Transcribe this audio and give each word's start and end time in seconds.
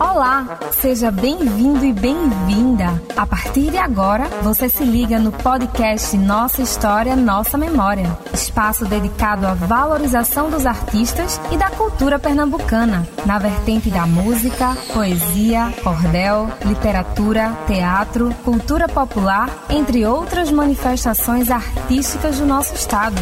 Olá, 0.00 0.58
seja 0.72 1.10
bem-vindo 1.10 1.84
e 1.84 1.92
bem-vinda. 1.92 3.02
A 3.14 3.26
partir 3.26 3.70
de 3.70 3.76
agora, 3.76 4.24
você 4.42 4.70
se 4.70 4.82
liga 4.82 5.18
no 5.18 5.30
podcast 5.30 6.16
Nossa 6.16 6.62
História, 6.62 7.14
Nossa 7.14 7.58
Memória, 7.58 8.06
espaço 8.32 8.86
dedicado 8.86 9.46
à 9.46 9.52
valorização 9.52 10.48
dos 10.48 10.64
artistas 10.64 11.38
e 11.52 11.58
da 11.58 11.68
cultura 11.68 12.18
pernambucana, 12.18 13.06
na 13.26 13.38
vertente 13.38 13.90
da 13.90 14.06
música, 14.06 14.74
poesia, 14.94 15.70
cordel, 15.84 16.50
literatura, 16.64 17.52
teatro, 17.66 18.34
cultura 18.44 18.88
popular, 18.88 19.66
entre 19.68 20.06
outras 20.06 20.50
manifestações 20.50 21.50
artísticas 21.50 22.38
do 22.38 22.46
nosso 22.46 22.74
estado. 22.74 23.20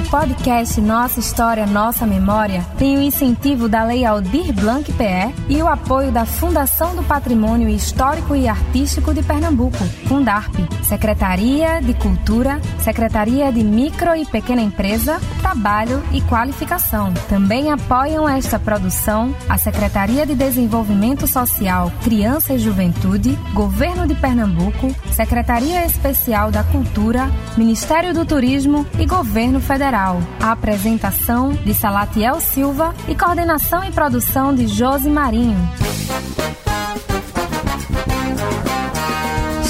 O 0.00 0.10
podcast 0.10 0.80
Nossa 0.80 1.20
História, 1.20 1.66
Nossa 1.66 2.06
Memória 2.06 2.66
tem 2.78 2.96
o 2.96 3.02
incentivo 3.02 3.68
da 3.68 3.84
Lei 3.84 4.02
Aldir 4.02 4.50
Blanc 4.50 4.90
PE 4.94 5.34
e 5.46 5.62
o 5.62 5.68
apoio 5.68 6.10
da 6.10 6.24
Fundação 6.24 6.96
do 6.96 7.02
Patrimônio 7.02 7.68
Histórico 7.68 8.34
e 8.34 8.48
Artístico 8.48 9.12
de 9.12 9.22
Pernambuco, 9.22 9.76
Fundarp, 10.08 10.54
Secretaria 10.82 11.82
de 11.82 11.92
Cultura, 11.92 12.58
Secretaria 12.82 13.52
de 13.52 13.62
Micro 13.62 14.16
e 14.16 14.24
Pequena 14.24 14.62
Empresa, 14.62 15.20
Trabalho 15.42 16.02
e 16.12 16.22
Qualificação. 16.22 17.12
Também 17.28 17.70
apoiam 17.70 18.26
esta 18.26 18.58
produção 18.58 19.34
a 19.50 19.58
Secretaria 19.58 20.24
de 20.24 20.34
Desenvolvimento 20.34 21.26
Social, 21.26 21.92
Criança 22.02 22.54
e 22.54 22.58
Juventude, 22.58 23.38
Governo 23.52 24.06
de 24.06 24.14
Pernambuco, 24.14 24.96
Secretaria 25.12 25.84
Especial 25.84 26.50
da 26.50 26.64
Cultura, 26.64 27.30
Ministério 27.54 28.14
do 28.14 28.24
Turismo 28.24 28.86
e 28.98 29.04
Governo 29.04 29.60
Federal. 29.60 29.89
Federal. 29.90 30.20
A 30.40 30.52
apresentação 30.52 31.52
de 31.52 31.74
Salatiel 31.74 32.40
Silva 32.40 32.94
e 33.08 33.14
coordenação 33.16 33.82
e 33.82 33.90
produção 33.90 34.54
de 34.54 34.68
Josi 34.68 35.10
Marinho. 35.10 35.58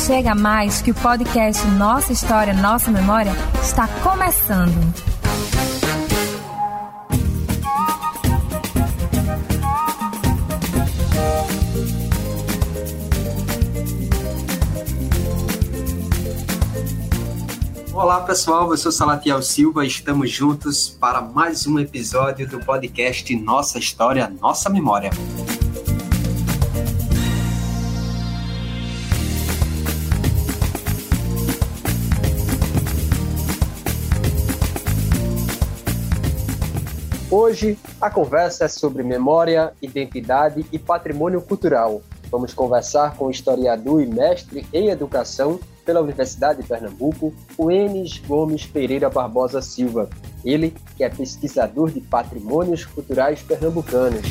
Chega 0.07 0.35
mais 0.35 0.83
que 0.83 0.91
o 0.91 0.95
podcast 0.95 1.67
Nossa 1.69 2.13
História, 2.13 2.53
Nossa 2.53 2.91
Memória 2.91 3.33
está 3.63 3.89
começando. 4.03 5.10
Olá 18.01 18.23
pessoal, 18.23 18.71
eu 18.71 18.79
sou 18.79 18.91
Salatiel 18.91 19.43
Silva 19.43 19.85
estamos 19.85 20.31
juntos 20.31 20.89
para 20.89 21.21
mais 21.21 21.67
um 21.67 21.79
episódio 21.79 22.49
do 22.49 22.59
podcast 22.59 23.37
Nossa 23.37 23.79
História, 23.79 24.27
Nossa 24.41 24.71
Memória. 24.71 25.11
Hoje 37.31 37.79
a 38.01 38.09
conversa 38.09 38.65
é 38.65 38.69
sobre 38.69 39.03
memória, 39.03 39.75
identidade 39.83 40.65
e 40.73 40.79
patrimônio 40.79 41.43
cultural. 41.43 42.01
Vamos 42.31 42.55
conversar 42.55 43.15
com 43.17 43.27
o 43.27 43.31
historiador 43.31 44.01
e 44.01 44.07
mestre 44.07 44.67
em 44.73 44.89
educação 44.89 45.61
pela 45.85 46.01
Universidade 46.01 46.63
de 46.63 46.69
Pernambuco, 46.69 47.35
o 47.57 47.71
Enes 47.71 48.19
Gomes 48.19 48.67
Pereira 48.67 49.11
Barbosa 49.11 49.61
Silva. 49.61 50.09
Ele 50.45 50.75
que 50.97 51.05
é 51.05 51.09
pesquisador 51.09 51.91
de 51.91 52.01
patrimônios 52.01 52.85
culturais 52.85 53.43
pernambucanos. 53.43 54.27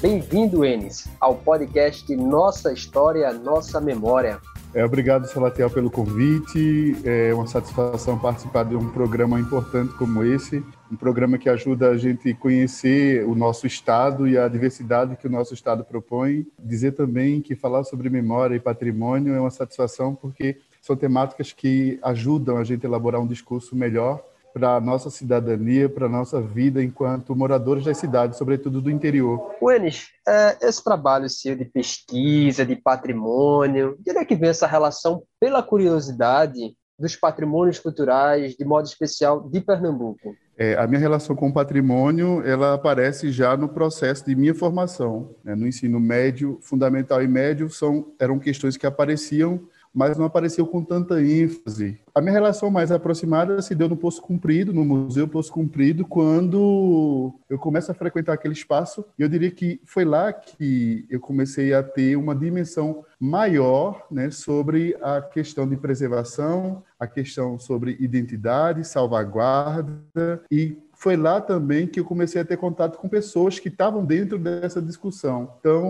Bem-vindo, 0.00 0.64
Enes, 0.64 1.08
ao 1.18 1.34
podcast 1.34 2.14
Nossa 2.14 2.72
História, 2.72 3.32
Nossa 3.32 3.80
Memória. 3.80 4.38
É, 4.74 4.84
obrigado, 4.84 5.26
Salatiel, 5.26 5.70
pelo 5.70 5.88
convite. 5.88 6.96
É 7.04 7.32
uma 7.32 7.46
satisfação 7.46 8.18
participar 8.18 8.64
de 8.64 8.74
um 8.74 8.90
programa 8.90 9.38
importante 9.38 9.94
como 9.94 10.24
esse, 10.24 10.64
um 10.90 10.96
programa 10.96 11.38
que 11.38 11.48
ajuda 11.48 11.90
a 11.90 11.96
gente 11.96 12.28
a 12.28 12.34
conhecer 12.34 13.24
o 13.24 13.36
nosso 13.36 13.68
Estado 13.68 14.26
e 14.26 14.36
a 14.36 14.48
diversidade 14.48 15.14
que 15.14 15.28
o 15.28 15.30
nosso 15.30 15.54
Estado 15.54 15.84
propõe. 15.84 16.44
Dizer 16.58 16.90
também 16.90 17.40
que 17.40 17.54
falar 17.54 17.84
sobre 17.84 18.10
memória 18.10 18.56
e 18.56 18.60
patrimônio 18.60 19.32
é 19.32 19.40
uma 19.40 19.50
satisfação 19.50 20.12
porque 20.12 20.56
são 20.82 20.96
temáticas 20.96 21.52
que 21.52 21.96
ajudam 22.02 22.56
a 22.56 22.64
gente 22.64 22.84
a 22.84 22.88
elaborar 22.88 23.20
um 23.20 23.28
discurso 23.28 23.76
melhor 23.76 24.20
para 24.54 24.76
a 24.76 24.80
nossa 24.80 25.10
cidadania, 25.10 25.88
para 25.88 26.06
a 26.06 26.08
nossa 26.08 26.40
vida 26.40 26.80
enquanto 26.80 27.34
moradores 27.34 27.84
das 27.84 27.98
cidades, 27.98 28.38
sobretudo 28.38 28.80
do 28.80 28.88
interior. 28.88 29.52
Wenis, 29.60 30.06
é, 30.26 30.56
esse 30.62 30.82
trabalho 30.82 31.28
seu 31.28 31.56
de 31.56 31.64
pesquisa, 31.64 32.64
de 32.64 32.76
patrimônio, 32.76 33.96
de 33.98 34.12
onde 34.12 34.20
é 34.20 34.24
que 34.24 34.36
vem 34.36 34.50
essa 34.50 34.68
relação 34.68 35.24
pela 35.40 35.60
curiosidade 35.60 36.76
dos 36.96 37.16
patrimônios 37.16 37.80
culturais, 37.80 38.54
de 38.54 38.64
modo 38.64 38.86
especial 38.86 39.40
de 39.50 39.60
Pernambuco? 39.60 40.36
É, 40.56 40.76
a 40.78 40.86
minha 40.86 41.00
relação 41.00 41.34
com 41.34 41.48
o 41.48 41.52
patrimônio, 41.52 42.40
ela 42.46 42.74
aparece 42.74 43.32
já 43.32 43.56
no 43.56 43.68
processo 43.68 44.24
de 44.24 44.36
minha 44.36 44.54
formação. 44.54 45.34
Né? 45.42 45.56
No 45.56 45.66
ensino 45.66 45.98
médio, 45.98 46.60
fundamental 46.62 47.20
e 47.20 47.26
médio, 47.26 47.68
são, 47.68 48.12
eram 48.20 48.38
questões 48.38 48.76
que 48.76 48.86
apareciam 48.86 49.60
mas 49.94 50.18
não 50.18 50.26
apareceu 50.26 50.66
com 50.66 50.82
tanta 50.82 51.22
ênfase. 51.22 52.00
A 52.14 52.20
minha 52.20 52.32
relação 52.32 52.70
mais 52.70 52.90
aproximada 52.90 53.62
se 53.62 53.74
deu 53.74 53.88
no 53.88 53.96
Poço 53.96 54.20
Cumprido, 54.20 54.72
no 54.72 54.84
Museu 54.84 55.28
Poço 55.28 55.52
Cumprido, 55.52 56.04
quando 56.04 57.32
eu 57.48 57.58
começo 57.58 57.90
a 57.90 57.94
frequentar 57.94 58.32
aquele 58.32 58.54
espaço, 58.54 59.04
e 59.18 59.22
eu 59.22 59.28
diria 59.28 59.50
que 59.50 59.80
foi 59.84 60.04
lá 60.04 60.32
que 60.32 61.06
eu 61.08 61.20
comecei 61.20 61.72
a 61.72 61.82
ter 61.82 62.16
uma 62.16 62.34
dimensão 62.34 63.04
maior 63.20 64.06
né, 64.10 64.30
sobre 64.30 64.96
a 65.00 65.22
questão 65.22 65.68
de 65.68 65.76
preservação, 65.76 66.82
a 66.98 67.06
questão 67.06 67.58
sobre 67.58 67.96
identidade, 68.00 68.84
salvaguarda 68.84 70.42
e 70.50 70.78
foi 71.04 71.18
lá 71.18 71.38
também 71.38 71.86
que 71.86 72.00
eu 72.00 72.04
comecei 72.04 72.40
a 72.40 72.44
ter 72.46 72.56
contato 72.56 72.96
com 72.96 73.10
pessoas 73.10 73.58
que 73.58 73.68
estavam 73.68 74.02
dentro 74.02 74.38
dessa 74.38 74.80
discussão. 74.80 75.52
Então, 75.60 75.84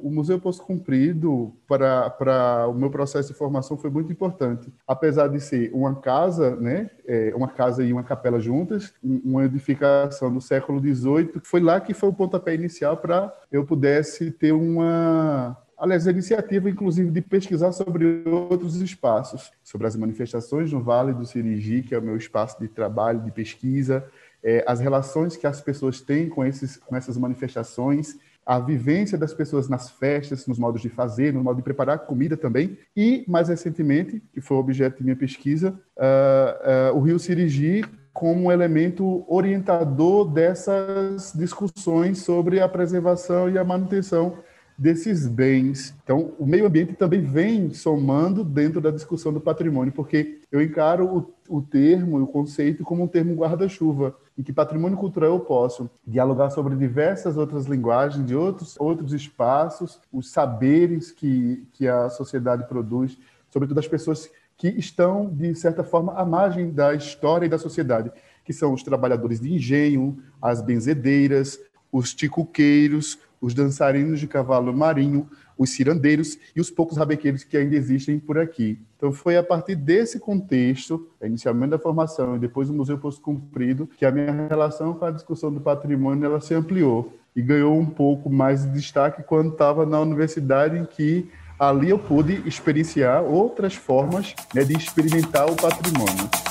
o 0.00 0.08
Museu 0.12 0.38
Poço 0.38 0.62
Cumprido, 0.62 1.52
para, 1.66 2.08
para 2.10 2.68
o 2.68 2.72
meu 2.72 2.88
processo 2.88 3.32
de 3.32 3.36
formação, 3.36 3.76
foi 3.76 3.90
muito 3.90 4.12
importante. 4.12 4.72
Apesar 4.86 5.26
de 5.26 5.40
ser 5.40 5.72
uma 5.74 5.96
casa, 5.96 6.54
né, 6.54 6.88
é, 7.04 7.32
uma 7.34 7.48
casa 7.48 7.82
e 7.82 7.92
uma 7.92 8.04
capela 8.04 8.38
juntas, 8.38 8.94
uma 9.02 9.44
edificação 9.44 10.32
do 10.32 10.40
século 10.40 10.78
XVIII, 10.78 11.32
foi 11.42 11.58
lá 11.58 11.80
que 11.80 11.92
foi 11.92 12.10
o 12.10 12.14
pontapé 12.14 12.54
inicial 12.54 12.96
para 12.96 13.34
eu 13.50 13.64
pudesse 13.64 14.30
ter 14.30 14.52
uma 14.52 15.58
aliás, 15.76 16.06
a 16.06 16.10
iniciativa, 16.10 16.70
inclusive, 16.70 17.10
de 17.10 17.20
pesquisar 17.20 17.72
sobre 17.72 18.22
outros 18.26 18.76
espaços, 18.76 19.52
sobre 19.62 19.86
as 19.86 19.96
manifestações 19.96 20.72
no 20.72 20.82
Vale 20.82 21.12
do 21.12 21.26
Sirigi, 21.26 21.82
que 21.82 21.94
é 21.94 21.98
o 21.98 22.02
meu 22.02 22.16
espaço 22.16 22.58
de 22.58 22.68
trabalho, 22.68 23.20
de 23.20 23.30
pesquisa, 23.30 24.04
é, 24.44 24.62
as 24.68 24.78
relações 24.78 25.36
que 25.36 25.46
as 25.46 25.60
pessoas 25.60 26.02
têm 26.02 26.28
com, 26.28 26.44
esses, 26.44 26.76
com 26.76 26.94
essas 26.94 27.16
manifestações, 27.16 28.16
a 28.44 28.58
vivência 28.58 29.16
das 29.16 29.32
pessoas 29.32 29.68
nas 29.70 29.90
festas, 29.90 30.46
nos 30.46 30.58
modos 30.58 30.82
de 30.82 30.90
fazer, 30.90 31.32
no 31.32 31.42
modo 31.42 31.56
de 31.56 31.62
preparar 31.62 32.00
comida 32.00 32.36
também, 32.36 32.76
e, 32.94 33.24
mais 33.26 33.48
recentemente, 33.48 34.22
que 34.34 34.40
foi 34.42 34.58
objeto 34.58 34.98
de 34.98 35.04
minha 35.04 35.16
pesquisa, 35.16 35.74
uh, 35.96 36.92
uh, 36.92 36.98
o 36.98 37.00
Rio 37.00 37.18
Sirigi 37.18 37.82
como 38.12 38.44
um 38.44 38.52
elemento 38.52 39.24
orientador 39.26 40.30
dessas 40.30 41.32
discussões 41.34 42.18
sobre 42.18 42.60
a 42.60 42.68
preservação 42.68 43.50
e 43.50 43.58
a 43.58 43.64
manutenção 43.64 44.38
desses 44.78 45.26
bens. 45.26 45.94
Então, 46.04 46.32
o 46.38 46.46
meio 46.46 46.66
ambiente 46.66 46.94
também 46.94 47.20
vem 47.22 47.72
somando 47.72 48.44
dentro 48.44 48.80
da 48.80 48.90
discussão 48.90 49.32
do 49.32 49.40
patrimônio, 49.40 49.92
porque 49.92 50.40
eu 50.50 50.62
encaro 50.62 51.32
o, 51.48 51.56
o 51.58 51.62
termo, 51.62 52.20
o 52.20 52.26
conceito, 52.26 52.84
como 52.84 53.02
um 53.02 53.08
termo 53.08 53.34
guarda-chuva, 53.34 54.14
em 54.36 54.42
que 54.42 54.52
patrimônio 54.52 54.98
cultural 54.98 55.30
eu 55.30 55.40
posso 55.40 55.88
dialogar 56.06 56.50
sobre 56.50 56.74
diversas 56.74 57.36
outras 57.36 57.66
linguagens, 57.66 58.26
de 58.26 58.34
outros, 58.34 58.76
outros 58.78 59.12
espaços, 59.12 60.00
os 60.12 60.30
saberes 60.30 61.12
que, 61.12 61.66
que 61.72 61.86
a 61.86 62.08
sociedade 62.10 62.66
produz, 62.68 63.16
sobretudo 63.50 63.78
as 63.78 63.88
pessoas 63.88 64.28
que 64.56 64.68
estão, 64.68 65.28
de 65.28 65.54
certa 65.54 65.84
forma, 65.84 66.14
à 66.14 66.24
margem 66.24 66.70
da 66.70 66.94
história 66.94 67.46
e 67.46 67.48
da 67.48 67.58
sociedade, 67.58 68.10
que 68.44 68.52
são 68.52 68.72
os 68.72 68.82
trabalhadores 68.82 69.40
de 69.40 69.52
engenho, 69.52 70.18
as 70.40 70.60
benzedeiras, 70.60 71.58
os 71.90 72.12
ticuqueiros, 72.12 73.18
os 73.40 73.54
dançarinos 73.54 74.18
de 74.18 74.26
cavalo 74.26 74.74
marinho, 74.74 75.28
os 75.56 75.70
cirandeiros 75.70 76.38
e 76.54 76.60
os 76.60 76.70
poucos 76.70 76.96
rabequeiros 76.96 77.44
que 77.44 77.56
ainda 77.56 77.76
existem 77.76 78.18
por 78.18 78.38
aqui. 78.38 78.78
Então 79.04 79.12
foi 79.12 79.36
a 79.36 79.42
partir 79.42 79.74
desse 79.74 80.18
contexto, 80.18 81.10
inicialmente 81.22 81.72
da 81.72 81.78
formação 81.78 82.36
e 82.36 82.38
depois 82.38 82.68
do 82.68 82.74
Museu 82.74 82.96
Posto 82.96 83.20
Cumprido, 83.20 83.86
que 83.86 84.06
a 84.06 84.10
minha 84.10 84.48
relação 84.48 84.94
com 84.94 85.04
a 85.04 85.10
discussão 85.10 85.52
do 85.52 85.60
patrimônio 85.60 86.24
ela 86.24 86.40
se 86.40 86.54
ampliou 86.54 87.12
e 87.36 87.42
ganhou 87.42 87.78
um 87.78 87.84
pouco 87.84 88.30
mais 88.30 88.62
de 88.62 88.70
destaque 88.70 89.22
quando 89.22 89.52
estava 89.52 89.84
na 89.84 90.00
universidade 90.00 90.78
em 90.78 90.86
que 90.86 91.30
ali 91.58 91.90
eu 91.90 91.98
pude 91.98 92.42
experienciar 92.48 93.22
outras 93.22 93.74
formas 93.74 94.34
né, 94.54 94.64
de 94.64 94.72
experimentar 94.72 95.50
o 95.50 95.54
patrimônio. 95.54 96.43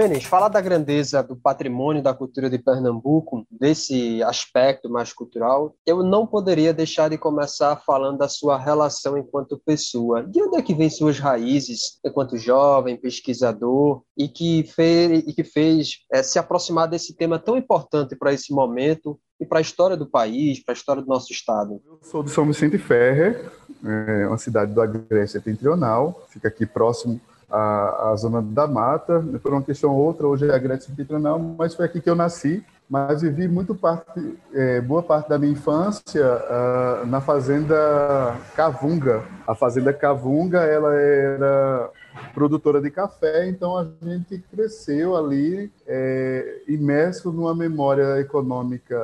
Buenes, 0.00 0.24
falar 0.24 0.48
da 0.48 0.62
grandeza 0.62 1.22
do 1.22 1.36
patrimônio 1.36 2.02
da 2.02 2.14
cultura 2.14 2.48
de 2.48 2.56
Pernambuco, 2.56 3.46
desse 3.50 4.22
aspecto 4.22 4.88
mais 4.88 5.12
cultural, 5.12 5.76
eu 5.84 6.02
não 6.02 6.26
poderia 6.26 6.72
deixar 6.72 7.10
de 7.10 7.18
começar 7.18 7.76
falando 7.84 8.16
da 8.16 8.26
sua 8.26 8.58
relação 8.58 9.18
enquanto 9.18 9.60
pessoa. 9.62 10.22
De 10.22 10.42
onde 10.42 10.56
é 10.56 10.62
que 10.62 10.74
vem 10.74 10.88
suas 10.88 11.18
raízes 11.18 12.00
enquanto 12.02 12.38
jovem, 12.38 12.96
pesquisador, 12.96 14.00
e 14.16 14.26
que 14.26 14.64
fez, 14.74 15.22
e 15.26 15.34
que 15.34 15.44
fez 15.44 15.98
é, 16.10 16.22
se 16.22 16.38
aproximar 16.38 16.88
desse 16.88 17.14
tema 17.14 17.38
tão 17.38 17.58
importante 17.58 18.16
para 18.16 18.32
esse 18.32 18.54
momento 18.54 19.20
e 19.38 19.44
para 19.44 19.58
a 19.58 19.62
história 19.62 19.98
do 19.98 20.06
país, 20.06 20.64
para 20.64 20.72
a 20.72 20.78
história 20.78 21.02
do 21.02 21.08
nosso 21.08 21.30
estado? 21.30 21.78
Eu 21.86 21.98
sou 22.00 22.22
de 22.22 22.30
São 22.30 22.46
Vicente 22.46 22.78
Ferrer, 22.78 23.52
é 23.84 24.26
uma 24.26 24.38
cidade 24.38 24.72
do 24.72 24.80
Agreste 24.80 25.32
Setentrional, 25.32 26.26
fica 26.30 26.48
aqui 26.48 26.64
próximo 26.64 27.20
a, 27.50 28.10
a 28.10 28.16
zona 28.16 28.40
da 28.40 28.66
mata, 28.66 29.24
por 29.42 29.52
uma 29.52 29.62
questão 29.62 29.90
ou 29.90 29.98
outra, 29.98 30.26
hoje 30.26 30.48
é 30.48 30.54
a 30.54 30.58
Grécia 30.58 30.88
Septentrional, 30.88 31.38
mas 31.38 31.74
foi 31.74 31.84
aqui 31.84 32.00
que 32.00 32.08
eu 32.08 32.14
nasci, 32.14 32.64
mas 32.88 33.22
vivi 33.22 33.46
muito 33.46 33.74
parte, 33.74 34.36
é, 34.52 34.80
boa 34.80 35.02
parte 35.02 35.28
da 35.28 35.38
minha 35.38 35.52
infância 35.52 36.24
uh, 36.24 37.06
na 37.06 37.20
fazenda 37.20 38.36
Cavunga. 38.56 39.22
A 39.46 39.54
fazenda 39.54 39.92
Cavunga, 39.92 40.60
ela 40.60 40.92
era 40.94 41.90
produtora 42.34 42.80
de 42.80 42.90
café, 42.90 43.48
então 43.48 43.76
a 43.78 43.86
gente 44.02 44.38
cresceu 44.50 45.16
ali 45.16 45.70
é, 45.86 46.62
imerso 46.66 47.32
numa 47.32 47.54
memória 47.54 48.18
econômica 48.18 49.00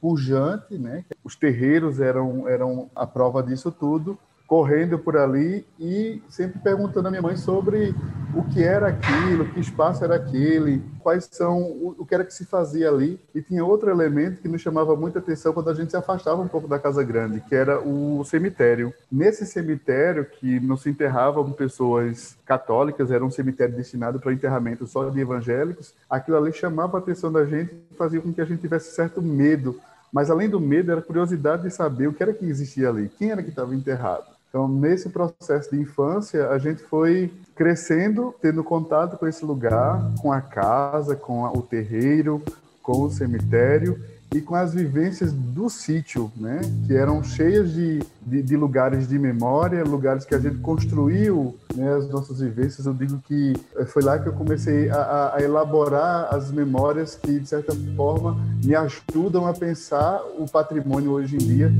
pujante, 0.00 0.78
né? 0.78 1.04
Os 1.24 1.34
terreiros 1.34 2.00
eram, 2.00 2.46
eram 2.48 2.90
a 2.94 3.06
prova 3.06 3.42
disso 3.42 3.70
tudo 3.70 4.18
correndo 4.50 4.98
por 4.98 5.16
ali 5.16 5.64
e 5.78 6.20
sempre 6.28 6.58
perguntando 6.58 7.06
à 7.06 7.10
minha 7.12 7.22
mãe 7.22 7.36
sobre 7.36 7.94
o 8.34 8.42
que 8.42 8.64
era 8.64 8.88
aquilo, 8.88 9.44
que 9.44 9.60
espaço 9.60 10.02
era 10.02 10.16
aquele, 10.16 10.82
quais 10.98 11.28
são, 11.30 11.62
o, 11.62 12.04
que 12.04 12.12
era 12.12 12.24
que 12.24 12.34
se 12.34 12.44
fazia 12.44 12.88
ali. 12.88 13.20
E 13.32 13.40
tinha 13.40 13.64
outro 13.64 13.88
elemento 13.88 14.42
que 14.42 14.48
nos 14.48 14.60
chamava 14.60 14.96
muita 14.96 15.20
atenção 15.20 15.52
quando 15.52 15.70
a 15.70 15.74
gente 15.74 15.92
se 15.92 15.96
afastava 15.96 16.42
um 16.42 16.48
pouco 16.48 16.66
da 16.66 16.80
casa 16.80 17.04
grande, 17.04 17.40
que 17.42 17.54
era 17.54 17.78
o 17.78 18.24
cemitério. 18.24 18.92
Nesse 19.10 19.46
cemitério, 19.46 20.24
que 20.24 20.58
não 20.58 20.76
se 20.76 20.90
enterravam 20.90 21.52
pessoas 21.52 22.36
católicas, 22.44 23.12
era 23.12 23.24
um 23.24 23.30
cemitério 23.30 23.76
destinado 23.76 24.18
para 24.18 24.32
enterramento 24.32 24.84
só 24.84 25.08
de 25.10 25.20
evangélicos, 25.20 25.94
aquilo 26.10 26.36
ali 26.36 26.52
chamava 26.52 26.98
a 26.98 27.00
atenção 27.00 27.30
da 27.30 27.44
gente 27.44 27.72
e 27.88 27.94
fazia 27.94 28.20
com 28.20 28.32
que 28.32 28.40
a 28.40 28.44
gente 28.44 28.60
tivesse 28.60 28.96
certo 28.96 29.22
medo 29.22 29.80
mas 30.12 30.28
além 30.28 30.48
do 30.48 30.58
medo, 30.58 30.90
era 30.90 31.00
curiosidade 31.00 31.62
de 31.62 31.70
saber 31.70 32.08
o 32.08 32.12
que 32.12 32.20
era 32.20 32.34
que 32.34 32.44
existia 32.44 32.88
ali, 32.88 33.08
quem 33.16 33.30
era 33.30 33.44
que 33.44 33.50
estava 33.50 33.72
enterrado. 33.72 34.39
Então, 34.50 34.66
nesse 34.68 35.08
processo 35.08 35.70
de 35.70 35.80
infância, 35.80 36.48
a 36.50 36.58
gente 36.58 36.82
foi 36.82 37.32
crescendo, 37.54 38.34
tendo 38.42 38.64
contato 38.64 39.16
com 39.16 39.26
esse 39.26 39.44
lugar, 39.44 40.12
com 40.20 40.32
a 40.32 40.40
casa, 40.40 41.14
com 41.14 41.44
o 41.44 41.62
terreiro, 41.62 42.42
com 42.82 43.02
o 43.02 43.10
cemitério 43.10 44.02
e 44.34 44.40
com 44.40 44.54
as 44.54 44.74
vivências 44.74 45.32
do 45.32 45.68
sítio, 45.68 46.30
né? 46.36 46.60
que 46.86 46.94
eram 46.94 47.22
cheias 47.22 47.72
de, 47.72 48.00
de, 48.22 48.42
de, 48.42 48.56
lugares 48.56 49.08
de 49.08 49.18
memória, 49.18 49.82
lugares 49.84 50.24
que 50.24 50.34
a 50.34 50.38
gente 50.38 50.58
construiu 50.58 51.56
né, 51.74 51.94
as 51.94 52.08
nossas 52.08 52.40
vivências. 52.40 52.86
Eu 52.86 52.94
digo 52.94 53.18
que 53.26 53.54
eh, 53.76 53.84
foi 53.84 54.02
lá 54.02 54.18
que 54.18 54.28
eu 54.28 54.32
comecei 54.32 54.88
a, 54.88 55.34
a 55.34 55.42
elaborar 55.42 56.32
as 56.32 56.50
memórias 56.52 57.16
que, 57.16 57.40
de 57.40 57.48
certa 57.48 57.74
forma, 57.96 58.36
me 58.64 58.74
ajudam 58.74 59.46
a 59.46 59.52
pensar 59.52 60.20
o 60.38 60.46
patrimônio 60.48 61.10
hoje 61.10 61.34
em 61.34 61.38
dia. 61.38 61.72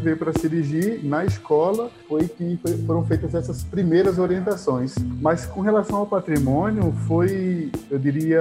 Veio 0.00 0.16
para 0.16 0.32
Sirigi, 0.32 1.00
na 1.04 1.24
escola, 1.24 1.90
foi 2.08 2.26
que 2.26 2.58
foram 2.86 3.04
feitas 3.04 3.34
essas 3.34 3.62
primeiras 3.62 4.18
orientações. 4.18 4.94
Mas 5.20 5.46
com 5.46 5.60
relação 5.60 5.98
ao 5.98 6.06
patrimônio, 6.06 6.92
foi, 7.06 7.70
eu 7.90 7.98
diria, 7.98 8.40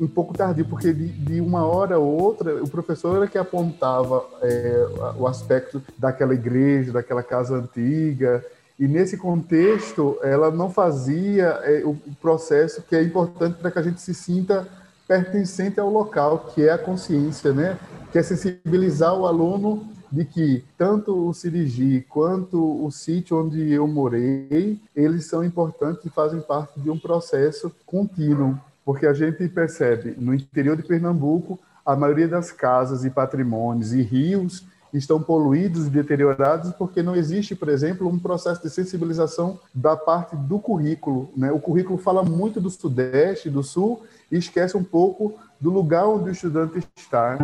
um 0.00 0.06
pouco 0.06 0.32
tardio, 0.32 0.66
porque 0.66 0.92
de, 0.92 1.08
de 1.08 1.40
uma 1.40 1.66
hora 1.66 1.98
ou 1.98 2.22
outra, 2.22 2.62
o 2.62 2.68
professor 2.68 3.16
era 3.16 3.26
que 3.26 3.38
apontava 3.38 4.24
é, 4.42 4.86
o 5.18 5.26
aspecto 5.26 5.82
daquela 5.98 6.34
igreja, 6.34 6.92
daquela 6.92 7.22
casa 7.22 7.56
antiga, 7.56 8.44
e 8.78 8.86
nesse 8.86 9.16
contexto, 9.16 10.18
ela 10.22 10.50
não 10.50 10.70
fazia 10.70 11.60
é, 11.64 11.82
o 11.84 11.96
processo 12.20 12.82
que 12.82 12.94
é 12.94 13.02
importante 13.02 13.56
para 13.58 13.70
que 13.70 13.78
a 13.78 13.82
gente 13.82 14.00
se 14.00 14.12
sinta 14.12 14.68
pertencente 15.08 15.80
ao 15.80 15.90
local, 15.90 16.50
que 16.52 16.62
é 16.62 16.72
a 16.72 16.78
consciência, 16.78 17.52
né? 17.52 17.78
Que 18.12 18.18
é 18.18 18.22
sensibilizar 18.22 19.14
o 19.14 19.26
aluno 19.26 19.88
de 20.10 20.24
que 20.24 20.64
tanto 20.76 21.28
o 21.28 21.34
Sirigi 21.34 22.04
quanto 22.08 22.84
o 22.84 22.90
sítio 22.90 23.44
onde 23.44 23.72
eu 23.72 23.86
morei, 23.86 24.80
eles 24.94 25.26
são 25.26 25.44
importantes 25.44 26.04
e 26.04 26.10
fazem 26.10 26.40
parte 26.40 26.80
de 26.80 26.90
um 26.90 26.98
processo 26.98 27.72
contínuo, 27.84 28.58
porque 28.84 29.06
a 29.06 29.12
gente 29.12 29.48
percebe 29.48 30.14
no 30.18 30.34
interior 30.34 30.76
de 30.76 30.82
Pernambuco 30.82 31.58
a 31.84 31.94
maioria 31.94 32.28
das 32.28 32.50
casas 32.50 33.04
e 33.04 33.10
patrimônios 33.10 33.92
e 33.92 34.02
rios 34.02 34.64
estão 34.92 35.20
poluídos 35.20 35.86
e 35.86 35.90
deteriorados 35.90 36.72
porque 36.72 37.02
não 37.02 37.14
existe, 37.14 37.54
por 37.54 37.68
exemplo, 37.68 38.08
um 38.08 38.18
processo 38.18 38.62
de 38.62 38.70
sensibilização 38.70 39.58
da 39.74 39.96
parte 39.96 40.34
do 40.36 40.58
currículo. 40.58 41.30
Né? 41.36 41.52
O 41.52 41.60
currículo 41.60 41.98
fala 41.98 42.22
muito 42.22 42.60
do 42.60 42.70
Sudeste, 42.70 43.50
do 43.50 43.62
Sul, 43.62 44.02
e 44.30 44.36
esquece 44.36 44.76
um 44.76 44.84
pouco 44.84 45.38
do 45.60 45.70
lugar 45.70 46.06
onde 46.06 46.30
o 46.30 46.32
estudante 46.32 46.86
está. 46.96 47.36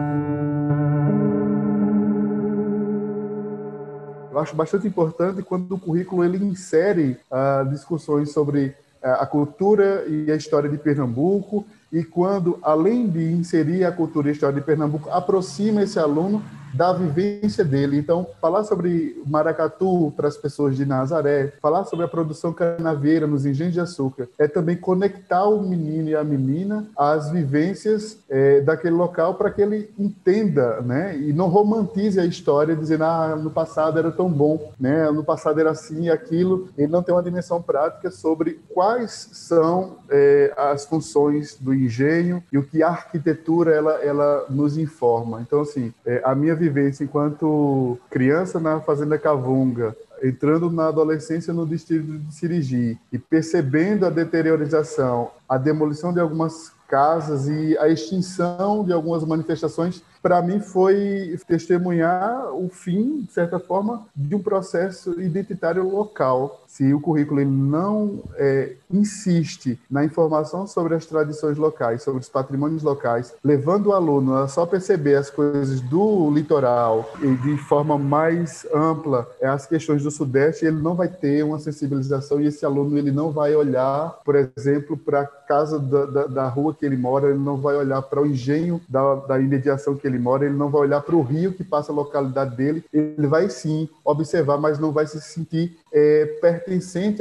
Eu 4.32 4.38
acho 4.38 4.56
bastante 4.56 4.87
importante 4.87 5.43
quando 5.43 5.75
o 5.75 5.79
currículo 5.79 6.25
ele 6.25 6.43
insere 6.43 7.19
uh, 7.31 7.69
discussões 7.69 8.32
sobre 8.32 8.75
uh, 9.02 9.20
a 9.20 9.26
cultura 9.26 10.06
e 10.08 10.32
a 10.32 10.34
história 10.34 10.70
de 10.70 10.79
Pernambuco 10.79 11.67
e 11.93 12.02
quando, 12.02 12.58
além 12.62 13.06
de 13.11 13.31
inserir 13.31 13.84
a 13.84 13.93
cultura 13.93 14.29
e 14.29 14.31
a 14.31 14.32
história 14.32 14.58
de 14.58 14.64
Pernambuco, 14.64 15.11
aproxima 15.11 15.82
esse 15.82 15.99
aluno 15.99 16.43
da 16.73 16.93
vivência 16.93 17.65
dele. 17.65 17.99
Então, 17.99 18.27
falar 18.41 18.65
sobre 18.65 19.21
maracatu 19.27 20.13
para 20.17 20.29
as 20.29 20.37
pessoas 20.37 20.77
de 20.77 20.85
Nazaré, 20.85 21.53
falar 21.61 21.85
sobre 21.85 22.05
a 22.05 22.09
produção 22.09 22.53
canaveira 22.53 23.27
nos 23.27 23.45
engenhos 23.45 23.75
de 23.75 23.81
açúcar, 23.81 24.29
é 24.39 24.49
também 24.49 24.77
conectar 24.77 25.45
o 25.45 25.63
menino 25.63 26.09
e 26.09 26.17
a 26.17 26.25
menina 26.25 26.87
às 26.96 27.31
vivências 27.31 28.19
é, 28.29 28.61
daquele 28.61 28.94
local 28.94 29.35
para 29.35 29.51
que 29.51 29.63
ele 29.63 29.91
entenda, 29.99 30.81
né? 30.81 31.17
E 31.17 31.32
não 31.32 31.49
romantize 31.49 32.19
a 32.19 32.25
história 32.25 32.75
dizendo, 32.75 33.05
ah, 33.05 33.37
no 33.37 33.51
passado 33.51 33.99
era 33.99 34.11
tão 34.11 34.31
bom, 34.31 34.73
né? 34.79 35.11
No 35.11 35.25
passado 35.25 35.61
era 35.61 35.70
assim 35.70 36.05
e 36.05 36.11
aquilo. 36.11 36.69
Ele 36.77 36.91
não 36.91 37.03
tem 37.03 37.15
uma 37.15 37.23
dimensão 37.23 37.61
prática 37.61 38.11
sobre 38.11 38.61
quais 38.73 39.29
são 39.32 39.96
é, 40.11 40.53
as 40.56 40.85
funções 40.85 41.56
do 41.61 41.75
engenho 41.75 42.43
e 42.53 42.58
o 42.58 42.63
que 42.63 42.82
a 42.82 42.89
arquitetura 42.89 43.73
ela, 43.75 43.93
ela 44.03 44.46
nos 44.49 44.79
informa. 44.79 45.41
Então, 45.41 45.61
assim, 45.61 45.93
é, 46.06 46.20
a 46.25 46.35
minha 46.35 46.55
vivência 46.63 47.03
enquanto 47.05 47.99
criança 48.09 48.61
na 48.61 48.81
Fazenda 48.81 49.19
Cavunga, 49.19 49.97
entrando 50.23 50.71
na 50.71 50.89
adolescência 50.89 51.53
no 51.53 51.67
distrito 51.67 52.19
de 52.19 52.35
Sirigi 52.35 52.99
e 53.13 53.19
percebendo 53.19 54.07
a 54.07 54.11
deteriorização, 54.11 55.31
a 55.49 55.59
demolição 55.59 56.13
de 56.13 56.21
algumas 56.21 56.73
casas 56.87 57.49
e 57.49 57.77
a 57.79 57.89
extinção 57.89 58.85
de 58.85 58.93
algumas 58.93 59.25
manifestações, 59.25 60.03
para 60.23 60.41
mim 60.43 60.61
foi 60.61 61.37
testemunhar 61.49 62.55
o 62.55 62.69
fim, 62.69 63.23
de 63.23 63.33
certa 63.33 63.59
forma, 63.59 64.07
de 64.15 64.35
um 64.35 64.43
processo 64.43 65.21
identitário 65.21 65.89
local 65.89 66.62
se 66.72 66.94
o 66.94 67.00
currículo 67.00 67.44
não 67.44 68.22
é, 68.36 68.72
insiste 68.91 69.79
na 69.91 70.06
informação 70.06 70.67
sobre 70.67 70.94
as 70.94 71.05
tradições 71.05 71.58
locais, 71.58 72.02
sobre 72.02 72.22
os 72.22 72.31
patrimônios 72.31 72.82
locais, 72.82 73.34
levando 73.44 73.88
o 73.88 73.93
aluno 73.93 74.36
a 74.36 74.48
só 74.48 74.64
perceber 74.64 75.17
as 75.17 75.29
coisas 75.29 75.82
do 75.82 76.31
litoral 76.31 77.12
e 77.20 77.34
de 77.34 77.58
forma 77.58 77.98
mais 77.98 78.67
ampla 78.74 79.29
é, 79.38 79.48
as 79.48 79.67
questões 79.67 80.02
do 80.02 80.10
Sudeste, 80.10 80.64
ele 80.64 80.81
não 80.81 80.94
vai 80.94 81.08
ter 81.08 81.44
uma 81.44 81.58
sensibilização 81.58 82.41
e 82.41 82.46
esse 82.46 82.64
aluno 82.64 82.96
ele 82.96 83.12
não 83.12 83.31
vai 83.31 83.55
olhar, 83.55 84.19
por 84.24 84.34
exemplo, 84.34 84.96
para 84.96 85.20
a 85.20 85.26
casa 85.26 85.79
da, 85.79 86.06
da, 86.06 86.26
da, 86.26 86.48
rua 86.48 86.74
que 86.74 86.86
ele 86.86 86.96
mora, 86.96 87.29
ele 87.29 87.38
não 87.38 87.58
vai 87.58 87.76
olhar 87.76 88.00
para 88.00 88.22
o 88.22 88.26
engenho 88.26 88.81
da, 88.88 89.17
da 89.17 89.38
imediação 89.38 89.94
que 89.94 90.06
ele 90.06 90.19
mora, 90.19 90.46
ele 90.46 90.56
não 90.56 90.70
vai 90.70 90.81
olhar 90.81 91.02
para 91.02 91.17
o 91.17 91.20
rio 91.20 91.52
que 91.52 91.62
passa 91.62 91.93
a 91.93 91.94
localidade 91.94 92.56
dele, 92.56 92.82
ele 92.91 93.26
vai 93.26 93.50
sim 93.50 93.86
observar, 94.02 94.56
mas 94.56 94.79
não 94.79 94.91
vai 94.91 95.06
se 95.06 95.20
sentir 95.20 95.76
é, 95.93 96.24
pertencente 96.41 96.62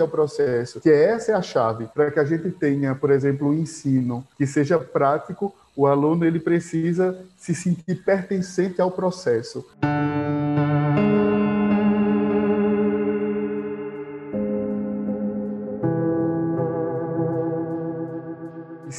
ao 0.01 0.07
processo, 0.07 0.79
que 0.79 0.89
essa 0.89 1.31
é 1.31 1.35
a 1.35 1.41
chave 1.41 1.87
para 1.93 2.11
que 2.11 2.19
a 2.19 2.25
gente 2.25 2.49
tenha, 2.51 2.95
por 2.95 3.11
exemplo, 3.11 3.49
um 3.49 3.53
ensino 3.53 4.25
que 4.37 4.45
seja 4.45 4.77
prático. 4.77 5.53
O 5.75 5.87
aluno 5.87 6.25
ele 6.25 6.39
precisa 6.39 7.17
se 7.37 7.55
sentir 7.55 8.03
pertencente 8.03 8.81
ao 8.81 8.91
processo. 8.91 9.65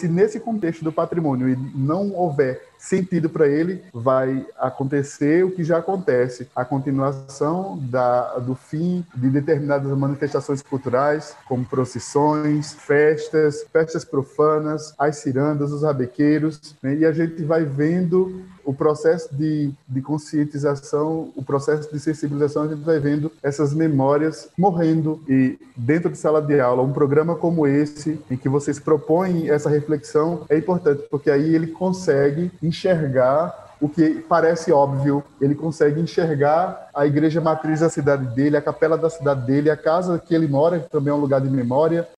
se 0.03 0.09
nesse 0.09 0.41
contexto 0.41 0.83
do 0.83 0.91
patrimônio 0.91 1.57
não 1.75 2.13
houver 2.13 2.72
sentido 2.83 3.31
para 3.31 3.47
ele, 3.47 3.81
vai 3.95 4.45
acontecer 4.59 5.45
o 5.45 5.53
que 5.53 5.63
já 5.63 5.79
acontece, 5.79 6.49
a 6.55 6.65
continuação 6.65 7.79
da, 7.81 8.39
do 8.39 8.57
fim 8.57 9.07
de 9.15 9.31
determinadas 9.31 9.97
manifestações 9.97 10.61
culturais, 10.63 11.37
como 11.47 11.65
procissões, 11.65 12.73
festas, 12.73 13.65
festas 13.73 14.05
profanas, 14.05 14.95
as 14.99 15.19
cirandas, 15.19 15.71
os 15.71 15.85
rabequeiros, 15.85 16.75
né? 16.83 16.97
e 16.97 17.05
a 17.05 17.13
gente 17.13 17.45
vai 17.45 17.65
vendo 17.65 18.43
o 18.65 18.73
processo 18.73 19.35
de, 19.35 19.73
de 19.89 20.01
conscientização, 20.01 21.33
o 21.37 21.43
processo 21.43 21.93
de 21.93 21.99
sensibilização, 21.99 22.63
a 22.63 22.69
gente 22.69 22.83
vai 22.83 22.99
vendo 22.99 23.31
essas 23.43 23.75
memórias 23.75 24.49
morrendo. 24.57 25.21
E 25.29 25.59
dentro 25.77 26.11
de 26.11 26.19
sala 26.19 26.41
de 26.41 26.61
aula, 26.61 26.83
um 26.83 26.93
programa 26.93 27.35
como 27.35 27.67
esse, 27.67 28.21
em 28.31 28.37
que 28.37 28.49
vocês 28.49 28.79
propõem 28.79 29.51
essa 29.51 29.69
reflexão, 29.69 30.45
é 30.49 30.57
importante, 30.57 31.05
porque 31.11 31.31
aí 31.31 31.55
ele 31.55 31.69
consegue 31.69 32.51
enxergar 32.73 33.77
o 33.81 33.89
que 33.89 34.25
parece 34.29 34.73
óbvio, 34.73 35.23
ele 35.41 35.55
consegue 35.55 36.01
enxergar 36.01 36.89
a 36.95 37.05
igreja 37.05 37.41
matriz 37.41 37.81
da 37.81 37.89
cidade 37.89 38.27
dele, 38.35 38.57
a 38.57 38.63
capela 38.63 38.97
da 38.97 39.11
cidade 39.11 39.45
dele, 39.45 39.71
a 39.71 39.77
casa 39.77 40.19
que 40.19 40.35
ele 40.35 40.47
mora, 40.47 40.79
que 40.79 40.89
também 40.89 41.13
é 41.13 41.15
um 41.15 41.21
lugar 41.21 41.41
de 41.41 41.51
memória. 41.51 42.09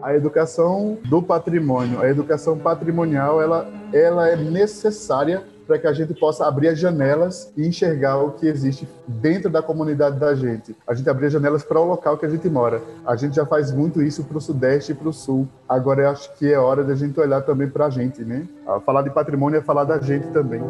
a 0.00 0.14
educação 0.14 0.96
do 1.04 1.20
patrimônio, 1.22 2.00
a 2.00 2.08
educação 2.08 2.58
patrimonial, 2.58 3.42
ela, 3.42 3.68
ela 3.92 4.26
é 4.26 4.36
necessária 4.36 5.44
para 5.68 5.78
que 5.78 5.86
a 5.86 5.92
gente 5.92 6.14
possa 6.14 6.46
abrir 6.46 6.68
as 6.68 6.78
janelas 6.78 7.52
e 7.54 7.66
enxergar 7.66 8.16
o 8.16 8.32
que 8.32 8.46
existe 8.46 8.88
dentro 9.06 9.50
da 9.50 9.60
comunidade 9.60 10.18
da 10.18 10.34
gente. 10.34 10.74
A 10.86 10.94
gente 10.94 11.10
abrir 11.10 11.26
as 11.26 11.32
janelas 11.34 11.62
para 11.62 11.78
o 11.78 11.84
local 11.84 12.16
que 12.16 12.24
a 12.24 12.28
gente 12.28 12.48
mora. 12.48 12.80
A 13.06 13.14
gente 13.14 13.36
já 13.36 13.44
faz 13.44 13.70
muito 13.70 14.00
isso 14.00 14.24
para 14.24 14.38
o 14.38 14.40
Sudeste 14.40 14.92
e 14.92 14.94
para 14.94 15.10
o 15.10 15.12
Sul. 15.12 15.46
Agora 15.68 16.02
eu 16.02 16.08
acho 16.08 16.34
que 16.36 16.50
é 16.50 16.58
hora 16.58 16.82
de 16.82 16.92
a 16.92 16.96
gente 16.96 17.20
olhar 17.20 17.42
também 17.42 17.68
para 17.68 17.84
a 17.84 17.90
gente, 17.90 18.24
né? 18.24 18.48
Falar 18.86 19.02
de 19.02 19.10
patrimônio 19.10 19.58
é 19.58 19.62
falar 19.62 19.84
da 19.84 19.98
gente 19.98 20.28
também. 20.28 20.62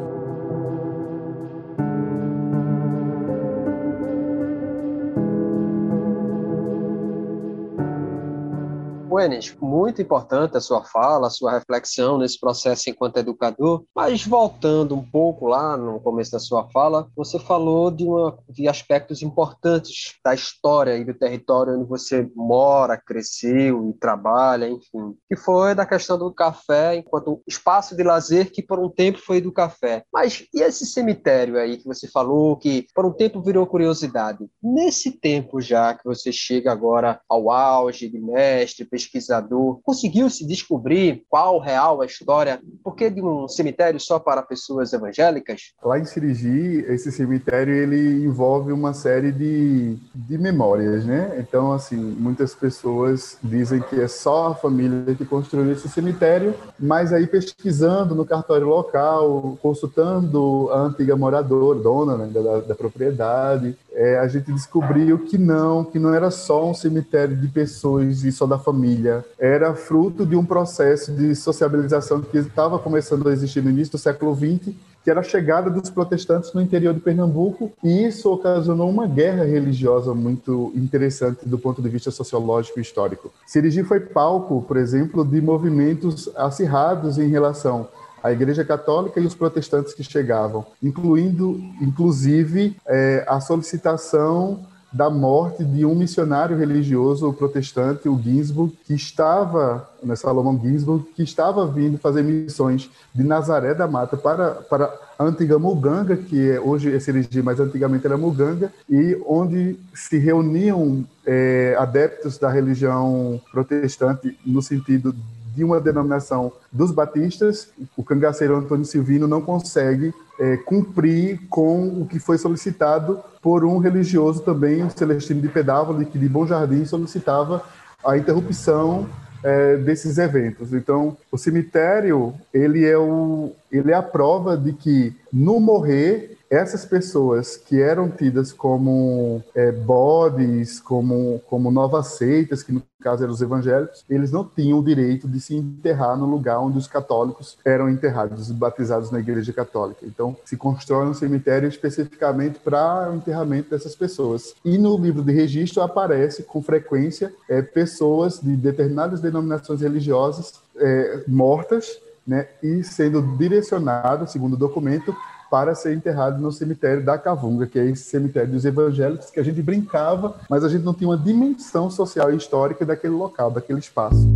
Enes, 9.20 9.56
muito 9.60 10.00
importante 10.00 10.56
a 10.56 10.60
sua 10.60 10.84
fala, 10.84 11.26
a 11.26 11.30
sua 11.30 11.52
reflexão 11.52 12.18
nesse 12.18 12.38
processo 12.38 12.88
enquanto 12.90 13.18
educador, 13.18 13.84
mas 13.94 14.25
voltando 14.25 14.94
um 14.94 15.02
pouco 15.02 15.46
lá 15.46 15.76
no 15.76 16.00
começo 16.00 16.32
da 16.32 16.38
sua 16.38 16.68
fala, 16.70 17.08
você 17.16 17.38
falou 17.38 17.90
de, 17.90 18.04
uma, 18.04 18.38
de 18.48 18.68
aspectos 18.68 19.22
importantes 19.22 20.14
da 20.25 20.34
história 20.34 20.96
e 20.96 21.04
do 21.04 21.14
território 21.14 21.75
onde 21.75 21.88
você 21.88 22.30
mora, 22.34 22.96
cresceu 22.96 23.88
e 23.88 23.92
trabalha, 23.94 24.68
enfim, 24.68 25.14
que 25.28 25.37
foi 25.37 25.75
da 25.75 25.87
questão 25.87 26.18
do 26.18 26.32
café 26.32 26.96
enquanto 26.96 27.42
espaço 27.46 27.96
de 27.96 28.02
lazer 28.02 28.50
que 28.52 28.62
por 28.62 28.78
um 28.78 28.88
tempo 28.88 29.18
foi 29.18 29.40
do 29.40 29.52
café. 29.52 30.04
Mas 30.12 30.44
e 30.54 30.60
esse 30.60 30.87
cemitério 30.87 31.58
aí 31.58 31.76
que 31.76 31.87
você 31.87 32.08
falou 32.08 32.56
que 32.56 32.87
por 32.94 33.06
um 33.06 33.12
tempo 33.12 33.42
virou 33.42 33.66
curiosidade? 33.66 34.46
Nesse 34.62 35.12
tempo 35.12 35.60
já 35.60 35.94
que 35.94 36.04
você 36.04 36.32
chega 36.32 36.72
agora 36.72 37.20
ao 37.28 37.50
auge 37.50 38.08
de 38.08 38.18
mestre, 38.18 38.84
pesquisador, 38.84 39.07
pesquisador, 39.08 39.80
conseguiu 39.82 40.28
se 40.28 40.46
descobrir 40.46 41.24
qual 41.28 41.58
real 41.58 42.00
a 42.00 42.06
história? 42.06 42.60
Por 42.84 42.94
que 42.94 43.10
de 43.10 43.22
um 43.22 43.48
cemitério 43.48 43.98
só 43.98 44.18
para 44.18 44.42
pessoas 44.42 44.92
evangélicas? 44.92 45.72
Lá 45.82 45.98
em 45.98 46.04
Sirigi, 46.04 46.84
esse 46.88 47.10
cemitério 47.10 47.74
ele 47.74 48.24
envolve 48.24 48.72
uma 48.72 48.92
série 48.92 49.32
de, 49.32 49.96
de 50.14 50.38
memórias, 50.38 51.04
né? 51.04 51.36
Então, 51.38 51.72
assim, 51.72 51.96
muitas 51.96 52.54
pessoas 52.54 53.38
dizem 53.42 53.80
que 53.80 54.00
é 54.00 54.08
só 54.08 54.48
a 54.48 54.54
família 54.54 55.14
que 55.14 55.24
construiu 55.24 55.72
esse 55.72 55.88
cemitério, 55.88 56.54
mas 56.78 57.12
aí 57.12 57.26
pesquisando 57.26 58.14
no 58.14 58.26
cartório 58.26 58.66
local, 58.66 59.58
consultando 59.62 60.68
a 60.70 60.80
antiga 60.80 61.16
moradora, 61.16 61.78
dona 61.78 62.16
né, 62.16 62.26
da, 62.26 62.60
da 62.60 62.74
propriedade, 62.74 63.76
é, 63.98 64.16
a 64.16 64.28
gente 64.28 64.52
descobriu 64.52 65.18
que 65.18 65.36
não, 65.36 65.82
que 65.82 65.98
não 65.98 66.14
era 66.14 66.30
só 66.30 66.70
um 66.70 66.72
cemitério 66.72 67.36
de 67.36 67.48
pessoas 67.48 68.22
e 68.22 68.30
só 68.30 68.46
da 68.46 68.56
família, 68.56 69.24
era 69.36 69.74
fruto 69.74 70.24
de 70.24 70.36
um 70.36 70.44
processo 70.44 71.12
de 71.12 71.34
sociabilização 71.34 72.20
que 72.22 72.38
estava 72.38 72.78
começando 72.78 73.28
a 73.28 73.32
existir 73.32 73.60
no 73.60 73.70
início 73.70 73.92
do 73.92 73.98
século 73.98 74.36
XX, 74.36 74.72
que 75.02 75.10
era 75.10 75.18
a 75.18 75.24
chegada 75.24 75.68
dos 75.68 75.90
protestantes 75.90 76.52
no 76.52 76.60
interior 76.60 76.94
de 76.94 77.00
Pernambuco, 77.00 77.72
e 77.82 78.06
isso 78.06 78.32
ocasionou 78.32 78.88
uma 78.88 79.06
guerra 79.08 79.42
religiosa 79.42 80.14
muito 80.14 80.72
interessante 80.76 81.48
do 81.48 81.58
ponto 81.58 81.82
de 81.82 81.88
vista 81.88 82.12
sociológico 82.12 82.78
e 82.78 82.82
histórico. 82.82 83.32
Sirigi 83.48 83.82
foi 83.82 83.98
palco, 83.98 84.62
por 84.62 84.76
exemplo, 84.76 85.24
de 85.24 85.40
movimentos 85.40 86.30
acirrados 86.36 87.18
em 87.18 87.28
relação 87.28 87.88
a 88.22 88.32
Igreja 88.32 88.64
Católica 88.64 89.20
e 89.20 89.26
os 89.26 89.34
protestantes 89.34 89.94
que 89.94 90.02
chegavam, 90.02 90.66
incluindo, 90.82 91.60
inclusive, 91.80 92.76
é, 92.87 93.25
a 93.28 93.40
solicitação 93.40 94.60
da 94.90 95.10
morte 95.10 95.64
de 95.64 95.84
um 95.84 95.94
missionário 95.94 96.56
religioso 96.56 97.30
protestante, 97.32 98.08
o 98.08 98.18
Ginsburg, 98.18 98.76
que 98.87 98.94
estava, 98.94 99.88
né, 100.02 100.16
Salomão 100.16 100.58
Ginsburg, 100.58 101.04
que 101.14 101.22
estava 101.22 101.66
vindo 101.66 101.98
fazer 101.98 102.22
missões 102.22 102.90
de 103.14 103.22
Nazaré 103.22 103.75
da 103.75 103.87
Mata 103.87 104.16
para, 104.16 104.52
para 104.52 104.90
a 105.18 105.25
antiga 105.25 105.58
Muganga, 105.58 106.16
que 106.16 106.52
é, 106.52 106.58
hoje 106.58 106.94
é 106.94 106.98
Serigi, 106.98 107.42
mas 107.42 107.60
antigamente 107.60 108.06
era 108.06 108.16
Muganga, 108.16 108.72
e 108.88 109.20
onde 109.26 109.78
se 109.92 110.16
reuniam 110.16 111.04
é, 111.26 111.76
adeptos 111.78 112.38
da 112.38 112.48
religião 112.48 113.40
protestante 113.52 114.38
no 114.46 114.62
sentido 114.62 115.14
de 115.58 115.64
uma 115.64 115.80
denominação 115.80 116.52
dos 116.70 116.92
batistas, 116.92 117.68
o 117.96 118.04
cangaceiro 118.04 118.56
Antônio 118.56 118.84
Silvino 118.84 119.26
não 119.26 119.40
consegue 119.40 120.14
é, 120.38 120.56
cumprir 120.56 121.40
com 121.50 122.00
o 122.00 122.06
que 122.06 122.20
foi 122.20 122.38
solicitado 122.38 123.18
por 123.42 123.64
um 123.64 123.78
religioso 123.78 124.40
também, 124.42 124.84
o 124.84 124.90
Celestino 124.90 125.40
de 125.40 125.48
Pedávolo, 125.48 126.06
que 126.06 126.16
de 126.16 126.28
Bom 126.28 126.46
Jardim 126.46 126.84
solicitava 126.84 127.64
a 128.06 128.16
interrupção 128.16 129.08
é, 129.42 129.76
desses 129.78 130.16
eventos. 130.16 130.72
Então, 130.72 131.16
o 131.32 131.36
cemitério 131.36 132.34
ele 132.54 132.84
é, 132.86 132.96
o, 132.96 133.50
ele 133.72 133.90
é 133.90 133.94
a 133.94 134.02
prova 134.02 134.56
de 134.56 134.72
que 134.72 135.12
no 135.32 135.58
morrer 135.58 136.38
essas 136.50 136.84
pessoas 136.84 137.56
que 137.56 137.80
eram 137.80 138.08
tidas 138.10 138.52
como 138.52 139.42
é, 139.54 139.70
bodes, 139.70 140.80
como, 140.80 141.40
como 141.46 141.70
novas 141.70 142.08
seitas, 142.08 142.62
que 142.62 142.72
no 142.72 142.82
caso 143.00 143.22
eram 143.22 143.32
os 143.32 143.42
evangélicos, 143.42 144.04
eles 144.08 144.32
não 144.32 144.44
tinham 144.44 144.78
o 144.78 144.84
direito 144.84 145.28
de 145.28 145.40
se 145.40 145.54
enterrar 145.54 146.16
no 146.16 146.26
lugar 146.26 146.58
onde 146.58 146.78
os 146.78 146.86
católicos 146.86 147.58
eram 147.64 147.88
enterrados, 147.88 148.50
batizados 148.50 149.10
na 149.10 149.20
Igreja 149.20 149.52
Católica. 149.52 150.04
Então, 150.04 150.36
se 150.44 150.56
constrói 150.56 151.06
um 151.06 151.14
cemitério 151.14 151.68
especificamente 151.68 152.58
para 152.58 153.10
o 153.10 153.16
enterramento 153.16 153.70
dessas 153.70 153.94
pessoas. 153.94 154.54
E 154.64 154.78
no 154.78 154.96
livro 154.96 155.22
de 155.22 155.32
registro 155.32 155.82
aparece 155.82 156.42
com 156.42 156.62
frequência 156.62 157.32
é, 157.48 157.62
pessoas 157.62 158.40
de 158.40 158.56
determinadas 158.56 159.20
denominações 159.20 159.80
religiosas 159.80 160.54
é, 160.76 161.24
mortas 161.28 162.00
né, 162.26 162.46
e 162.62 162.82
sendo 162.82 163.22
direcionadas, 163.38 164.32
segundo 164.32 164.52
o 164.54 164.58
documento, 164.58 165.16
para 165.50 165.74
ser 165.74 165.94
enterrado 165.94 166.40
no 166.40 166.52
cemitério 166.52 167.04
da 167.04 167.18
Cavunga, 167.18 167.66
que 167.66 167.78
é 167.78 167.86
esse 167.86 168.04
cemitério 168.04 168.50
dos 168.50 168.64
evangélicos 168.64 169.30
que 169.30 169.40
a 169.40 169.42
gente 169.42 169.62
brincava, 169.62 170.36
mas 170.48 170.64
a 170.64 170.68
gente 170.68 170.84
não 170.84 170.94
tinha 170.94 171.08
uma 171.08 171.16
dimensão 171.16 171.90
social 171.90 172.32
e 172.32 172.36
histórica 172.36 172.84
daquele 172.84 173.14
local, 173.14 173.50
daquele 173.50 173.78
espaço. 173.78 174.28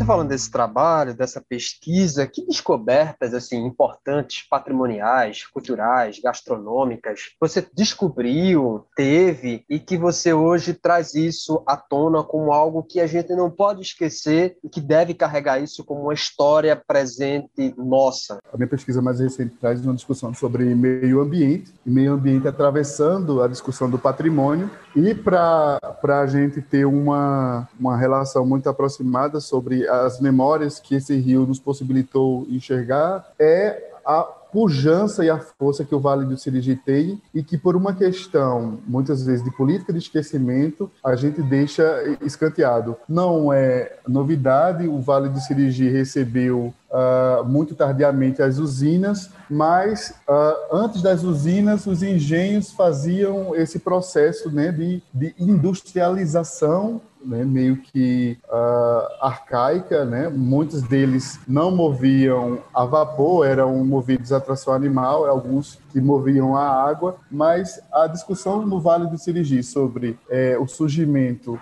Você 0.00 0.06
falando 0.06 0.30
desse 0.30 0.50
trabalho, 0.50 1.12
dessa 1.12 1.42
pesquisa, 1.46 2.26
que 2.26 2.46
descobertas 2.46 3.34
assim 3.34 3.66
importantes, 3.66 4.48
patrimoniais, 4.48 5.46
culturais, 5.46 6.18
gastronômicas, 6.18 7.34
você 7.38 7.62
descobriu, 7.74 8.86
teve 8.96 9.62
e 9.68 9.78
que 9.78 9.98
você 9.98 10.32
hoje 10.32 10.72
traz 10.72 11.14
isso 11.14 11.62
à 11.66 11.76
tona 11.76 12.24
como 12.24 12.50
algo 12.50 12.82
que 12.82 12.98
a 12.98 13.06
gente 13.06 13.34
não 13.34 13.50
pode 13.50 13.82
esquecer 13.82 14.56
e 14.64 14.70
que 14.70 14.80
deve 14.80 15.12
carregar 15.12 15.62
isso 15.62 15.84
como 15.84 16.04
uma 16.04 16.14
história 16.14 16.74
presente 16.74 17.74
nossa? 17.76 18.38
A 18.50 18.56
minha 18.56 18.68
pesquisa 18.68 19.02
mais 19.02 19.20
recente 19.20 19.54
traz 19.60 19.84
uma 19.84 19.92
discussão 19.92 20.32
sobre 20.32 20.64
meio 20.74 21.20
ambiente, 21.20 21.74
e 21.84 21.90
meio 21.90 22.14
ambiente 22.14 22.48
atravessando 22.48 23.42
a 23.42 23.48
discussão 23.48 23.90
do 23.90 23.98
patrimônio 23.98 24.70
e 24.96 25.14
para 25.14 25.78
a 26.02 26.26
gente 26.26 26.62
ter 26.62 26.86
uma, 26.86 27.68
uma 27.78 27.98
relação 27.98 28.46
muito 28.46 28.66
aproximada 28.66 29.40
sobre 29.40 29.89
as 29.90 30.20
memórias 30.20 30.78
que 30.78 30.94
esse 30.94 31.16
rio 31.16 31.46
nos 31.46 31.58
possibilitou 31.58 32.46
enxergar, 32.48 33.32
é 33.38 33.90
a 34.04 34.22
pujança 34.22 35.24
e 35.24 35.30
a 35.30 35.38
força 35.38 35.84
que 35.84 35.94
o 35.94 36.00
Vale 36.00 36.24
do 36.24 36.36
Sirigi 36.36 36.76
tem 36.76 37.20
e 37.34 37.42
que 37.42 37.56
por 37.56 37.76
uma 37.76 37.94
questão, 37.94 38.78
muitas 38.86 39.24
vezes, 39.24 39.44
de 39.44 39.50
política 39.56 39.92
de 39.92 39.98
esquecimento, 39.98 40.90
a 41.04 41.14
gente 41.14 41.40
deixa 41.42 41.84
escanteado. 42.20 42.96
Não 43.08 43.52
é 43.52 43.96
novidade, 44.06 44.88
o 44.88 45.00
Vale 45.00 45.28
do 45.28 45.38
Sirigi 45.38 45.88
recebeu 45.88 46.74
uh, 46.90 47.44
muito 47.44 47.74
tardiamente 47.74 48.42
as 48.42 48.58
usinas, 48.58 49.30
mas 49.48 50.14
uh, 50.28 50.76
antes 50.76 51.00
das 51.02 51.22
usinas, 51.22 51.86
os 51.86 52.02
engenhos 52.02 52.72
faziam 52.72 53.54
esse 53.54 53.78
processo 53.78 54.50
né, 54.50 54.72
de, 54.72 55.02
de 55.14 55.34
industrialização 55.38 57.00
né, 57.24 57.44
meio 57.44 57.76
que 57.76 58.38
uh, 58.48 59.24
arcaica, 59.24 60.04
né? 60.04 60.28
Muitos 60.28 60.82
deles 60.82 61.38
não 61.46 61.70
moviam 61.70 62.58
a 62.74 62.84
vapor, 62.84 63.46
eram 63.46 63.84
movidos 63.84 64.32
a 64.32 64.40
tração 64.40 64.72
animal, 64.72 65.26
alguns 65.26 65.78
que 65.90 66.00
moviam 66.00 66.56
a 66.56 66.66
água, 66.66 67.16
mas 67.30 67.80
a 67.92 68.06
discussão 68.06 68.64
no 68.64 68.80
Vale 68.80 69.08
do 69.08 69.18
Sirigi 69.18 69.62
sobre 69.62 70.18
é, 70.28 70.56
o 70.58 70.66
surgimento 70.66 71.58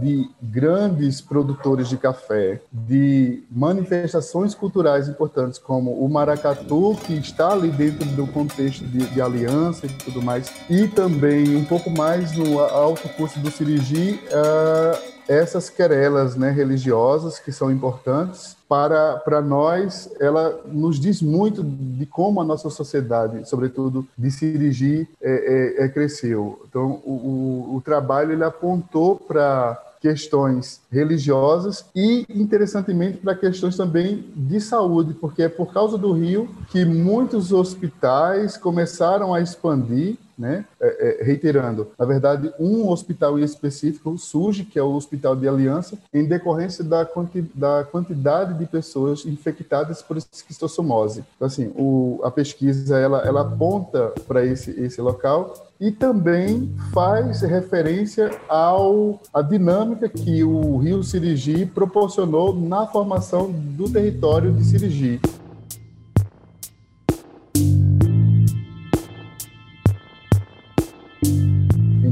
de 0.00 0.28
grandes 0.42 1.20
produtores 1.20 1.88
de 1.88 1.96
café, 1.96 2.60
de 2.72 3.42
manifestações 3.50 4.54
culturais 4.54 5.08
importantes 5.08 5.58
como 5.58 5.92
o 5.92 6.08
maracatu, 6.08 6.96
que 7.04 7.14
está 7.14 7.52
ali 7.52 7.68
dentro 7.68 8.04
do 8.10 8.26
contexto 8.26 8.84
de, 8.84 9.06
de 9.06 9.20
aliança 9.20 9.86
e 9.86 9.88
tudo 9.90 10.22
mais, 10.22 10.52
e 10.68 10.88
também 10.88 11.56
um 11.56 11.64
pouco 11.64 11.90
mais 11.90 12.32
no 12.36 12.60
alto 12.60 13.08
curso 13.10 13.38
do 13.40 13.50
Sirigi, 13.50 14.20
uh, 14.28 15.11
essas 15.28 15.70
querelas 15.70 16.36
né, 16.36 16.50
religiosas 16.50 17.38
que 17.38 17.52
são 17.52 17.70
importantes 17.70 18.56
para, 18.68 19.16
para 19.18 19.40
nós, 19.40 20.10
ela 20.18 20.60
nos 20.66 20.98
diz 20.98 21.20
muito 21.20 21.62
de 21.62 22.06
como 22.06 22.40
a 22.40 22.44
nossa 22.44 22.70
sociedade, 22.70 23.48
sobretudo 23.48 24.06
de 24.16 24.30
Sirigi, 24.30 25.08
é, 25.20 25.78
é, 25.80 25.84
é 25.84 25.88
cresceu. 25.88 26.62
Então, 26.68 27.02
o, 27.04 27.12
o, 27.72 27.76
o 27.76 27.80
trabalho 27.80 28.32
ele 28.32 28.44
apontou 28.44 29.16
para 29.16 29.80
questões 30.02 30.80
religiosas 30.90 31.84
e, 31.94 32.26
interessantemente, 32.28 33.18
para 33.18 33.36
questões 33.36 33.76
também 33.76 34.24
de 34.34 34.60
saúde, 34.60 35.14
porque 35.14 35.44
é 35.44 35.48
por 35.48 35.72
causa 35.72 35.96
do 35.96 36.12
rio 36.12 36.48
que 36.70 36.84
muitos 36.84 37.52
hospitais 37.52 38.56
começaram 38.56 39.32
a 39.32 39.40
expandir 39.40 40.16
né? 40.42 40.64
É, 40.80 41.20
é, 41.20 41.24
reiterando, 41.24 41.92
na 41.96 42.04
verdade, 42.04 42.52
um 42.58 42.88
hospital 42.88 43.38
em 43.38 43.44
específico 43.44 44.18
surge, 44.18 44.64
que 44.64 44.76
é 44.76 44.82
o 44.82 44.92
Hospital 44.92 45.36
de 45.36 45.46
Aliança, 45.46 45.96
em 46.12 46.26
decorrência 46.26 46.82
da, 46.82 47.06
quanti 47.06 47.42
da 47.54 47.84
quantidade 47.84 48.58
de 48.58 48.66
pessoas 48.66 49.24
infectadas 49.24 50.02
por 50.02 50.16
esquistossomose. 50.16 51.24
Então, 51.36 51.46
assim, 51.46 51.72
o, 51.76 52.20
a 52.24 52.30
pesquisa 52.30 52.98
ela, 52.98 53.20
ela 53.20 53.42
aponta 53.42 54.12
para 54.26 54.44
esse, 54.44 54.72
esse 54.72 55.00
local 55.00 55.54
e 55.80 55.92
também 55.92 56.74
faz 56.92 57.42
referência 57.42 58.30
ao 58.48 59.20
a 59.32 59.42
dinâmica 59.42 60.08
que 60.08 60.42
o 60.42 60.76
Rio 60.78 61.04
Sirigi 61.04 61.66
proporcionou 61.66 62.52
na 62.52 62.86
formação 62.86 63.50
do 63.52 63.88
território 63.88 64.52
de 64.52 64.64
Sirigi. 64.64 65.20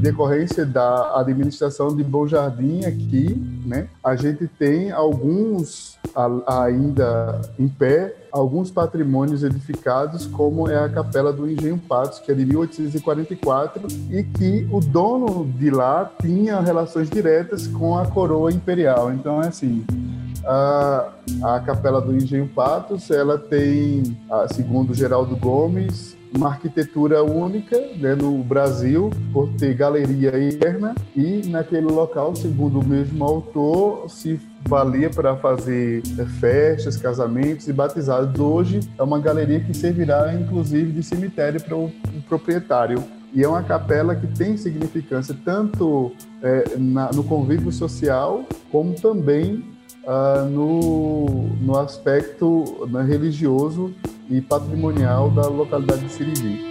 Decorrência 0.01 0.65
da 0.65 1.19
administração 1.21 1.95
de 1.95 2.03
Bom 2.03 2.27
Jardim 2.27 2.85
aqui, 2.85 3.35
né, 3.65 3.89
a 4.03 4.17
gente 4.17 4.47
tem 4.47 4.91
alguns 4.91 5.99
ainda 6.47 7.41
em 7.59 7.69
pé, 7.69 8.17
alguns 8.33 8.71
patrimônios 8.71 9.43
edificados, 9.45 10.27
como 10.27 10.69
é 10.69 10.79
a 10.79 10.89
Capela 10.89 11.33
do 11.33 11.49
Engenho 11.49 11.79
Patos, 11.79 12.19
que 12.19 12.33
é 12.33 12.35
de 12.35 12.45
1844, 12.45 13.87
e 14.11 14.23
que 14.23 14.69
o 14.73 14.81
dono 14.81 15.45
de 15.45 15.71
lá 15.71 16.11
tinha 16.21 16.61
relações 16.61 17.09
diretas 17.11 17.67
com 17.67 17.99
a 17.99 18.07
coroa 18.07 18.51
imperial. 18.51 19.13
Então, 19.13 19.43
é 19.43 19.49
assim, 19.49 19.85
a, 20.45 21.13
a 21.43 21.61
Capela 21.61 22.01
do 22.01 22.15
Engenho 22.15 22.49
Patos, 22.49 23.11
ela 23.11 23.39
tem, 23.39 24.17
segundo 24.53 24.95
Geraldo 24.95 25.37
Gomes, 25.37 26.10
uma 26.35 26.49
arquitetura 26.49 27.23
única 27.23 27.79
né, 27.97 28.15
no 28.15 28.43
Brasil, 28.43 29.11
por 29.33 29.49
ter 29.55 29.75
galeria 29.75 30.43
interna, 30.43 30.95
e 31.17 31.47
naquele 31.49 31.87
local, 31.87 32.35
segundo 32.37 32.81
o 32.81 32.87
mesmo 32.87 33.25
autor, 33.25 34.09
se 34.09 34.41
valia 34.67 35.11
para 35.11 35.37
fazer 35.37 36.03
festas, 36.39 36.97
casamentos 36.97 37.67
e 37.69 37.73
batizados. 37.73 38.39
Hoje 38.39 38.81
é 38.99 39.03
uma 39.03 39.19
galeria 39.19 39.61
que 39.61 39.75
servirá, 39.75 40.33
inclusive, 40.35 40.93
de 40.93 41.03
cemitério 41.03 41.61
para 41.63 41.77
o 41.77 41.91
proprietário. 42.29 43.03
E 43.33 43.45
é 43.45 43.49
uma 43.49 43.63
capela 43.63 44.15
que 44.15 44.27
tem 44.27 44.57
significância 44.57 45.37
tanto 45.45 46.13
é, 46.43 46.77
na, 46.77 47.11
no 47.13 47.23
convívio 47.23 47.71
social, 47.71 48.45
como 48.73 48.95
também 48.95 49.65
uh, 50.05 50.45
no, 50.47 51.27
no 51.61 51.79
aspecto 51.79 52.89
né, 52.91 53.03
religioso 53.03 53.95
e 54.31 54.41
patrimonial 54.41 55.29
da 55.31 55.47
localidade 55.49 56.05
de 56.05 56.13
Sirigi. 56.13 56.71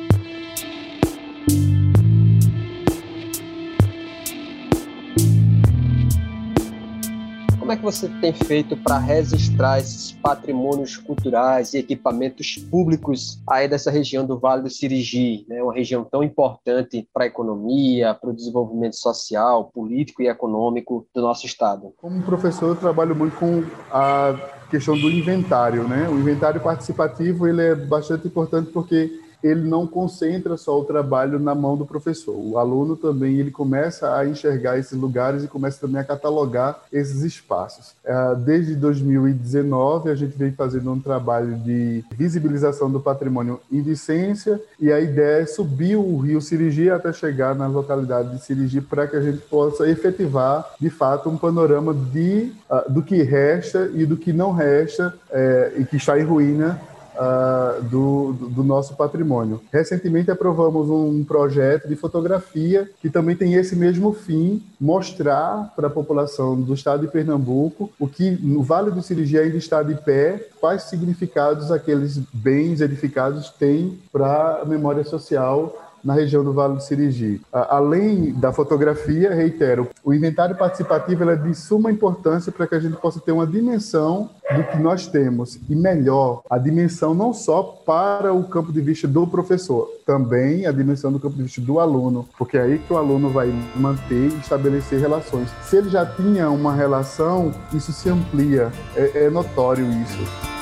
Como 7.60 7.74
é 7.74 7.78
que 7.78 7.84
você 7.84 8.10
tem 8.20 8.34
feito 8.34 8.76
para 8.78 8.98
registrar 8.98 9.78
esses 9.78 10.14
patrimônios 10.14 10.98
culturais 10.98 11.72
e 11.74 11.78
equipamentos 11.78 12.56
públicos 12.56 13.40
aí 13.48 13.68
dessa 13.68 13.92
região 13.92 14.26
do 14.26 14.40
Vale 14.40 14.64
do 14.64 14.72
Sirigi, 14.72 15.46
né? 15.48 15.62
uma 15.62 15.74
região 15.74 16.04
tão 16.04 16.24
importante 16.24 17.08
para 17.14 17.26
a 17.26 17.28
economia, 17.28 18.16
para 18.16 18.32
o 18.32 18.36
desenvolvimento 18.36 18.96
social, 18.96 19.66
político 19.66 20.24
e 20.24 20.28
econômico 20.28 21.06
do 21.14 21.22
nosso 21.22 21.46
estado? 21.46 21.94
Como 21.98 22.24
professor, 22.24 22.70
eu 22.70 22.76
trabalho 22.76 23.16
muito 23.16 23.38
com 23.38 23.64
a 23.92 24.59
questão 24.70 24.98
do 24.98 25.10
inventário, 25.10 25.88
né? 25.88 26.08
O 26.10 26.20
inventário 26.20 26.62
participativo 26.62 27.48
ele 27.48 27.62
é 27.62 27.76
bastante 27.76 28.28
importante 28.28 28.70
porque 28.72 29.12
ele 29.44 29.68
não 29.68 29.88
concentra 29.88 30.58
só 30.58 30.80
o 30.80 30.86
trabalho 30.86 31.40
na 31.40 31.56
mão 31.56 31.78
do 31.78 31.86
professor. 31.86 32.36
O 32.36 32.58
aluno 32.58 32.96
também 32.96 33.40
ele 33.40 33.52
começa 33.52 34.16
a 34.16 34.28
enxergar 34.28 34.78
esses 34.78 34.98
lugares 34.98 35.44
e 35.44 35.48
começa 35.48 35.80
também 35.80 36.02
a 36.02 36.04
catalogar 36.04 36.82
esses 36.92 37.22
espaços. 37.22 37.94
É, 38.04 38.36
desde 38.36 38.76
2019 38.76 40.10
a 40.10 40.16
gente 40.16 40.38
vem 40.38 40.52
fazendo 40.52 40.92
um 40.92 41.00
trabalho 41.00 41.56
de 41.58 42.04
visibilização 42.12 42.92
do 42.92 43.00
patrimônio 43.00 43.60
em 43.72 43.82
Vicência 43.82 44.62
e 44.80 44.92
a 44.92 45.00
ideia 45.00 45.44
é 45.44 45.46
subir 45.46 45.96
o 45.96 46.18
Rio 46.18 46.42
Sirigi 46.42 46.90
até 46.90 47.14
chegar 47.14 47.56
na 47.56 47.68
localidade 47.68 48.36
de 48.36 48.44
Sirigi 48.44 48.82
para 48.82 49.08
que 49.08 49.16
a 49.16 49.22
gente 49.22 49.40
possa 49.40 49.88
efetivar 49.90 50.74
de 50.80 50.90
fato 50.90 51.30
um 51.30 51.38
panorama 51.38 51.94
de 51.94 52.52
uh, 52.70 52.92
do 52.92 53.02
que 53.02 53.22
resta 53.22 53.90
e 53.94 54.06
do 54.06 54.18
que 54.18 54.34
não 54.34 54.52
resta 54.52 55.14
é, 55.32 55.74
e 55.78 55.86
que 55.86 55.98
está 55.98 56.20
em 56.20 56.24
ruína 56.24 56.80
uh, 57.20 57.84
do, 57.84 58.34
do, 58.34 58.64
nosso 58.64 58.96
patrimônio. 58.96 59.62
Recentemente 59.72 60.32
aprovamos 60.32 60.90
um 60.90 61.24
projeto 61.24 61.88
de 61.88 61.96
fotografia 61.96 62.90
que 63.02 63.10
também 63.10 63.36
tem 63.36 63.56
esse 63.56 63.76
mesmo 63.76 64.14
fim, 64.14 64.64
mostrar 64.80 65.74
para 65.76 65.88
a 65.88 65.92
população 65.92 66.60
do 66.60 66.74
estado 66.74 67.06
de 67.06 67.12
Pernambuco 67.12 67.92
o 68.00 68.08
que 68.08 68.32
no 68.32 68.64
Vale 68.64 68.92
do 68.92 69.02
Sirigi 69.02 69.38
ainda 69.38 69.58
está 69.58 69.84
de 69.84 69.96
pé, 69.96 70.48
quais 70.60 70.84
significados 70.84 71.72
aqueles 71.72 72.18
bens 72.34 72.80
edificados 72.80 73.50
têm 73.50 74.00
para 74.12 74.62
a 74.62 74.66
memória 74.66 75.04
social 75.04 75.89
na 76.04 76.14
região 76.14 76.44
do 76.44 76.54
Vale 76.54 76.76
do 76.76 76.82
Sirigi. 76.82 77.42
Além 77.52 78.34
da 78.34 78.52
fotografia, 78.52 79.34
reitero, 79.34 79.88
o 80.04 80.14
inventário 80.14 80.56
participativo 80.56 81.30
é 81.30 81.36
de 81.36 81.54
suma 81.54 81.92
importância 81.92 82.52
para 82.52 82.68
que 82.68 82.76
a 82.76 82.80
gente 82.80 82.98
possa 82.98 83.20
ter 83.20 83.32
uma 83.32 83.48
dimensão 83.48 84.30
do 84.56 84.64
que 84.64 84.78
nós 84.78 85.08
temos 85.08 85.60
e 85.70 85.76
melhor, 85.76 86.42
a 86.50 86.58
dimensão 86.58 87.14
não 87.14 87.34
só 87.34 87.62
para 87.62 88.34
o 88.34 88.44
campo 88.44 88.74
de 88.74 88.82
vista 88.82 89.08
do 89.08 89.28
professor, 89.28 89.88
também 90.06 90.66
a 90.66 90.72
dimensão 90.72 91.12
do 91.12 91.20
campo 91.20 91.36
de 91.36 91.44
vista 91.44 91.62
do 91.62 91.80
aluno, 91.80 92.28
porque 92.38 92.58
é 92.58 92.62
aí 92.62 92.80
que 92.80 92.92
o 92.92 92.98
aluno 92.98 93.30
vai 93.30 93.54
manter 93.76 94.32
e 94.32 94.40
estabelecer 94.40 95.00
relações. 95.00 95.50
Se 95.64 95.78
ele 95.78 95.90
já 95.90 96.06
tinha 96.06 96.50
uma 96.50 96.74
relação, 96.74 97.52
isso 97.74 97.92
se 97.92 98.10
amplia, 98.10 98.72
é, 98.96 99.26
é 99.26 99.30
notório 99.30 99.86
isso. 100.02 100.59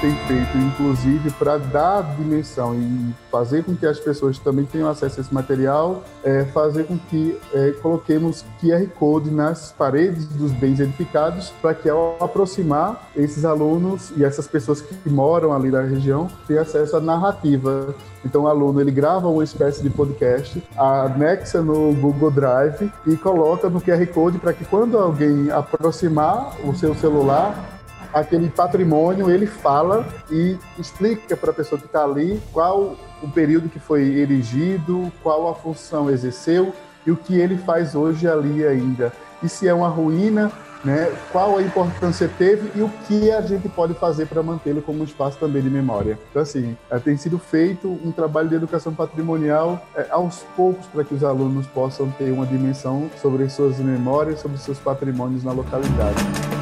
Tem 0.00 0.14
feito, 0.26 0.58
inclusive, 0.58 1.30
para 1.32 1.58
dar 1.58 2.02
dimensão 2.16 2.74
e 2.74 3.14
fazer 3.30 3.64
com 3.64 3.74
que 3.74 3.86
as 3.86 3.98
pessoas 3.98 4.38
também 4.38 4.64
tenham 4.64 4.88
acesso 4.88 5.18
a 5.18 5.22
esse 5.22 5.34
material, 5.34 6.04
é 6.22 6.44
fazer 6.44 6.84
com 6.84 6.96
que 6.98 7.38
é, 7.52 7.72
coloquemos 7.82 8.44
QR 8.60 8.86
Code 8.98 9.30
nas 9.30 9.72
paredes 9.72 10.26
dos 10.26 10.52
bens 10.52 10.78
edificados, 10.78 11.52
para 11.60 11.74
que 11.74 11.88
ao 11.88 12.16
aproximar 12.20 13.08
esses 13.16 13.44
alunos 13.44 14.12
e 14.16 14.24
essas 14.24 14.46
pessoas 14.46 14.80
que 14.80 15.08
moram 15.08 15.52
ali 15.52 15.70
na 15.70 15.80
região 15.80 16.28
tenham 16.46 16.62
acesso 16.62 16.96
à 16.96 17.00
narrativa. 17.00 17.94
Então 18.24 18.42
o 18.42 18.48
aluno 18.48 18.80
ele 18.80 18.90
grava 18.90 19.28
uma 19.28 19.44
espécie 19.44 19.82
de 19.82 19.90
podcast, 19.90 20.62
anexa 20.76 21.62
no 21.62 21.94
Google 21.94 22.30
Drive 22.30 22.90
e 23.06 23.16
coloca 23.16 23.70
no 23.70 23.80
QR 23.80 24.04
Code 24.08 24.38
para 24.38 24.52
que 24.52 24.64
quando 24.64 24.98
alguém 24.98 25.50
aproximar 25.50 26.56
o 26.64 26.74
seu 26.74 26.94
celular 26.94 27.75
aquele 28.16 28.48
patrimônio, 28.48 29.30
ele 29.30 29.46
fala 29.46 30.06
e 30.30 30.56
explica 30.78 31.36
para 31.36 31.50
a 31.50 31.54
pessoa 31.54 31.78
que 31.78 31.86
está 31.86 32.02
ali 32.02 32.40
qual 32.50 32.96
o 33.22 33.28
período 33.28 33.68
que 33.68 33.78
foi 33.78 34.02
erigido, 34.02 35.12
qual 35.22 35.48
a 35.48 35.54
função 35.54 36.10
exerceu 36.10 36.72
e 37.06 37.10
o 37.10 37.16
que 37.16 37.38
ele 37.38 37.58
faz 37.58 37.94
hoje 37.94 38.26
ali 38.26 38.66
ainda. 38.66 39.12
E 39.42 39.48
se 39.50 39.68
é 39.68 39.74
uma 39.74 39.88
ruína, 39.88 40.50
né, 40.82 41.12
qual 41.30 41.58
a 41.58 41.62
importância 41.62 42.30
teve 42.38 42.70
e 42.74 42.82
o 42.82 42.88
que 43.06 43.30
a 43.30 43.42
gente 43.42 43.68
pode 43.68 43.92
fazer 43.92 44.26
para 44.26 44.42
mantê-lo 44.42 44.80
como 44.80 45.00
um 45.00 45.04
espaço 45.04 45.36
também 45.38 45.60
de 45.60 45.68
memória. 45.68 46.18
Então, 46.30 46.40
assim, 46.40 46.74
é, 46.90 46.98
tem 46.98 47.18
sido 47.18 47.38
feito 47.38 47.86
um 47.86 48.10
trabalho 48.10 48.48
de 48.48 48.54
educação 48.54 48.94
patrimonial 48.94 49.86
é, 49.94 50.06
aos 50.10 50.38
poucos 50.56 50.86
para 50.86 51.04
que 51.04 51.14
os 51.14 51.22
alunos 51.22 51.66
possam 51.66 52.10
ter 52.12 52.30
uma 52.30 52.46
dimensão 52.46 53.10
sobre 53.20 53.46
suas 53.50 53.78
memórias, 53.78 54.40
sobre 54.40 54.56
seus 54.56 54.78
patrimônios 54.78 55.44
na 55.44 55.52
localidade 55.52 56.55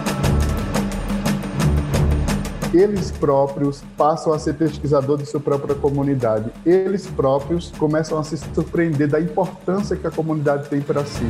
eles 2.74 3.12
próprios 3.12 3.82
passam 3.96 4.32
a 4.32 4.38
ser 4.38 4.54
pesquisador 4.54 5.16
de 5.16 5.26
sua 5.26 5.38
própria 5.38 5.76
comunidade. 5.76 6.50
Eles 6.66 7.06
próprios 7.06 7.70
começam 7.70 8.18
a 8.18 8.24
se 8.24 8.36
surpreender 8.36 9.08
da 9.08 9.20
importância 9.20 9.96
que 9.96 10.06
a 10.06 10.10
comunidade 10.10 10.68
tem 10.68 10.80
para 10.80 11.04
si. 11.04 11.24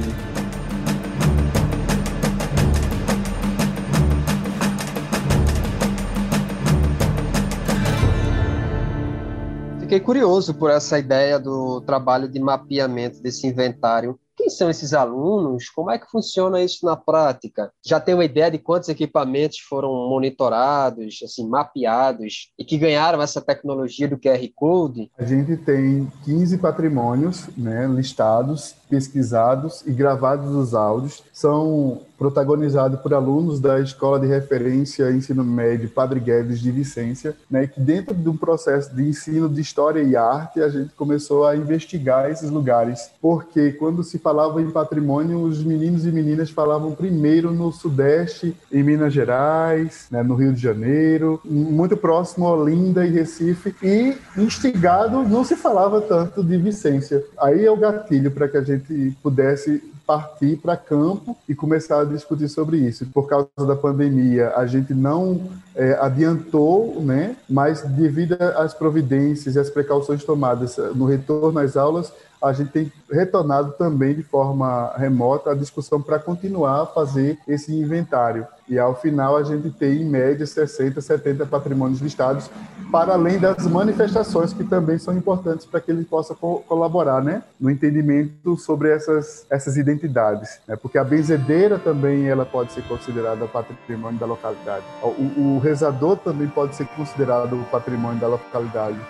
Fiquei 9.80 10.00
curioso 10.00 10.54
por 10.54 10.70
essa 10.70 10.98
ideia 10.98 11.38
do 11.38 11.82
trabalho 11.82 12.26
de 12.26 12.40
mapeamento 12.40 13.22
desse 13.22 13.46
inventário 13.46 14.18
quem 14.44 14.50
são 14.50 14.68
esses 14.68 14.92
alunos? 14.92 15.70
Como 15.70 15.90
é 15.90 15.98
que 15.98 16.10
funciona 16.10 16.62
isso 16.62 16.84
na 16.84 16.96
prática? 16.96 17.72
Já 17.84 17.98
tem 17.98 18.14
uma 18.14 18.24
ideia 18.24 18.50
de 18.50 18.58
quantos 18.58 18.90
equipamentos 18.90 19.58
foram 19.58 19.90
monitorados, 20.08 21.20
assim, 21.24 21.48
mapeados 21.48 22.52
e 22.58 22.64
que 22.64 22.76
ganharam 22.76 23.22
essa 23.22 23.40
tecnologia 23.40 24.06
do 24.06 24.18
QR 24.18 24.46
Code? 24.54 25.10
A 25.18 25.24
gente 25.24 25.56
tem 25.56 26.12
15 26.24 26.58
patrimônios 26.58 27.48
né, 27.56 27.86
listados, 27.86 28.74
pesquisados 28.94 29.82
e 29.84 29.90
gravados 29.90 30.54
os 30.54 30.72
áudios. 30.72 31.24
São 31.32 32.00
protagonizado 32.16 32.98
por 32.98 33.12
alunos 33.12 33.60
da 33.60 33.80
Escola 33.80 34.20
de 34.20 34.26
Referência 34.26 35.10
Ensino 35.10 35.44
Médio 35.44 35.88
Padre 35.88 36.20
Guedes 36.20 36.60
de 36.60 36.70
Vicência, 36.70 37.34
né, 37.50 37.66
que 37.66 37.80
dentro 37.80 38.14
de 38.14 38.28
um 38.28 38.36
processo 38.36 38.94
de 38.94 39.02
ensino 39.02 39.48
de 39.48 39.60
História 39.60 40.00
e 40.00 40.16
Arte, 40.16 40.62
a 40.62 40.68
gente 40.68 40.94
começou 40.94 41.44
a 41.44 41.56
investigar 41.56 42.30
esses 42.30 42.50
lugares, 42.50 43.10
porque 43.20 43.72
quando 43.72 44.04
se 44.04 44.18
falava 44.18 44.62
em 44.62 44.70
patrimônio, 44.70 45.42
os 45.42 45.62
meninos 45.64 46.06
e 46.06 46.12
meninas 46.12 46.50
falavam 46.50 46.92
primeiro 46.92 47.52
no 47.52 47.72
Sudeste, 47.72 48.56
em 48.72 48.82
Minas 48.82 49.12
Gerais, 49.12 50.06
né, 50.10 50.22
no 50.22 50.34
Rio 50.34 50.52
de 50.52 50.62
Janeiro, 50.62 51.40
muito 51.44 51.96
próximo 51.96 52.46
a 52.46 52.54
Olinda 52.54 53.04
e 53.04 53.10
Recife, 53.10 53.74
e 53.82 54.16
instigado 54.36 55.24
não 55.24 55.44
se 55.44 55.56
falava 55.56 56.00
tanto 56.00 56.44
de 56.44 56.56
Vicência. 56.56 57.24
Aí 57.38 57.64
é 57.64 57.70
o 57.70 57.76
gatilho 57.76 58.30
para 58.30 58.48
que 58.48 58.56
a 58.56 58.62
gente 58.62 58.83
pudesse 59.22 59.82
partir 60.06 60.56
para 60.56 60.76
campo 60.76 61.36
e 61.48 61.54
começar 61.54 62.00
a 62.00 62.04
discutir 62.04 62.48
sobre 62.48 62.76
isso. 62.76 63.06
Por 63.06 63.26
causa 63.26 63.48
da 63.66 63.74
pandemia, 63.74 64.52
a 64.54 64.66
gente 64.66 64.92
não 64.92 65.40
é, 65.74 65.94
adiantou, 66.00 67.00
né? 67.00 67.36
mas 67.48 67.82
devido 67.82 68.34
às 68.56 68.74
providências 68.74 69.54
e 69.54 69.58
às 69.58 69.70
precauções 69.70 70.22
tomadas 70.22 70.76
no 70.94 71.06
retorno 71.06 71.58
às 71.58 71.76
aulas, 71.76 72.12
a 72.42 72.52
gente 72.52 72.70
tem 72.70 72.92
retornado 73.10 73.72
também 73.72 74.14
de 74.14 74.22
forma 74.22 74.92
remota 74.98 75.52
a 75.52 75.54
discussão 75.54 76.00
para 76.00 76.18
continuar 76.18 76.82
a 76.82 76.86
fazer 76.86 77.38
esse 77.48 77.74
inventário. 77.74 78.46
E 78.68 78.78
ao 78.78 78.94
final 78.94 79.36
a 79.36 79.42
gente 79.42 79.70
tem, 79.70 80.02
em 80.02 80.04
média, 80.04 80.46
60, 80.46 81.00
70 81.00 81.46
patrimônios 81.46 82.00
listados, 82.00 82.50
para 82.94 83.14
além 83.14 83.40
das 83.40 83.66
manifestações 83.66 84.52
que 84.52 84.62
também 84.62 84.98
são 84.98 85.16
importantes 85.16 85.66
para 85.66 85.80
que 85.80 85.90
ele 85.90 86.04
possa 86.04 86.32
co 86.32 86.60
colaborar 86.60 87.20
né, 87.24 87.42
no 87.58 87.68
entendimento 87.68 88.56
sobre 88.56 88.88
essas, 88.88 89.44
essas 89.50 89.76
identidades. 89.76 90.60
Né? 90.68 90.76
Porque 90.76 90.96
a 90.96 91.02
benzedeira 91.02 91.76
também 91.76 92.28
ela 92.28 92.46
pode 92.46 92.70
ser 92.70 92.84
considerada 92.84 93.48
patrimônio 93.48 94.16
da 94.20 94.26
localidade. 94.26 94.84
O, 95.02 95.56
o 95.56 95.58
rezador 95.58 96.18
também 96.18 96.46
pode 96.46 96.76
ser 96.76 96.86
considerado 96.86 97.66
patrimônio 97.68 98.20
da 98.20 98.28
localidade 98.28 99.00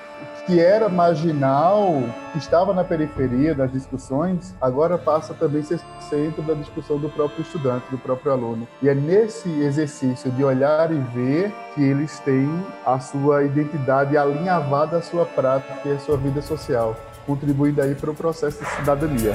que 0.47 0.61
era 0.61 0.89
marginal, 0.89 2.03
que 2.33 2.39
estava 2.39 2.75
na 2.75 2.85
periferia 2.85 3.55
das 3.55 3.73
discussões, 3.73 4.55
agora 4.61 4.99
passa 4.99 5.33
também 5.33 5.61
a 5.61 5.65
ser 5.65 5.81
centro 6.09 6.43
da 6.43 6.55
discussão 6.55 6.99
do 6.99 7.09
próprio 7.09 7.43
estudante, 7.43 7.87
do 7.91 7.99
próprio 7.99 8.33
aluno. 8.33 8.69
E 8.83 8.89
é 8.89 8.95
nesse 8.95 9.49
exercício 9.63 10.31
de 10.31 10.45
olhar 10.45 10.93
e 10.93 10.99
ver 11.15 11.53
que 11.75 11.83
eles 11.83 12.19
têm 12.21 12.49
a 12.85 12.99
sua 13.01 13.45
identidade 13.45 14.17
alinhavada 14.17 14.99
à 14.99 15.03
sua 15.03 15.25
prática 15.25 15.89
e 15.89 15.93
à 15.93 15.99
sua 15.99 16.17
vida 16.17 16.43
social, 16.43 16.95
contribuindo 17.27 17.81
aí 17.81 17.95
para 17.95 18.11
o 18.11 18.15
processo 18.15 18.63
de 18.63 18.71
cidadania. 18.71 19.33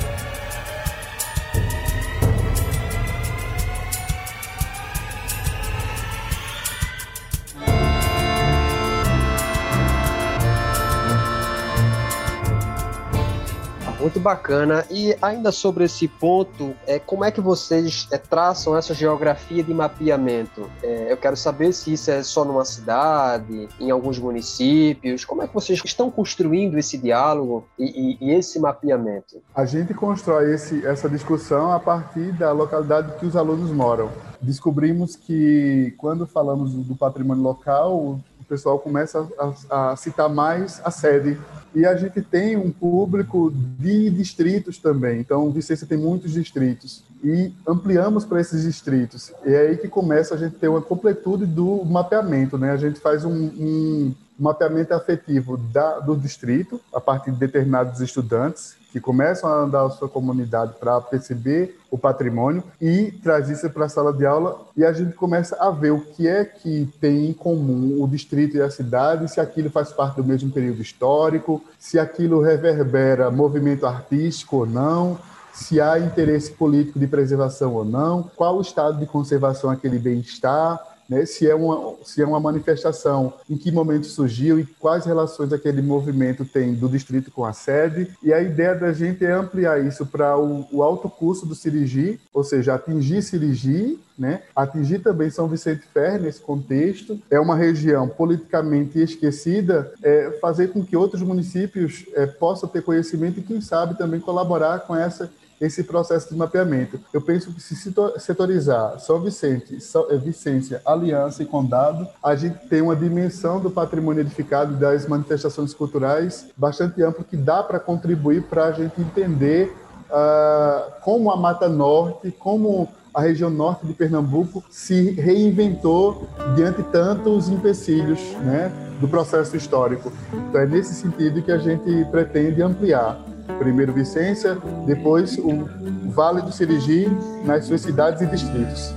Muito 14.00 14.20
bacana. 14.20 14.86
E 14.90 15.16
ainda 15.22 15.52
sobre 15.52 15.84
esse 15.84 16.08
ponto, 16.08 16.74
é, 16.88 17.00
como 17.00 17.26
é 17.26 17.32
que 17.32 17.42
vocês 17.42 18.08
é, 18.12 18.18
traçam 18.18 18.78
essa 18.78 18.94
geografia 18.94 19.62
de 19.62 19.74
mapeamento? 19.74 20.70
É, 20.82 21.12
eu 21.12 21.18
quero 21.18 21.36
saber 21.36 21.74
se 21.74 21.94
isso 21.94 22.10
é 22.10 22.24
só 22.24 22.46
numa 22.46 22.64
cidade, 22.64 23.68
em 23.80 23.92
alguns 23.92 24.18
municípios. 24.18 25.26
Como 25.26 25.44
é 25.44 25.48
que 25.48 25.54
vocês 25.54 25.82
estão 25.84 26.10
construindo 26.10 26.78
esse 26.78 26.98
diálogo 26.98 27.68
e, 27.78 28.18
e, 28.22 28.30
e 28.30 28.34
esse 28.34 28.58
mapeamento? 28.60 29.42
A 29.54 29.66
gente 29.66 29.94
constrói 29.94 30.54
esse, 30.54 30.86
essa 30.86 31.10
discussão 31.10 31.72
a 31.72 31.80
partir 31.80 32.32
da 32.34 32.52
localidade 32.52 33.20
que 33.20 33.26
os 33.26 33.36
alunos 33.36 33.70
moram. 33.72 34.10
Descobrimos 34.42 35.18
que 35.18 35.94
quando 35.98 36.26
falamos 36.26 36.72
do 36.74 36.96
patrimônio 36.96 37.44
local, 37.44 38.20
pessoal 38.50 38.80
começa 38.80 39.28
a, 39.70 39.92
a 39.92 39.96
citar 39.96 40.28
mais 40.28 40.82
a 40.84 40.90
sede 40.90 41.40
e 41.74 41.86
a 41.86 41.96
gente 41.96 42.22
tem 42.22 42.58
um 42.58 42.72
público 42.72 43.52
de 43.54 44.10
distritos 44.10 44.80
também. 44.80 45.20
Então, 45.20 45.52
Vicência 45.52 45.86
tem 45.86 45.98
muitos 45.98 46.34
distritos 46.34 47.04
e 47.24 47.54
ampliamos 47.68 48.26
para 48.26 48.42
esses 48.42 48.64
distritos. 48.64 49.32
E 49.46 49.54
é 49.54 49.68
aí 49.68 49.78
que 49.78 49.88
começa 49.88 50.34
a 50.34 50.38
gente 50.38 50.56
ter 50.56 50.68
uma 50.68 50.82
completude 50.82 51.46
do 51.46 51.86
mapeamento, 51.86 52.58
né? 52.58 52.72
A 52.72 52.78
gente 52.78 53.00
faz 53.00 53.24
um, 53.24 53.32
um 53.32 54.16
mapeamento 54.38 54.94
afetivo 54.94 55.58
da, 55.58 56.00
do 56.00 56.16
distrito 56.16 56.82
a 56.94 57.00
partir 57.00 57.32
de 57.32 57.38
determinados 57.38 58.02
estudantes 58.02 58.79
que 58.92 59.00
começam 59.00 59.50
a 59.50 59.64
andar 59.64 59.86
a 59.86 59.90
sua 59.90 60.10
comunidade 60.10 60.74
para 60.80 61.00
perceber 61.02 61.80
o 61.92 61.98
patrimônio 61.98 62.64
e 62.82 63.12
traz 63.24 63.50
isso 63.50 63.70
para 63.70 63.86
a 63.86 63.90
sala 63.90 64.12
de 64.12 64.26
aula 64.26 64.62
e 64.76 64.84
a 64.84 64.92
gente 64.92 65.14
começa 65.14 65.56
a 65.60 65.70
ver 65.70 65.92
o 65.92 66.02
que 66.02 66.28
é 66.28 66.44
que 66.44 66.90
tem 67.00 67.30
em 67.30 67.34
comum 67.34 68.02
o 68.02 68.08
distrito 68.08 68.58
e 68.58 68.62
a 68.62 68.70
cidade, 68.70 69.30
se 69.30 69.40
aquilo 69.40 69.70
faz 69.70 69.92
parte 69.92 70.16
do 70.16 70.24
mesmo 70.24 70.52
período 70.52 70.82
histórico, 70.82 71.64
se 71.78 72.00
aquilo 72.00 72.42
reverbera 72.42 73.32
movimento 73.32 73.86
artístico 73.86 74.58
ou 74.58 74.66
não, 74.66 75.18
se 75.54 75.82
há 75.82 76.00
interesse 76.00 76.52
político 76.52 77.00
de 77.00 77.08
preservação 77.08 77.74
ou 77.74 77.86
não, 77.86 78.24
qual 78.36 78.58
o 78.58 78.62
estado 78.62 79.00
de 79.00 79.06
conservação 79.06 79.70
aquele 79.70 80.00
bem 80.00 80.20
está, 80.20 80.80
né? 81.10 81.26
se, 81.26 81.50
é 81.50 81.56
uma, 81.56 81.96
se 82.04 82.22
é 82.22 82.26
uma 82.26 82.40
manifestação, 82.40 83.34
em 83.50 83.58
que 83.58 83.72
momento 83.72 84.06
surgiu 84.06 84.60
e 84.60 84.66
quais 84.66 85.06
relações 85.06 85.52
aquele 85.52 85.82
movimento 85.82 86.46
tem 86.46 86.74
do 86.74 86.88
distrito 86.88 87.32
com 87.32 87.44
a 87.44 87.54
sede. 87.54 88.10
E 88.24 88.32
a 88.32 88.42
ideia 88.42 88.76
da 88.76 88.94
gente 88.94 89.26
é 89.26 89.32
ampliar 89.32 89.84
isso 89.84 90.06
para 90.06 90.38
o, 90.38 90.68
o 90.72 90.84
alto 90.84 91.10
custo 91.10 91.46
do 91.46 91.56
Sirigi, 91.56 92.20
ou 92.34 92.44
seja, 92.44 92.76
atingir 92.76 93.22
Sirigi 93.22 94.00
né? 94.20 94.42
Atingir 94.54 95.00
também 95.00 95.30
São 95.30 95.48
Vicente 95.48 95.84
Ferre 95.94 96.20
nesse 96.20 96.42
contexto 96.42 97.18
é 97.32 97.40
uma 97.40 97.56
região 97.56 98.10
politicamente 98.10 99.00
esquecida, 99.00 99.94
é, 100.04 100.38
fazer 100.42 100.68
com 100.68 100.84
que 100.84 100.98
outros 100.98 101.22
municípios 101.22 102.06
é, 102.14 102.26
possam 102.26 102.68
ter 102.68 102.82
conhecimento 102.82 103.40
e 103.40 103.44
quem 103.44 103.62
sabe 103.62 103.98
também 103.98 104.20
colaborar 104.20 104.80
com 104.82 104.94
essa 104.94 105.32
esse 105.60 105.84
processo 105.84 106.30
de 106.30 106.36
mapeamento. 106.36 107.00
Eu 107.14 107.22
penso 107.22 107.52
que 107.52 107.62
se 107.62 107.76
setorizar 108.18 109.00
São 109.00 109.20
Vicente, 109.20 109.82
São, 109.82 110.10
eh, 110.10 110.18
Vicência, 110.18 110.82
Aliança 110.86 111.44
e 111.44 111.46
Condado, 111.46 112.08
a 112.24 112.36
gente 112.36 112.68
tem 112.68 112.82
uma 112.82 112.96
dimensão 112.96 113.60
do 113.60 113.70
patrimônio 113.70 114.22
edificado 114.22 114.76
das 114.76 115.08
manifestações 115.08 115.74
culturais 115.74 116.48
bastante 116.56 117.02
ampla 117.02 117.24
que 117.24 117.38
dá 117.38 117.62
para 117.62 117.80
contribuir 117.80 118.44
para 118.44 118.66
a 118.66 118.72
gente 118.72 119.00
entender 119.02 119.76
uh, 120.10 120.92
como 121.02 121.32
a 121.32 121.38
Mata 121.38 121.68
Norte, 121.68 122.32
como 122.32 122.90
a 123.14 123.22
região 123.22 123.50
norte 123.50 123.86
de 123.86 123.94
Pernambuco 123.94 124.64
se 124.70 125.12
reinventou 125.12 126.28
diante 126.56 126.84
tantos 126.84 127.50
empecilhos 127.50 128.20
né, 128.44 128.72
do 129.00 129.08
processo 129.08 129.58
histórico. 129.58 130.12
Então 130.32 130.62
é 130.62 130.66
nesse 130.66 130.94
sentido 130.94 131.42
que 131.42 131.52
a 131.52 131.58
gente 131.58 132.06
pretende 132.12 132.62
ampliar. 132.62 133.20
Primeiro 133.58 133.94
Vicência, 133.94 134.58
depois 134.86 135.38
o 135.38 135.66
Vale 136.12 136.42
do 136.42 136.52
Sirigi, 136.52 137.08
nas 137.46 137.66
suas 137.66 137.82
cidades 137.82 138.22
e 138.22 138.28
distritos. 138.28 138.94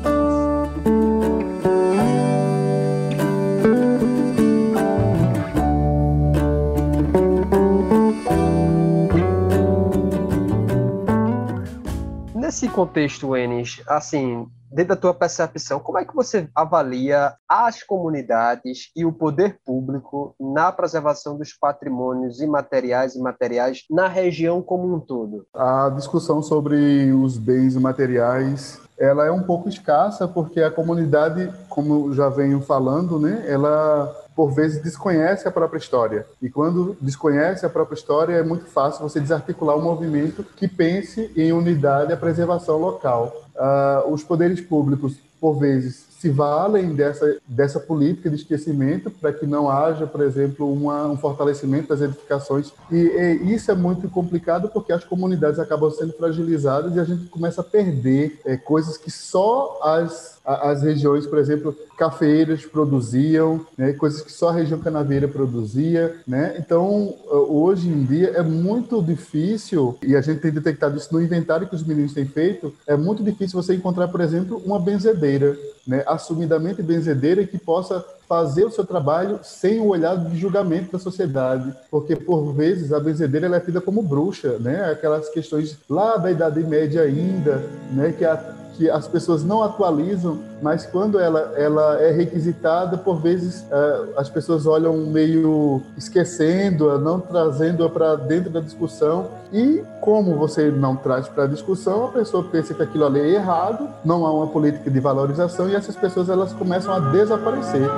Nesse 12.35 12.69
contexto, 12.69 13.35
Enes, 13.35 13.83
assim, 13.89 14.47
dentro 14.73 14.95
da 14.95 15.01
tua 15.01 15.15
percepção, 15.15 15.81
como 15.81 15.99
é 15.99 16.05
que 16.05 16.15
você 16.15 16.49
avalia 16.55 17.35
as 17.49 17.83
comunidades 17.83 18.91
e 18.97 19.05
o 19.05 19.13
poder 19.13 19.59
público 19.65 20.35
na 20.41 20.73
preservação 20.73 21.37
dos 21.37 21.53
patrimônios 21.53 22.41
imateriais 22.41 23.15
e 23.15 23.21
materiais 23.21 23.85
na 23.91 24.09
região 24.09 24.63
como 24.63 24.95
um 24.95 25.01
todo? 25.01 25.47
A 25.55 25.91
discussão 25.91 26.43
sobre 26.43 27.13
os 27.13 27.39
bens 27.39 27.77
materiais 27.77 28.81
ela 28.99 29.27
é 29.27 29.33
um 29.33 29.43
pouco 29.43 29.69
escassa 29.69 30.29
porque 30.29 30.61
a 30.61 30.71
comunidade, 30.71 31.53
como 31.69 32.13
já 32.13 32.29
venho 32.29 32.61
falando, 32.61 33.19
né, 33.19 33.45
ela 33.49 34.15
por 34.35 34.53
vezes 34.53 34.83
desconhece 34.83 35.47
a 35.47 35.51
própria 35.51 35.79
história. 35.79 36.27
E 36.41 36.49
quando 36.49 36.97
desconhece 37.01 37.65
a 37.67 37.71
própria 37.71 37.95
história, 37.95 38.35
é 38.35 38.43
muito 38.43 38.67
fácil 38.67 39.03
você 39.03 39.21
desarticular 39.21 39.77
um 39.77 39.83
movimento 39.83 40.45
que 40.57 40.69
pense 40.69 41.31
em 41.37 41.53
unidade 41.53 42.13
a 42.13 42.17
preservação 42.17 42.79
local. 42.79 43.33
Uh, 43.55 44.13
os 44.13 44.23
poderes 44.23 44.61
públicos, 44.61 45.17
por 45.41 45.59
vezes, 45.59 46.07
se 46.23 46.31
valem 46.31 46.95
dessa, 46.95 47.37
dessa 47.49 47.81
política 47.81 48.31
de 48.31 48.37
esquecimento 48.37 49.11
para 49.11 49.33
que 49.33 49.45
não 49.45 49.69
haja, 49.69 50.07
por 50.07 50.21
exemplo, 50.21 50.73
uma, 50.73 51.09
um 51.09 51.17
fortalecimento 51.17 51.89
das 51.89 52.01
edificações. 52.01 52.73
E, 52.93 52.97
e, 52.97 53.53
isso 53.53 53.73
é 53.73 53.75
muito 53.75 54.09
complicado 54.09 54.69
porque 54.69 54.93
as 54.93 55.03
comunidades 55.03 55.59
acabam 55.59 55.91
sendo 55.91 56.13
fragilizadas 56.13 56.95
e 56.95 57.01
a 57.01 57.05
gente 57.05 57.25
começa 57.27 57.61
a 57.61 57.65
perder 57.65 58.41
é, 58.45 58.57
coisas 58.57 58.97
que 58.97 59.11
só 59.11 59.81
as 59.83 60.32
as 60.45 60.83
regiões, 60.83 61.27
por 61.27 61.39
exemplo, 61.39 61.77
cafeeiras 61.97 62.65
produziam, 62.67 63.65
né, 63.79 63.93
coisas 63.93 64.23
que 64.23 64.33
só 64.33 64.49
a 64.49 64.53
região 64.53 64.81
canaveira 64.81 65.29
produzia, 65.29 66.17
né? 66.27 66.57
Então, 66.59 67.15
hoje 67.31 67.89
em 67.89 68.03
dia 68.05 68.31
é 68.31 68.43
muito 68.43 69.01
difícil, 69.03 69.97
e 70.03 70.17
a 70.17 70.21
gente 70.21 70.41
tem 70.41 70.51
detectado 70.51 70.97
isso 70.97 71.13
no 71.13 71.23
inventário 71.23 71.69
que 71.69 71.77
os 71.77 71.85
meninos 71.85 72.13
têm 72.13 72.27
feito, 72.27 72.75
é 72.87 72.97
muito 72.97 73.23
difícil 73.23 73.63
você 73.63 73.75
encontrar, 73.75 74.09
por 74.09 74.21
exemplo, 74.21 74.61
uma 74.65 74.81
benzedeira, 74.81 75.57
né, 75.87 76.03
assumidamente 76.07 76.83
benzedeira 76.83 77.47
que 77.47 77.59
possa 77.59 78.05
fazer 78.29 78.65
o 78.65 78.71
seu 78.71 78.85
trabalho 78.85 79.41
sem 79.43 79.79
o 79.79 79.89
olhar 79.89 80.17
de 80.17 80.39
julgamento 80.39 80.93
da 80.93 80.99
sociedade, 80.99 81.73
porque 81.91 82.17
por 82.17 82.53
vezes 82.53 82.93
a 82.93 82.99
benzedeira 82.99 83.47
ela 83.47 83.57
é 83.57 83.61
tida 83.61 83.81
como 83.81 84.03
bruxa, 84.03 84.59
né? 84.59 84.91
Aquelas 84.91 85.29
questões 85.29 85.77
lá 85.89 86.17
da 86.17 86.31
Idade 86.31 86.63
Média 86.63 87.03
ainda, 87.03 87.63
né? 87.93 88.15
Que 88.17 88.25
a 88.25 88.37
que 88.77 88.91
as 88.91 89.07
pessoas 89.07 89.45
não 89.45 89.63
atualizam, 89.63 90.39
mas 90.61 90.87
quando 90.87 91.19
ela, 91.19 91.53
ela 91.57 92.01
é 92.01 92.11
requisitada, 92.11 92.97
por 92.97 93.21
vezes 93.21 93.65
é, 93.71 94.05
as 94.17 94.29
pessoas 94.29 94.67
olham 94.67 94.97
meio 94.97 95.83
esquecendo-a, 95.97 96.99
não 96.99 97.21
trazendo-a 97.21 97.89
para 97.89 98.17
dentro 98.17 98.51
da 98.51 98.61
discussão. 98.61 99.29
E 99.53 99.83
como 100.01 100.37
você 100.37 100.71
não 100.71 100.97
traz 100.97 101.29
para 101.29 101.45
a 101.45 101.47
discussão, 101.47 102.07
a 102.07 102.09
pessoa 102.09 102.45
pensa 102.45 102.75
que 102.75 102.83
aquilo 102.83 103.07
ali 103.07 103.21
é 103.21 103.35
errado, 103.35 103.89
não 104.05 104.27
há 104.27 104.33
uma 104.33 104.47
política 104.47 104.91
de 104.91 105.01
valorização 105.01 105.69
e 105.69 105.75
essas 105.75 105.97
pessoas 105.97 106.29
elas 106.29 106.53
começam 106.53 106.93
a 106.93 106.99
desaparecer. 106.99 107.89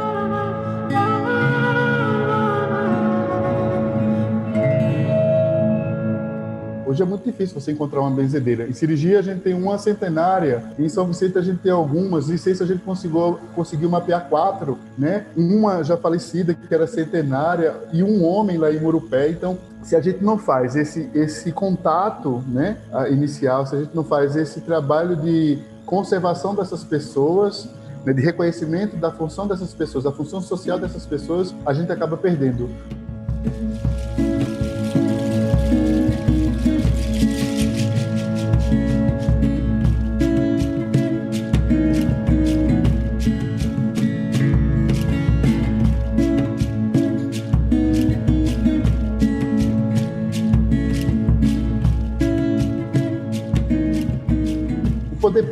Hoje 6.87 7.03
é 7.03 7.07
muito 7.07 7.25
difícil 7.25 7.59
você 7.59 7.73
encontrar 7.73 8.01
uma 8.01 8.11
benzedeira. 8.11 8.68
Em 8.68 8.73
Cirurgia 8.73 9.18
a 9.18 9.23
gente 9.23 9.40
tem 9.40 9.55
uma 9.55 9.79
centenária, 9.79 10.62
em 10.79 10.88
São 10.88 11.07
Vicente 11.07 11.38
a 11.38 11.40
gente 11.40 11.61
tem 11.61 11.73
algumas, 11.73 12.29
em 12.29 12.37
Ciência 12.37 12.64
a 12.64 12.66
gente 12.66 12.83
conseguiu, 12.83 13.38
conseguiu 13.55 13.88
mapear 13.88 14.29
quatro, 14.29 14.79
né? 14.99 15.25
Uma 15.35 15.83
já 15.83 15.97
falecida, 15.97 16.53
que 16.53 16.75
era 16.75 16.87
centenária, 16.87 17.75
e 17.92 18.03
um 18.03 18.23
homem 18.25 18.59
lá 18.59 18.70
em 18.70 18.79
Murupé. 18.79 19.31
Então, 19.31 19.57
se 19.83 19.97
a 19.97 20.01
gente 20.01 20.23
não 20.23 20.37
faz 20.37 20.77
esse, 20.77 21.09
esse 21.14 21.53
contato 21.53 22.42
né, 22.47 22.77
inicial, 23.11 23.66
se 23.66 23.77
a 23.77 23.79
gente 23.81 23.94
não 23.94 24.05
faz 24.05 24.37
esse 24.37 24.61
trabalho 24.61 25.16
de 25.16 25.59
conservação 25.87 26.55
dessas 26.55 26.85
pessoas, 26.85 27.68
né, 28.05 28.12
de 28.12 28.20
reconhecimento 28.20 28.97
da 28.97 29.11
função 29.11 29.47
dessas 29.47 29.73
pessoas, 29.73 30.05
da 30.05 30.12
função 30.12 30.40
social 30.40 30.79
dessas 30.79 31.07
pessoas, 31.07 31.55
a 31.64 31.73
gente 31.73 31.90
acaba 31.90 32.16
perdendo. 32.16 32.68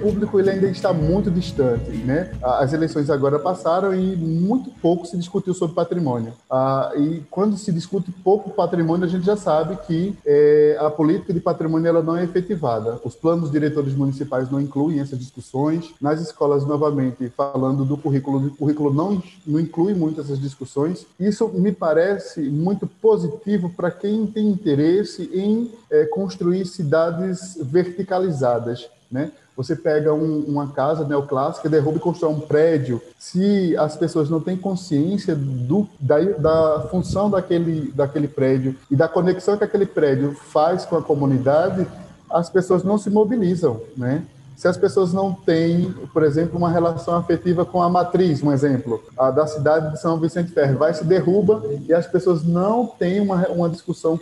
Público 0.03 0.39
ele 0.41 0.51
ainda 0.51 0.67
está 0.67 0.93
muito 0.93 1.31
distante, 1.31 1.91
né? 1.91 2.33
As 2.43 2.73
eleições 2.73 3.09
agora 3.09 3.39
passaram 3.39 3.95
e 3.95 4.17
muito 4.17 4.71
pouco 4.83 5.07
se 5.07 5.17
discutiu 5.17 5.55
sobre 5.55 5.77
patrimônio. 5.77 6.33
Ah, 6.51 6.93
e 6.97 7.23
quando 7.31 7.57
se 7.57 7.73
discute 7.73 8.11
pouco 8.11 8.51
patrimônio, 8.51 9.07
a 9.07 9.09
gente 9.09 9.25
já 9.25 9.37
sabe 9.37 9.79
que 9.87 10.15
é, 10.27 10.77
a 10.81 10.91
política 10.91 11.33
de 11.33 11.41
patrimônio 11.41 11.89
ela 11.89 12.03
não 12.03 12.17
é 12.17 12.25
efetivada. 12.25 13.01
Os 13.05 13.15
planos 13.15 13.51
diretores 13.51 13.95
municipais 13.95 14.51
não 14.51 14.61
incluem 14.61 14.99
essas 14.99 15.19
discussões. 15.19 15.95
Nas 16.01 16.21
escolas, 16.21 16.67
novamente, 16.67 17.33
falando 17.37 17.85
do 17.85 17.97
currículo, 17.97 18.47
o 18.47 18.57
currículo 18.57 18.93
não, 18.93 19.23
não 19.47 19.61
inclui 19.61 19.95
muito 19.95 20.21
essas 20.21 20.41
discussões. 20.41 21.07
Isso 21.19 21.49
me 21.49 21.71
parece 21.71 22.41
muito 22.41 22.87
positivo 22.87 23.71
para 23.71 23.91
quem 23.91 24.27
tem 24.27 24.49
interesse 24.49 25.31
em 25.33 25.71
é, 25.91 26.05
construir 26.07 26.67
cidades 26.67 27.57
verticalizadas. 27.63 28.89
Né? 29.11 29.31
Você 29.57 29.77
pega 29.77 30.15
um, 30.15 30.41
uma 30.41 30.69
casa 30.69 31.07
neoclássica, 31.07 31.69
derruba 31.69 31.99
e 31.99 32.01
constrói 32.01 32.33
um 32.33 32.41
prédio. 32.41 33.01
Se 33.19 33.77
as 33.77 33.97
pessoas 33.97 34.31
não 34.31 34.41
têm 34.41 34.57
consciência 34.57 35.35
do, 35.37 35.87
da, 36.01 36.19
da 36.21 36.89
função 36.91 37.31
daquele, 37.31 37.93
daquele 37.93 38.29
prédio 38.29 38.75
e 38.91 38.97
da 38.97 39.09
conexão 39.09 39.57
que 39.57 39.65
aquele 39.65 39.87
prédio 39.87 40.35
faz 40.35 40.85
com 40.85 40.97
a 40.97 41.03
comunidade, 41.03 41.87
as 42.31 42.49
pessoas 42.49 42.83
não 42.83 42.97
se 42.97 43.11
mobilizam, 43.11 43.81
né? 43.97 44.23
Se 44.57 44.69
as 44.69 44.77
pessoas 44.77 45.13
não 45.13 45.33
têm, 45.33 45.93
por 46.13 46.23
exemplo, 46.23 46.57
uma 46.57 46.71
relação 46.71 47.17
afetiva 47.17 47.65
com 47.65 47.83
a 47.83 47.89
matriz, 47.89 48.43
um 48.43 48.53
exemplo, 48.53 49.03
a 49.19 49.31
da 49.31 49.47
cidade 49.47 49.91
de 49.91 50.01
São 50.01 50.21
Vicente 50.21 50.53
Ferro, 50.53 50.79
vai 50.79 50.95
se 50.95 51.05
derruba 51.05 51.63
e 51.89 51.93
as 51.93 52.07
pessoas 52.07 52.45
não 52.45 52.87
têm 52.87 53.21
uma, 53.21 53.49
uma 53.49 53.69
discussão 53.69 54.17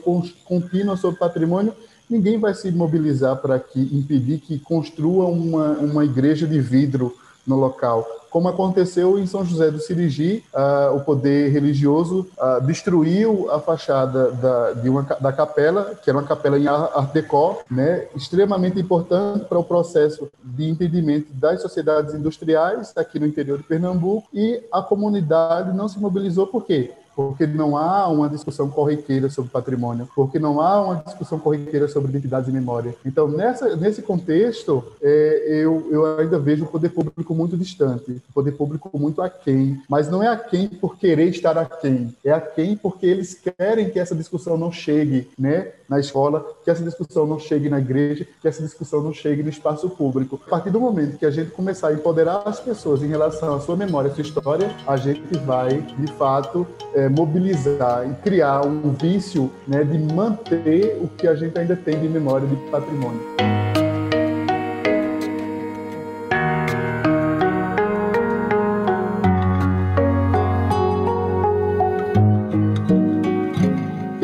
contínua 0.45 0.97
sobre 0.97 1.19
patrimônio, 1.19 1.75
ninguém 2.11 2.39
vai 2.39 2.53
se 2.55 2.71
mobilizar 2.71 3.37
para 3.37 3.59
que 3.59 3.81
impedir 3.81 4.39
que 4.39 4.59
construa 4.59 5.27
uma, 5.27 5.71
uma 5.73 6.05
igreja 6.05 6.47
de 6.47 6.61
vidro 6.61 7.15
no 7.47 7.57
local. 7.57 8.07
Como 8.31 8.49
aconteceu 8.49 9.19
em 9.19 9.27
São 9.27 9.45
José 9.45 9.73
do 9.73 9.81
Sirigi, 9.81 10.45
uh, 10.55 10.95
o 10.95 11.01
poder 11.01 11.51
religioso 11.51 12.29
uh, 12.39 12.65
destruiu 12.65 13.51
a 13.51 13.59
fachada 13.59 14.31
da, 14.31 14.73
de 14.73 14.89
uma, 14.89 15.03
da 15.03 15.33
capela, 15.33 15.97
que 15.97 16.09
era 16.09 16.17
uma 16.17 16.27
capela 16.27 16.57
em 16.57 16.69
Art 16.69 17.13
Deco, 17.13 17.59
né, 17.69 18.07
extremamente 18.15 18.79
importante 18.79 19.47
para 19.47 19.59
o 19.59 19.65
processo 19.65 20.31
de 20.45 20.69
impedimento 20.69 21.33
das 21.33 21.61
sociedades 21.61 22.15
industriais 22.15 22.93
aqui 22.95 23.19
no 23.19 23.27
interior 23.27 23.59
de 23.59 23.65
Pernambuco, 23.65 24.29
e 24.33 24.63
a 24.71 24.81
comunidade 24.81 25.77
não 25.77 25.89
se 25.89 25.99
mobilizou 25.99 26.47
por 26.47 26.65
quê? 26.65 26.93
Porque 27.15 27.47
não 27.47 27.77
há 27.77 28.09
uma 28.09 28.29
discussão 28.29 28.69
corriqueira 28.69 29.29
sobre 29.29 29.51
patrimônio, 29.51 30.09
porque 30.15 30.39
não 30.39 30.61
há 30.61 30.81
uma 30.81 30.97
discussão 30.97 31.39
corriqueira 31.39 31.89
sobre 31.89 32.11
identidade 32.11 32.51
e 32.51 32.53
memória. 32.53 32.95
Então, 33.05 33.29
nessa, 33.29 33.77
nesse 33.77 34.03
contexto, 34.03 34.85
é, 35.03 35.61
eu, 35.63 35.89
eu 35.91 36.19
ainda 36.19 36.39
vejo 36.39 36.65
o 36.65 36.69
poder 36.69 36.91
público 36.91 37.35
muito 37.35 37.57
distante, 37.57 38.13
o 38.31 38.33
poder 38.33 38.53
público 38.53 38.91
muito 38.99 39.23
aquém, 39.23 39.81
mas 39.89 40.09
não 40.09 40.23
é 40.23 40.29
aquém 40.29 40.69
por 40.69 40.97
querer 40.97 41.29
estar 41.29 41.57
aquém, 41.59 42.15
é 42.25 42.33
aquém 42.33 42.77
porque 42.77 43.07
eles 43.07 43.35
querem 43.35 43.91
que 43.91 43.99
essa 43.99 44.15
discussão 44.15 44.57
não 44.57 44.71
chegue 44.73 45.29
né, 45.39 45.73
na 45.89 45.99
escola, 45.99 46.47
que 46.65 46.71
essa 46.71 46.83
discussão 46.83 47.27
não 47.27 47.39
chegue 47.39 47.69
na 47.69 47.79
igreja, 47.79 48.27
que 48.41 48.49
essa 48.49 48.63
discussão 48.63 49.03
não 49.03 49.13
chegue 49.13 49.43
no 49.43 49.49
espaço 49.49 49.89
público. 49.91 50.41
A 50.47 50.51
partir 50.51 50.71
do 50.71 50.81
momento 50.81 51.19
que 51.19 51.27
a 51.27 51.31
gente 51.31 51.51
começar 51.51 51.89
a 51.89 51.93
empoderar 51.93 52.43
as 52.47 52.61
pessoas 52.61 53.03
em 53.03 53.09
relação 53.09 53.55
à 53.55 53.61
sua 53.61 53.77
memória, 53.77 54.11
à 54.11 54.15
sua 54.15 54.23
história, 54.23 54.75
a 54.87 54.97
gente 54.97 55.37
vai, 55.39 55.81
de 55.81 56.13
fato, 56.13 56.67
é, 56.95 57.00
mobilizar 57.09 58.07
e 58.09 58.15
criar 58.23 58.63
um 58.67 58.93
vício 58.93 59.51
né, 59.67 59.85
de 59.85 59.99
manter 59.99 60.99
o 61.01 61.09
que 61.09 61.27
a 61.27 61.35
gente 61.35 61.59
ainda 61.59 61.77
tem 61.77 61.99
de 61.99 62.09
memória 62.09 62.47
de 62.47 62.57
patrimônio. 62.71 63.50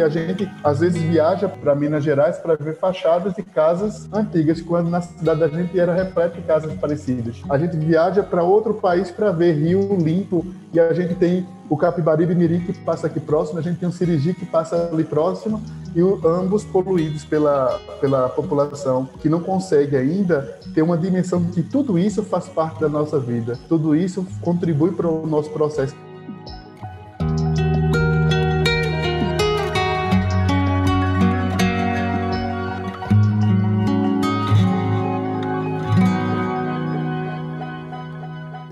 A 0.02 0.08
gente 0.08 0.50
às 0.62 0.80
vezes 0.80 1.00
viaja 1.00 1.48
para 1.48 1.74
Minas 1.74 2.04
Gerais 2.04 2.38
para 2.38 2.54
ver 2.56 2.76
fachadas 2.76 3.34
de 3.34 3.42
casas 3.42 4.08
antigas, 4.12 4.60
quando 4.60 4.90
na 4.90 5.00
cidade 5.00 5.40
da 5.40 5.48
gente 5.48 5.78
era 5.78 5.94
repleto 5.94 6.40
de 6.40 6.46
casas 6.46 6.72
parecidas. 6.74 7.42
A 7.48 7.58
gente 7.58 7.76
viaja 7.76 8.22
para 8.22 8.42
outro 8.42 8.74
país 8.74 9.10
para 9.10 9.30
ver 9.30 9.52
rio 9.52 9.96
limpo 9.96 10.46
e 10.72 10.80
a 10.80 10.92
gente 10.92 11.14
tem 11.14 11.46
o 11.68 11.76
Capibaribe 11.76 12.34
Mirim 12.34 12.60
que 12.60 12.72
passa 12.72 13.06
aqui 13.06 13.18
próximo, 13.18 13.58
a 13.58 13.62
gente 13.62 13.78
tem 13.78 13.88
o 13.88 13.92
Sirigi 13.92 14.34
que 14.34 14.46
passa 14.46 14.88
ali 14.92 15.04
próximo 15.04 15.60
e 15.94 16.02
o, 16.02 16.20
ambos 16.24 16.64
poluídos 16.64 17.24
pela, 17.24 17.80
pela 18.00 18.28
população 18.28 19.08
que 19.20 19.28
não 19.28 19.40
consegue 19.40 19.96
ainda 19.96 20.58
ter 20.74 20.82
uma 20.82 20.96
dimensão 20.96 21.42
de 21.42 21.50
que 21.50 21.62
tudo 21.62 21.98
isso 21.98 22.22
faz 22.22 22.48
parte 22.48 22.80
da 22.80 22.88
nossa 22.88 23.18
vida, 23.18 23.58
tudo 23.68 23.96
isso 23.96 24.26
contribui 24.42 24.92
para 24.92 25.08
o 25.08 25.26
nosso 25.26 25.50
processo 25.50 25.94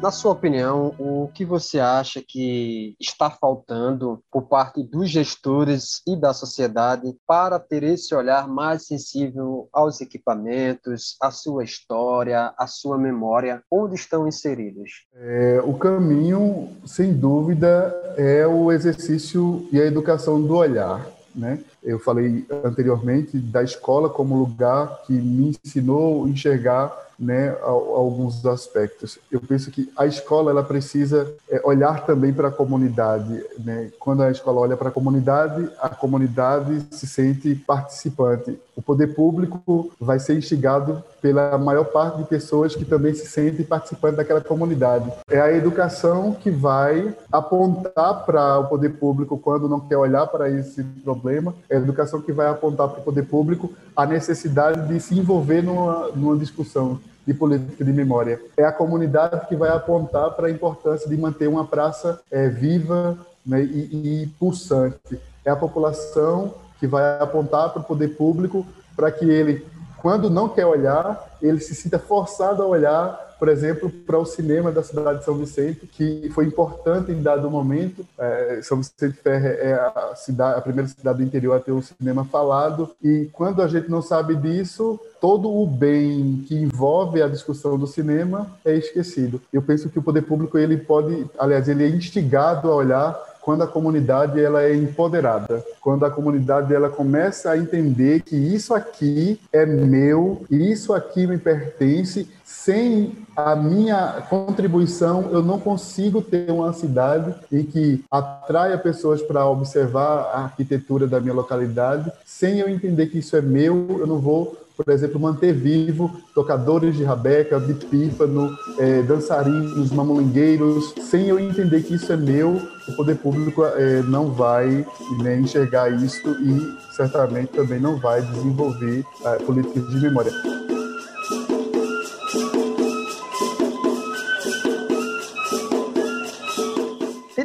Na 0.05 0.11
sua 0.11 0.33
opinião, 0.33 0.95
o 0.99 1.31
que 1.33 1.47
você 1.47 1.81
acha 1.81 2.23
que 2.23 2.95
está 3.01 3.31
faltando 3.31 4.23
por 4.31 4.43
parte 4.43 4.83
dos 4.83 5.09
gestores 5.09 6.03
e 6.07 6.15
da 6.15 6.35
sociedade 6.35 7.17
para 7.27 7.59
ter 7.59 7.83
esse 7.83 8.15
olhar 8.15 8.47
mais 8.47 8.87
sensível 8.87 9.67
aos 9.73 10.03
equipamentos, 10.03 11.17
à 11.23 11.31
sua 11.31 11.65
história, 11.65 12.53
à 12.59 12.67
sua 12.67 12.99
memória, 12.99 13.63
onde 13.73 13.95
estão 13.95 14.29
inseridos? 14.29 15.07
É, 15.15 15.63
o 15.65 15.73
caminho, 15.73 16.69
sem 16.85 17.15
dúvida, 17.15 17.95
é 18.19 18.47
o 18.47 18.71
exercício 18.71 19.67
e 19.73 19.81
a 19.81 19.87
educação 19.87 20.39
do 20.39 20.55
olhar. 20.55 21.09
Né? 21.35 21.65
Eu 21.85 21.99
falei 21.99 22.47
anteriormente 22.65 23.37
da 23.39 23.63
escola 23.63 24.09
como 24.09 24.39
lugar 24.39 25.03
que 25.07 25.13
me 25.13 25.55
ensinou 25.65 26.25
a 26.25 26.29
enxergar 26.29 27.05
né, 27.19 27.57
alguns 27.63 28.45
aspectos. 28.47 29.19
Eu 29.31 29.41
penso 29.41 29.71
que 29.71 29.91
a 29.97 30.07
escola 30.07 30.51
ela 30.51 30.63
precisa 30.63 31.33
é, 31.49 31.61
olhar 31.65 32.05
também 32.05 32.33
para 32.33 32.49
a 32.49 32.53
comunidade. 32.53 33.45
Né? 33.59 33.91
Quando 33.99 34.23
a 34.23 34.31
escola 34.31 34.61
olha 34.61 34.77
para 34.77 34.89
a 34.89 34.93
comunidade, 34.93 35.69
a 35.81 35.89
comunidade 35.89 36.87
se 36.91 37.07
sente 37.07 37.55
participante. 37.55 38.59
O 38.77 38.83
poder 38.83 39.15
público 39.15 39.93
vai 40.01 40.19
ser 40.19 40.37
instigado 40.37 41.03
pela 41.23 41.57
maior 41.57 41.85
parte 41.85 42.19
de 42.19 42.25
pessoas 42.25 42.75
que 42.75 42.85
também 42.85 43.15
se 43.15 43.27
sentem 43.27 43.65
participantes 43.65 44.17
daquela 44.17 44.41
comunidade. 44.41 45.11
É 45.31 45.41
a 45.41 45.53
educação 45.53 46.33
que 46.33 46.51
vai 46.51 47.15
apontar 47.33 48.27
para 48.27 48.59
o 48.59 48.67
poder 48.67 48.91
público 48.91 49.39
quando 49.39 49.69
não 49.69 49.81
quer 49.81 49.97
olhar 49.97 50.27
para 50.27 50.51
esse 50.51 50.83
problema. 51.05 51.55
É 51.75 51.77
a 51.77 51.81
educação 51.81 52.21
que 52.21 52.33
vai 52.33 52.49
apontar 52.49 52.89
para 52.89 53.01
o 53.01 53.03
poder 53.03 53.25
público 53.25 53.73
a 53.97 54.07
necessidade 54.07 54.87
de 54.87 55.01
se 55.01 55.19
envolver 55.19 55.61
numa, 55.61 56.09
numa 56.15 56.37
discussão 56.37 57.01
de 57.27 57.35
política 57.35 57.85
de 57.85 57.93
memória. 57.93 58.41
É 58.57 58.65
a 58.65 58.71
comunidade 58.71 59.49
que 59.49 59.57
vai 59.57 59.71
apontar 59.71 60.31
para 60.33 60.47
a 60.47 60.51
importância 60.51 61.09
de 61.09 61.17
manter 61.17 61.49
uma 61.49 61.67
praça 61.67 62.21
é, 62.31 62.49
viva 62.49 63.19
né, 63.45 63.63
e, 63.65 64.23
e 64.23 64.27
pulsante. 64.39 65.19
É 65.45 65.51
a 65.51 65.57
população 65.57 66.55
que 66.79 66.87
vai 66.87 67.19
apontar 67.19 67.71
para 67.71 67.81
o 67.81 67.85
poder 67.85 68.17
público 68.17 68.65
para 68.95 69.11
que 69.11 69.25
ele, 69.25 69.67
quando 70.05 70.29
não 70.29 70.51
quer 70.51 70.67
olhar, 70.67 71.35
ele 71.41 71.59
se 71.61 71.75
sinta 71.75 71.99
forçado 71.99 72.63
a 72.63 72.67
olhar 72.67 73.25
por 73.39 73.49
exemplo, 73.49 73.91
para 73.91 74.19
o 74.19 74.25
cinema 74.25 74.73
da 74.73 74.83
cidade 74.83 75.19
de 75.19 75.25
São 75.27 75.35
Vicente, 75.35 75.87
que 75.87 76.31
foi 76.31 76.47
importante 76.47 77.13
em 77.13 77.21
dado 77.21 77.51
momento. 77.51 78.07
É, 78.19 78.61
São 78.63 78.79
Vicente 78.79 79.19
Ferre 79.23 79.49
é 79.49 79.75
a, 79.75 80.15
cidade, 80.17 80.59
a 80.59 80.63
primeira 80.63 80.89
cidade 80.89 81.19
do 81.19 81.25
interior 81.25 81.55
a 81.55 81.61
ter 81.61 81.73
um 81.73 81.83
cinema 81.83 82.25
falado, 82.25 82.91
e 83.03 83.29
quando 83.33 83.61
a 83.61 83.69
gente 83.69 83.91
não 83.91 84.01
sabe 84.01 84.35
disso, 84.35 84.99
todo 85.21 85.53
o 85.53 85.67
bem 85.67 86.45
que 86.49 86.55
envolve 86.55 87.21
a 87.21 87.29
discussão 87.29 87.79
do 87.79 87.87
cinema 87.87 88.47
é 88.65 88.75
esquecido. 88.77 89.41
Eu 89.53 89.61
penso 89.61 89.91
que 89.91 89.99
o 89.99 90.03
poder 90.03 90.23
público 90.23 90.57
ele 90.57 90.79
pode, 90.79 91.27
aliás, 91.39 91.69
ele 91.69 91.85
é 91.85 91.89
instigado 91.89 92.71
a 92.71 92.75
olhar 92.75 93.34
quando 93.45 93.63
a 93.63 93.67
comunidade 93.67 94.41
ela 94.41 94.63
é 94.63 94.75
empoderada, 94.75 95.63
quando 95.79 96.07
a 96.07 96.11
comunidade 96.11 96.75
ela 96.75 96.89
começa 96.89 97.51
a 97.51 97.59
entender 97.59 98.23
que 98.23 98.35
isso 98.35 98.73
aqui 98.73 99.39
é 99.53 99.67
meu 99.67 100.47
e 100.51 100.73
isso 100.73 100.95
aqui 100.95 101.27
me 101.27 101.37
pertence, 101.37 102.27
sem 102.43 103.19
a 103.37 103.55
minha 103.55 104.25
contribuição 104.31 105.29
eu 105.31 105.43
não 105.43 105.61
consigo 105.61 106.23
ter 106.23 106.51
uma 106.51 106.73
cidade 106.73 107.35
em 107.53 107.65
que 107.65 108.03
atraia 108.11 108.79
pessoas 108.79 109.21
para 109.21 109.47
observar 109.47 110.31
a 110.33 110.45
arquitetura 110.45 111.07
da 111.07 111.21
minha 111.21 111.35
localidade, 111.35 112.11
sem 112.25 112.61
eu 112.61 112.69
entender 112.69 113.09
que 113.09 113.19
isso 113.19 113.37
é 113.37 113.43
meu, 113.43 113.99
eu 114.01 114.07
não 114.07 114.19
vou 114.19 114.64
por 114.77 114.93
exemplo, 114.93 115.21
manter 115.21 115.53
vivo 115.53 116.11
tocadores 116.35 116.97
de 116.97 117.05
rabeca, 117.05 117.61
de 117.61 117.75
pífano, 117.75 118.57
é, 118.79 119.03
dançarinos, 119.03 119.93
mamulingueiros, 119.93 120.95
sem 121.11 121.29
eu 121.29 121.39
entender 121.39 121.83
que 121.83 121.95
isso 121.95 122.13
é 122.13 122.17
meu, 122.17 122.61
o 122.89 122.97
poder 122.97 123.17
público 123.17 123.65
é, 123.65 124.03
não 124.03 124.33
vai 124.33 124.87
né, 125.23 125.39
enxergar 125.39 125.91
isso 125.91 126.29
e 126.29 126.95
certamente 126.95 127.53
também 127.53 127.81
não 127.81 127.99
vai 127.99 128.21
desenvolver 128.23 129.05
é, 129.25 129.37
políticas 129.45 129.89
de 129.91 130.01
memória. 130.01 130.33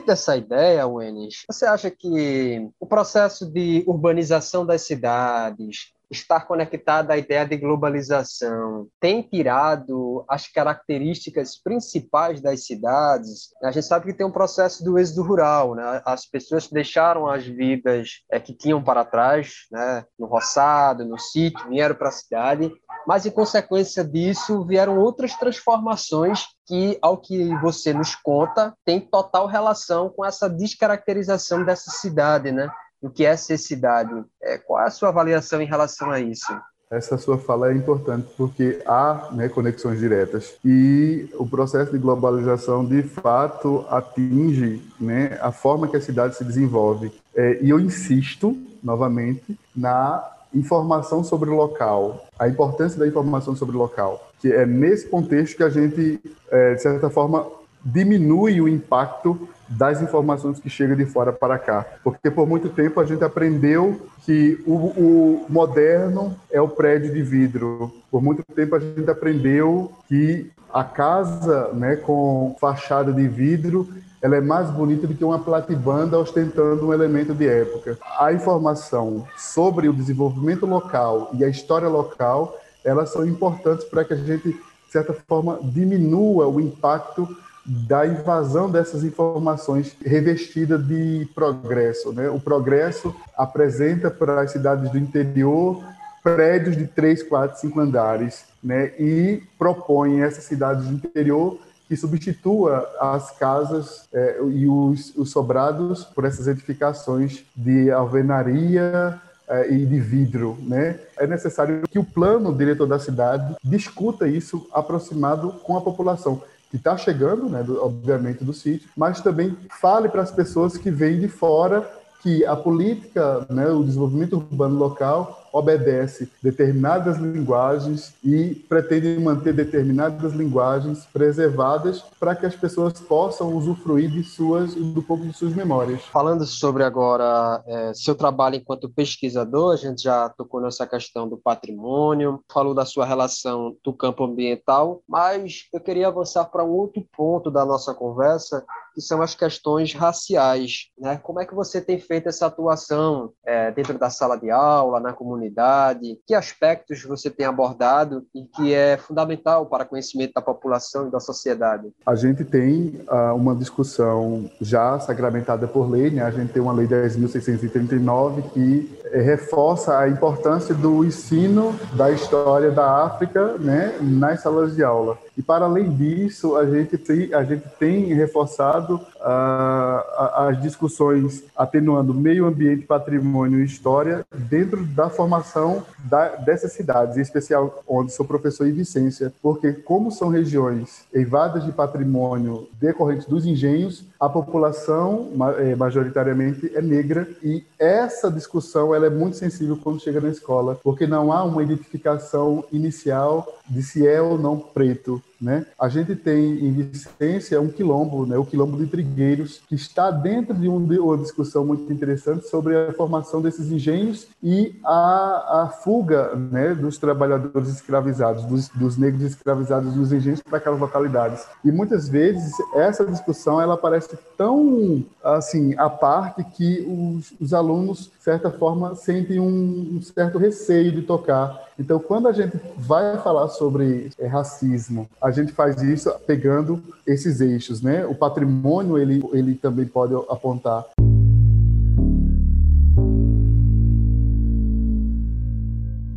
Dessa 0.10 0.36
ideia, 0.36 0.88
Wenis, 0.88 1.44
você 1.48 1.68
acha 1.68 1.92
que 1.92 2.68
o 2.80 2.88
processo 2.88 3.46
de 3.46 3.84
urbanização 3.86 4.66
das 4.66 4.82
cidades, 4.82 5.94
estar 6.10 6.42
conectada 6.48 7.14
à 7.14 7.18
ideia 7.18 7.46
de 7.46 7.56
globalização 7.58 8.88
tem 9.00 9.22
tirado 9.22 10.26
as 10.28 10.48
características 10.48 11.62
principais 11.62 12.42
das 12.42 12.66
cidades. 12.66 13.50
A 13.64 13.72
gente 13.72 13.86
sabe 13.86 14.06
que 14.08 14.18
tem 14.18 14.26
um 14.26 14.32
processo 14.32 14.84
do 14.84 14.98
êxodo 14.98 15.24
rural, 15.24 15.76
né? 15.76 16.02
As 16.06 16.26
pessoas 16.26 16.68
deixaram 16.68 17.28
as 17.28 17.46
vidas 17.46 18.24
é, 18.32 18.40
que 18.40 18.54
tinham 18.54 18.84
para 18.84 19.06
trás, 19.06 19.68
né? 19.72 20.04
No 20.18 20.28
roçado, 20.28 21.06
no 21.06 21.18
sítio, 21.18 21.70
vieram 21.70 21.96
para 21.96 22.10
a 22.10 22.14
cidade, 22.14 22.72
mas 23.06 23.26
em 23.26 23.32
consequência 23.32 24.04
disso 24.04 24.66
vieram 24.66 25.00
outras 25.00 25.36
transformações 25.36 26.46
que, 26.66 26.98
ao 27.02 27.18
que 27.18 27.56
você 27.58 27.94
nos 27.94 28.16
conta, 28.16 28.74
tem 28.86 29.00
total 29.00 29.48
relação 29.48 30.10
com 30.10 30.26
essa 30.26 30.50
descaracterização 30.50 31.64
dessa 31.64 31.92
cidade, 31.92 32.52
né? 32.52 32.70
Do 33.02 33.10
que 33.10 33.26
é 33.26 33.36
ser 33.36 33.58
cidade. 33.58 34.14
É, 34.42 34.58
qual 34.58 34.82
é 34.82 34.88
a 34.88 34.92
sua 34.92 35.10
avaliação 35.10 35.62
em 35.62 35.66
relação 35.66 36.12
a 36.12 36.20
isso? 36.20 36.52
Essa 36.92 37.20
sua 37.20 37.38
fala 37.38 37.72
é 37.72 37.76
importante 37.76 38.28
porque 38.36 38.82
há 38.84 39.30
né, 39.32 39.48
conexões 39.48 40.00
diretas 40.00 40.56
e 40.66 41.30
o 41.36 41.48
processo 41.48 41.92
de 41.92 42.00
globalização 42.00 42.84
de 42.84 43.04
fato 43.04 43.86
atinge 43.90 44.82
né, 45.00 45.38
a 45.40 45.52
forma 45.52 45.88
que 45.88 45.98
a 45.98 46.02
cidade 46.02 46.36
se 46.36 46.44
desenvolve. 46.44 47.12
É, 47.36 47.60
e 47.62 47.70
eu 47.70 47.80
insisto 47.80 48.58
novamente 48.84 49.58
na 49.76 50.28
informação 50.52 51.24
sobre 51.24 51.52
o 51.52 51.54
local, 51.54 52.26
a 52.40 52.48
importância 52.48 52.98
da 52.98 53.08
informação 53.08 53.56
sobre 53.56 53.76
o 53.76 53.80
local, 53.80 54.28
que 54.40 54.52
é 54.52 54.66
nesse 54.66 55.08
contexto 55.08 55.58
que 55.58 55.64
a 55.64 55.70
gente, 55.70 56.20
é, 56.50 56.74
de 56.74 56.82
certa 56.82 57.08
forma, 57.08 57.46
diminui 57.84 58.62
o 58.62 58.68
impacto 58.68 59.50
das 59.68 60.02
informações 60.02 60.60
que 60.60 60.70
chegam 60.70 60.96
de 60.96 61.06
fora 61.06 61.32
para 61.32 61.60
cá. 61.60 61.86
Porque 62.04 62.30
por 62.32 62.48
muito 62.48 62.70
tempo 62.70 63.00
a 63.00 63.06
gente 63.06 63.24
aprendeu 63.24 64.02
que 64.26 64.62
o, 64.66 64.74
o, 64.74 65.46
moderno 65.48 66.36
é 66.52 66.60
o 66.60 66.68
prédio 66.68 67.14
de 67.14 67.22
vidro. 67.22 67.94
Por 68.10 68.22
muito 68.22 68.44
tempo 68.56 68.76
a 68.76 68.80
gente 68.80 69.10
aprendeu 69.10 69.92
que 70.08 70.52
a 70.74 70.84
casa 70.84 71.70
né, 71.74 71.96
com 71.96 72.56
fachada 72.60 73.14
de 73.14 73.28
vidro 73.28 73.88
ela 74.22 74.36
é 74.36 74.42
mais 74.42 74.70
bonita 74.70 75.08
do 75.08 75.14
que 75.14 75.24
uma 75.24 75.40
platibanda 75.40 76.20
ostentando 76.20 76.88
um 76.88 76.94
elemento 76.94 77.34
de 77.34 77.48
época. 77.48 77.98
A 78.20 78.34
informação 78.34 79.26
sobre 79.38 79.88
o 79.88 79.94
desenvolvimento 79.94 80.66
local 80.66 81.30
e 81.34 81.44
a 81.44 81.48
história 81.48 81.88
local, 81.88 82.58
elas 82.84 83.12
são 83.12 83.26
importantes 83.26 83.86
para 83.86 84.04
que 84.04 84.14
a 84.14 84.18
gente, 84.18 84.50
de 84.50 84.92
certa 84.92 85.14
forma, 85.14 85.60
diminua 85.64 86.48
o 86.48 86.60
impacto 86.60 87.28
da 87.66 88.06
invasão 88.06 88.70
dessas 88.70 89.04
informações 89.04 89.96
revestida 90.04 90.78
de 90.78 91.28
progresso. 91.36 92.12
Né? 92.12 92.30
O 92.30 92.40
progresso 92.40 93.16
apresenta 93.38 94.10
para 94.10 94.42
as 94.42 94.52
cidades 94.52 94.90
do 94.92 94.98
interior 94.98 95.84
prédios 96.24 96.76
de 96.76 96.86
três, 96.88 97.24
quatro, 97.24 97.60
cinco 97.60 97.80
andares 97.80 98.46
né? 98.64 98.92
e 99.00 99.42
propõe 99.58 100.22
essas 100.22 100.44
cidades 100.44 100.86
do 100.86 100.94
interior 100.94 101.60
que 101.88 101.96
substitua 101.96 102.88
as 103.00 103.32
casas 103.32 104.08
é, 104.14 104.40
e 104.52 104.68
os, 104.68 105.12
os, 105.16 105.32
sobrados 105.32 106.04
por 106.04 106.24
essas 106.24 106.48
edificações 106.48 107.44
de 107.56 107.90
alvenaria 107.90 109.20
é, 109.48 109.72
e 109.72 109.88
de 109.88 110.00
vidro. 110.00 110.56
Né? 110.62 111.00
É 111.18 111.26
necessário 111.26 111.82
que 111.90 111.98
o 111.98 112.04
plano 112.04 112.56
diretor 112.56 112.86
da 112.86 113.00
cidade 113.00 113.56
discuta 113.64 114.28
isso 114.28 114.68
aproximado 114.72 115.54
com 115.64 115.76
a 115.76 115.82
população 115.82 116.44
que 116.70 116.78
está 116.78 116.96
chegando, 116.98 117.50
né, 117.50 117.64
do, 117.64 117.84
obviamente, 117.84 118.44
do 118.44 118.54
sítio, 118.54 118.90
mas 118.96 119.22
também 119.22 119.58
fale 119.80 120.08
para 120.08 120.22
as 120.22 120.32
pessoas 120.32 120.78
que 120.78 120.92
vêm 120.92 121.20
de 121.20 121.28
fora 121.28 121.90
que 122.22 122.46
a 122.46 122.56
política, 122.56 123.46
né, 123.50 123.68
o 123.70 123.84
desenvolvimento 123.84 124.34
urbano 124.34 124.76
local 124.78 125.39
obedece 125.52 126.30
determinadas 126.42 127.18
linguagens 127.18 128.14
e 128.24 128.56
pretende 128.68 129.20
manter 129.20 129.54
determinadas 129.54 130.34
linguagens 130.34 131.06
preservadas 131.12 132.04
para 132.20 132.36
que 132.36 132.46
as 132.46 132.56
pessoas 132.56 132.94
possam 133.00 133.56
usufruir 133.56 134.10
de 134.10 134.24
suas 134.24 134.76
do 134.76 135.02
pouco 135.02 135.26
de 135.26 135.34
suas 135.34 135.54
memórias. 135.54 136.04
Falando 136.06 136.46
sobre 136.46 136.84
agora 136.84 137.64
é, 137.66 137.94
seu 137.94 138.16
trabalho 138.16 138.56
enquanto 138.56 138.90
pesquisador, 138.90 139.74
a 139.74 139.78
gente 139.78 140.04
já 140.04 140.30
tocou 140.30 140.62
nessa 140.62 140.86
questão 140.86 141.28
do 141.28 141.38
patrimônio, 141.38 142.42
falou 142.52 142.74
da 142.74 142.86
sua 142.86 143.06
relação 143.06 143.76
do 143.84 143.94
campo 143.94 144.24
ambiental, 144.24 145.02
mas 145.08 145.68
eu 145.74 145.80
queria 145.80 146.08
avançar 146.08 146.46
para 146.46 146.64
um 146.64 146.70
outro 146.70 147.04
ponto 147.16 147.52
da 147.52 147.66
nossa 147.66 147.94
conversa, 147.94 148.66
que 149.00 149.06
são 149.06 149.22
as 149.22 149.34
questões 149.34 149.94
raciais. 149.94 150.90
Né? 151.00 151.18
Como 151.24 151.40
é 151.40 151.46
que 151.46 151.56
você 151.56 151.80
tem 151.80 151.98
feito 151.98 152.28
essa 152.28 152.48
atuação 152.48 153.32
é, 153.46 153.72
dentro 153.72 153.98
da 153.98 154.10
sala 154.10 154.36
de 154.36 154.52
aula, 154.52 155.00
na 155.00 155.14
comunidade? 155.14 156.20
Que 156.28 156.36
aspectos 156.36 157.02
você 157.04 157.30
tem 157.30 157.46
abordado 157.46 158.26
e 158.36 158.44
que 158.44 158.74
é 158.74 158.98
fundamental 158.98 159.66
para 159.68 159.86
o 159.86 159.88
conhecimento 159.88 160.34
da 160.34 160.42
população 160.42 161.08
e 161.08 161.12
da 161.12 161.20
sociedade? 161.22 161.88
A 162.06 162.14
gente 162.14 162.44
tem 162.44 163.02
uh, 163.08 163.34
uma 163.34 163.56
discussão 163.56 164.52
já 164.60 165.00
sacramentada 165.00 165.66
por 165.66 165.90
lei, 165.90 166.10
né? 166.10 166.22
a 166.22 166.32
gente 166.32 166.52
tem 166.52 166.62
uma 166.62 166.74
lei 166.74 166.86
10.639 166.86 168.50
que 168.52 169.00
eh, 169.06 169.22
reforça 169.22 169.98
a 169.98 170.10
importância 170.10 170.76
do 170.76 171.06
ensino 171.06 171.74
da 171.94 172.12
história 172.12 172.70
da 172.70 173.06
África 173.06 173.58
né, 173.58 173.98
nas 174.02 174.42
salas 174.42 174.76
de 174.76 174.84
aula. 174.84 175.18
E 175.40 175.42
para 175.42 175.64
além 175.64 175.90
disso, 175.90 176.58
a 176.58 176.66
gente 176.66 176.98
tem, 176.98 177.34
a 177.34 177.46
gente 177.46 177.64
tem 177.80 178.14
reforçado 178.14 178.96
uh, 178.96 180.50
as 180.50 180.62
discussões 180.62 181.46
atenuando 181.56 182.14
meio 182.14 182.46
ambiente, 182.46 182.86
patrimônio 182.86 183.62
e 183.62 183.64
história 183.64 184.26
dentro 184.36 184.84
da 184.84 185.10
formação 185.10 185.86
da, 186.00 186.36
dessas 186.36 186.74
cidades, 186.74 187.16
em 187.16 187.22
especial 187.22 187.82
onde 187.88 188.12
sou 188.12 188.26
professor 188.26 188.68
em 188.68 188.74
Vicência, 188.74 189.32
porque 189.42 189.72
como 189.72 190.12
são 190.12 190.28
regiões 190.28 191.06
eivadas 191.14 191.64
de 191.64 191.72
patrimônio 191.72 192.68
decorrentes 192.78 193.26
dos 193.26 193.46
engenhos, 193.46 194.04
a 194.20 194.28
população 194.28 195.30
eh, 195.60 195.74
majoritariamente 195.74 196.70
é 196.76 196.82
negra 196.82 197.26
e 197.42 197.64
essa 197.80 198.30
discussão 198.30 198.94
ela 198.94 199.06
é 199.06 199.10
muito 199.10 199.38
sensível 199.38 199.80
quando 199.82 200.02
chega 200.02 200.20
na 200.20 200.30
escola, 200.30 200.78
porque 200.84 201.08
não 201.08 201.32
há 201.32 201.46
uma 201.46 201.64
identificação 201.64 202.66
inicial 202.74 203.48
de 203.70 203.82
se 203.82 204.06
é 204.06 204.22
ou 204.22 204.38
não 204.38 204.58
preto. 204.58 205.22
Né? 205.42 205.66
A 205.80 205.88
gente 205.88 206.16
tem 206.16 206.66
em 206.66 206.72
Vicência 206.72 207.62
um 207.62 207.70
quilombo, 207.70 208.26
né? 208.26 208.38
o 208.38 208.46
quilombo 208.46 208.78
de 208.78 208.88
Trigueiros, 208.88 209.62
que 209.70 209.76
está 209.76 210.12
dentro 210.12 210.54
de 210.54 210.68
uma 210.68 211.18
discussão 211.18 211.66
muito 211.66 211.92
interessante 211.92 212.48
sobre 212.48 212.76
a 212.76 212.94
formação 212.94 213.42
desses 213.42 213.72
engenhos 213.72 214.28
e 214.44 214.76
a, 214.84 215.62
a 215.62 215.68
fuga 215.70 216.36
né, 216.36 216.76
dos 216.76 216.98
trabalhadores 216.98 217.70
escravizados, 217.70 218.44
dos, 218.46 218.68
dos 218.70 218.98
negros 218.98 219.24
escravizados 219.24 219.96
nos 219.96 220.12
engenhos 220.12 220.42
para 220.42 220.58
aquelas 220.58 220.80
localidades. 220.80 221.46
E 221.64 221.72
muitas 221.72 222.10
vezes 222.10 222.52
essa 222.76 223.06
discussão 223.06 223.62
ela 223.62 223.78
parece 223.78 224.18
tão 224.38 225.06
assim 225.24 225.74
à 225.78 225.90
parte 225.90 226.44
que 226.44 226.86
os, 226.86 227.34
os 227.40 227.54
alunos, 227.54 228.12
de 228.18 228.24
certa 228.24 228.52
forma, 228.52 228.94
sentem 228.96 229.40
um, 229.40 229.98
um 229.98 230.02
certo 230.02 230.38
receio 230.38 230.92
de 230.92 231.02
tocar 231.04 231.70
então, 231.80 231.98
quando 231.98 232.28
a 232.28 232.34
gente 232.34 232.60
vai 232.76 233.18
falar 233.20 233.48
sobre 233.48 234.12
é, 234.20 234.28
racismo, 234.28 235.10
a 235.22 235.29
gente 235.32 235.52
faz 235.52 235.82
isso 235.82 236.12
pegando 236.26 236.82
esses 237.06 237.42
eixos, 237.42 237.82
né? 237.82 238.06
O 238.06 238.16
patrimônio, 238.16 238.98
ele, 238.98 239.24
ele 239.34 239.56
também 239.56 239.86
pode 239.86 240.14
apontar. 240.30 240.86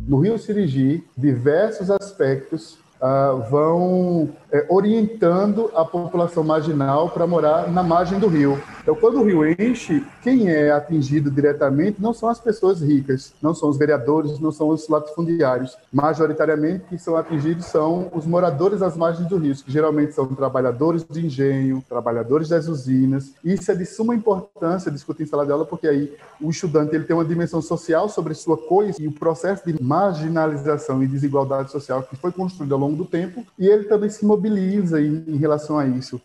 No 0.07 0.19
Rio 0.19 0.37
Sirigi, 0.37 1.03
diversos 1.17 1.89
aspectos 1.89 2.77
uh, 3.01 3.49
vão 3.49 4.29
é, 4.53 4.65
orientando 4.69 5.71
a 5.75 5.83
população 5.83 6.43
marginal 6.43 7.09
para 7.09 7.25
morar 7.25 7.71
na 7.71 7.81
margem 7.81 8.19
do 8.19 8.27
rio. 8.27 8.61
Então, 8.83 8.93
quando 8.95 9.19
o 9.19 9.23
rio 9.23 9.43
enche, 9.59 10.05
quem 10.21 10.49
é 10.49 10.69
atingido 10.69 11.31
diretamente 11.31 11.99
não 11.99 12.13
são 12.13 12.29
as 12.29 12.39
pessoas 12.39 12.81
ricas, 12.81 13.33
não 13.41 13.55
são 13.55 13.69
os 13.69 13.77
vereadores, 13.77 14.39
não 14.39 14.51
são 14.51 14.69
os 14.69 14.87
latifundiários. 14.87 15.75
Majoritariamente, 15.91 16.85
quem 16.89 16.97
são 16.99 17.15
atingidos 17.15 17.65
são 17.65 18.11
os 18.13 18.27
moradores 18.27 18.81
das 18.81 18.95
margens 18.95 19.27
do 19.27 19.37
rio, 19.37 19.55
que 19.55 19.71
geralmente 19.71 20.13
são 20.13 20.27
trabalhadores 20.27 21.03
de 21.03 21.25
engenho, 21.25 21.83
trabalhadores 21.89 22.49
das 22.49 22.67
usinas. 22.67 23.33
Isso 23.43 23.71
é 23.71 23.75
de 23.75 23.85
suma 23.85 24.13
importância 24.13 24.91
discutir 24.91 25.23
em 25.23 25.27
sala 25.27 25.45
de 25.45 25.51
aula, 25.51 25.65
porque 25.65 25.87
aí 25.87 26.13
o 26.39 26.51
estudante 26.51 26.93
ele 26.93 27.05
tem 27.05 27.15
uma 27.15 27.25
dimensão 27.25 27.61
social 27.61 28.07
sobre 28.07 28.35
sua 28.35 28.57
coisa 28.57 29.01
e 29.01 29.07
o 29.07 29.11
processo 29.11 29.65
de 29.65 29.81
marginalização 29.81 31.01
e 31.01 31.07
desigualdade 31.07 31.71
social 31.71 32.03
que 32.03 32.15
foi 32.15 32.31
construído 32.31 32.73
ao 32.73 32.79
longo 32.79 32.97
do 32.97 33.05
tempo, 33.05 33.43
e 33.57 33.65
ele 33.65 33.85
também 33.85 34.09
se 34.09 34.23
mobiliza 34.23 34.42
mobiliza 34.43 34.99
em, 34.99 35.37
relação 35.37 35.79
a 35.79 35.87
isso. 35.87 36.21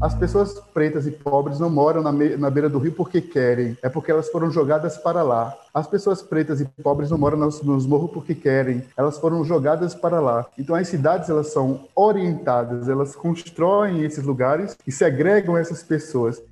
As 0.00 0.14
pessoas 0.14 0.58
pretas 0.72 1.06
e 1.06 1.10
pobres 1.10 1.60
não 1.60 1.68
moram 1.68 2.02
na, 2.02 2.10
na, 2.10 2.50
beira 2.50 2.70
do 2.70 2.78
rio 2.78 2.92
porque 2.92 3.20
querem, 3.20 3.76
é 3.82 3.88
porque 3.88 4.10
elas 4.10 4.30
foram 4.30 4.50
jogadas 4.50 4.96
para 4.96 5.22
lá. 5.22 5.54
As 5.74 5.86
pessoas 5.86 6.22
pretas 6.22 6.58
e 6.60 6.64
pobres 6.82 7.10
não 7.10 7.18
moram 7.18 7.36
nos, 7.36 7.62
nos 7.62 7.86
morros 7.86 8.10
porque 8.10 8.34
querem, 8.34 8.82
elas 8.96 9.18
foram 9.18 9.44
jogadas 9.44 9.94
para 9.94 10.18
lá. 10.18 10.46
Então 10.58 10.74
as 10.74 10.88
cidades 10.88 11.28
elas 11.28 11.52
são 11.52 11.86
orientadas, 11.94 12.88
elas 12.88 13.14
constroem 13.14 14.02
esses 14.02 14.24
lugares 14.24 14.74
e 14.86 14.90
segregam 14.90 15.56
essas 15.56 15.82
pessoas. 15.82 16.42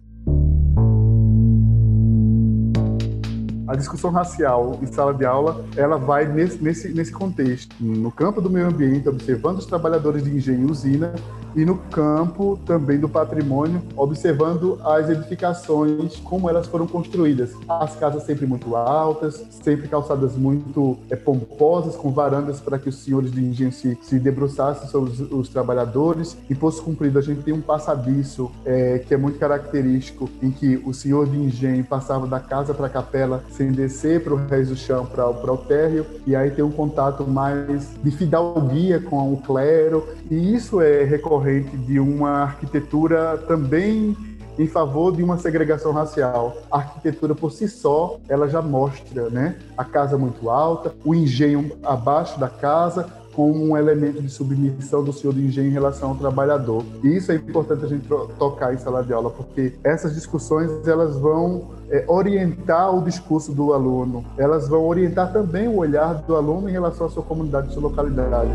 A 3.68 3.76
discussão 3.76 4.10
racial 4.10 4.78
em 4.82 4.86
sala 4.86 5.12
de 5.12 5.26
aula, 5.26 5.64
ela 5.76 5.98
vai 5.98 6.26
nesse, 6.26 6.62
nesse, 6.62 6.88
nesse 6.88 7.12
contexto. 7.12 7.76
No 7.78 8.10
campo 8.10 8.40
do 8.40 8.48
meio 8.48 8.66
ambiente, 8.66 9.08
observando 9.08 9.58
os 9.58 9.66
trabalhadores 9.66 10.24
de 10.24 10.30
engenho 10.30 10.66
e 10.66 10.70
usina, 10.70 11.14
e 11.54 11.64
no 11.64 11.76
campo 11.76 12.58
também 12.64 12.98
do 12.98 13.08
patrimônio, 13.08 13.82
observando 13.96 14.78
as 14.84 15.08
edificações, 15.08 16.16
como 16.16 16.48
elas 16.48 16.66
foram 16.66 16.86
construídas. 16.86 17.52
As 17.68 17.96
casas 17.96 18.24
sempre 18.24 18.46
muito 18.46 18.76
altas, 18.76 19.44
sempre 19.62 19.88
calçadas 19.88 20.36
muito 20.36 20.98
é, 21.10 21.16
pomposas, 21.16 21.96
com 21.96 22.10
varandas 22.10 22.60
para 22.60 22.78
que 22.78 22.88
os 22.88 22.96
senhores 22.96 23.32
de 23.32 23.44
engenho 23.44 23.72
se, 23.72 23.98
se 24.02 24.18
debruçassem 24.18 24.88
sobre 24.88 25.10
os, 25.10 25.20
os 25.20 25.48
trabalhadores. 25.48 26.36
Em 26.48 26.54
Poço 26.54 26.82
Cumprido, 26.82 27.18
a 27.18 27.22
gente 27.22 27.42
tem 27.42 27.54
um 27.54 27.60
passadiço 27.60 28.50
é, 28.64 28.98
que 28.98 29.14
é 29.14 29.16
muito 29.16 29.38
característico, 29.38 30.28
em 30.42 30.50
que 30.50 30.76
o 30.84 30.92
senhor 30.92 31.26
de 31.26 31.36
engenho 31.36 31.84
passava 31.84 32.26
da 32.26 32.40
casa 32.40 32.74
para 32.74 32.86
a 32.86 32.90
capela 32.90 33.42
sem 33.50 33.72
descer 33.72 34.22
para 34.22 34.34
o 34.34 34.36
resto 34.36 34.74
do 34.74 34.76
chão, 34.76 35.06
para 35.06 35.52
o 35.52 35.56
térreo, 35.56 36.04
e 36.26 36.36
aí 36.36 36.50
tem 36.50 36.64
um 36.64 36.70
contato 36.70 37.26
mais 37.26 37.90
de 38.02 38.10
fidalguia 38.10 39.00
com 39.00 39.32
o 39.32 39.36
clero, 39.38 40.06
e 40.30 40.54
isso 40.54 40.80
é 40.80 41.04
recorrente 41.04 41.37
de 41.86 41.98
uma 42.00 42.42
arquitetura 42.42 43.38
também 43.46 44.16
em 44.58 44.66
favor 44.66 45.14
de 45.14 45.22
uma 45.22 45.38
segregação 45.38 45.92
racial. 45.92 46.56
A 46.70 46.78
arquitetura 46.78 47.34
por 47.34 47.52
si 47.52 47.68
só, 47.68 48.18
ela 48.28 48.48
já 48.48 48.60
mostra, 48.60 49.30
né? 49.30 49.56
A 49.76 49.84
casa 49.84 50.18
muito 50.18 50.50
alta, 50.50 50.94
o 51.04 51.14
engenho 51.14 51.70
abaixo 51.82 52.38
da 52.40 52.48
casa, 52.48 53.06
como 53.38 53.70
um 53.70 53.76
elemento 53.76 54.20
de 54.20 54.28
submissão 54.28 55.04
do 55.04 55.12
senhor 55.12 55.32
de 55.32 55.46
engenho 55.46 55.68
em 55.68 55.72
relação 55.72 56.08
ao 56.08 56.16
trabalhador. 56.16 56.84
E 57.04 57.16
isso 57.16 57.30
é 57.30 57.36
importante 57.36 57.84
a 57.84 57.88
gente 57.88 58.08
tocar 58.36 58.74
em 58.74 58.78
sala 58.78 59.04
de 59.04 59.12
aula, 59.12 59.30
porque 59.30 59.74
essas 59.84 60.12
discussões 60.12 60.68
elas 60.88 61.16
vão 61.16 61.68
é, 61.88 62.04
orientar 62.08 62.92
o 62.92 63.00
discurso 63.00 63.52
do 63.52 63.72
aluno, 63.72 64.24
elas 64.36 64.66
vão 64.66 64.84
orientar 64.84 65.32
também 65.32 65.68
o 65.68 65.76
olhar 65.76 66.14
do 66.14 66.34
aluno 66.34 66.68
em 66.68 66.72
relação 66.72 67.06
à 67.06 67.10
sua 67.10 67.22
comunidade, 67.22 67.68
à 67.68 67.70
sua 67.70 67.82
localidade. 67.82 68.50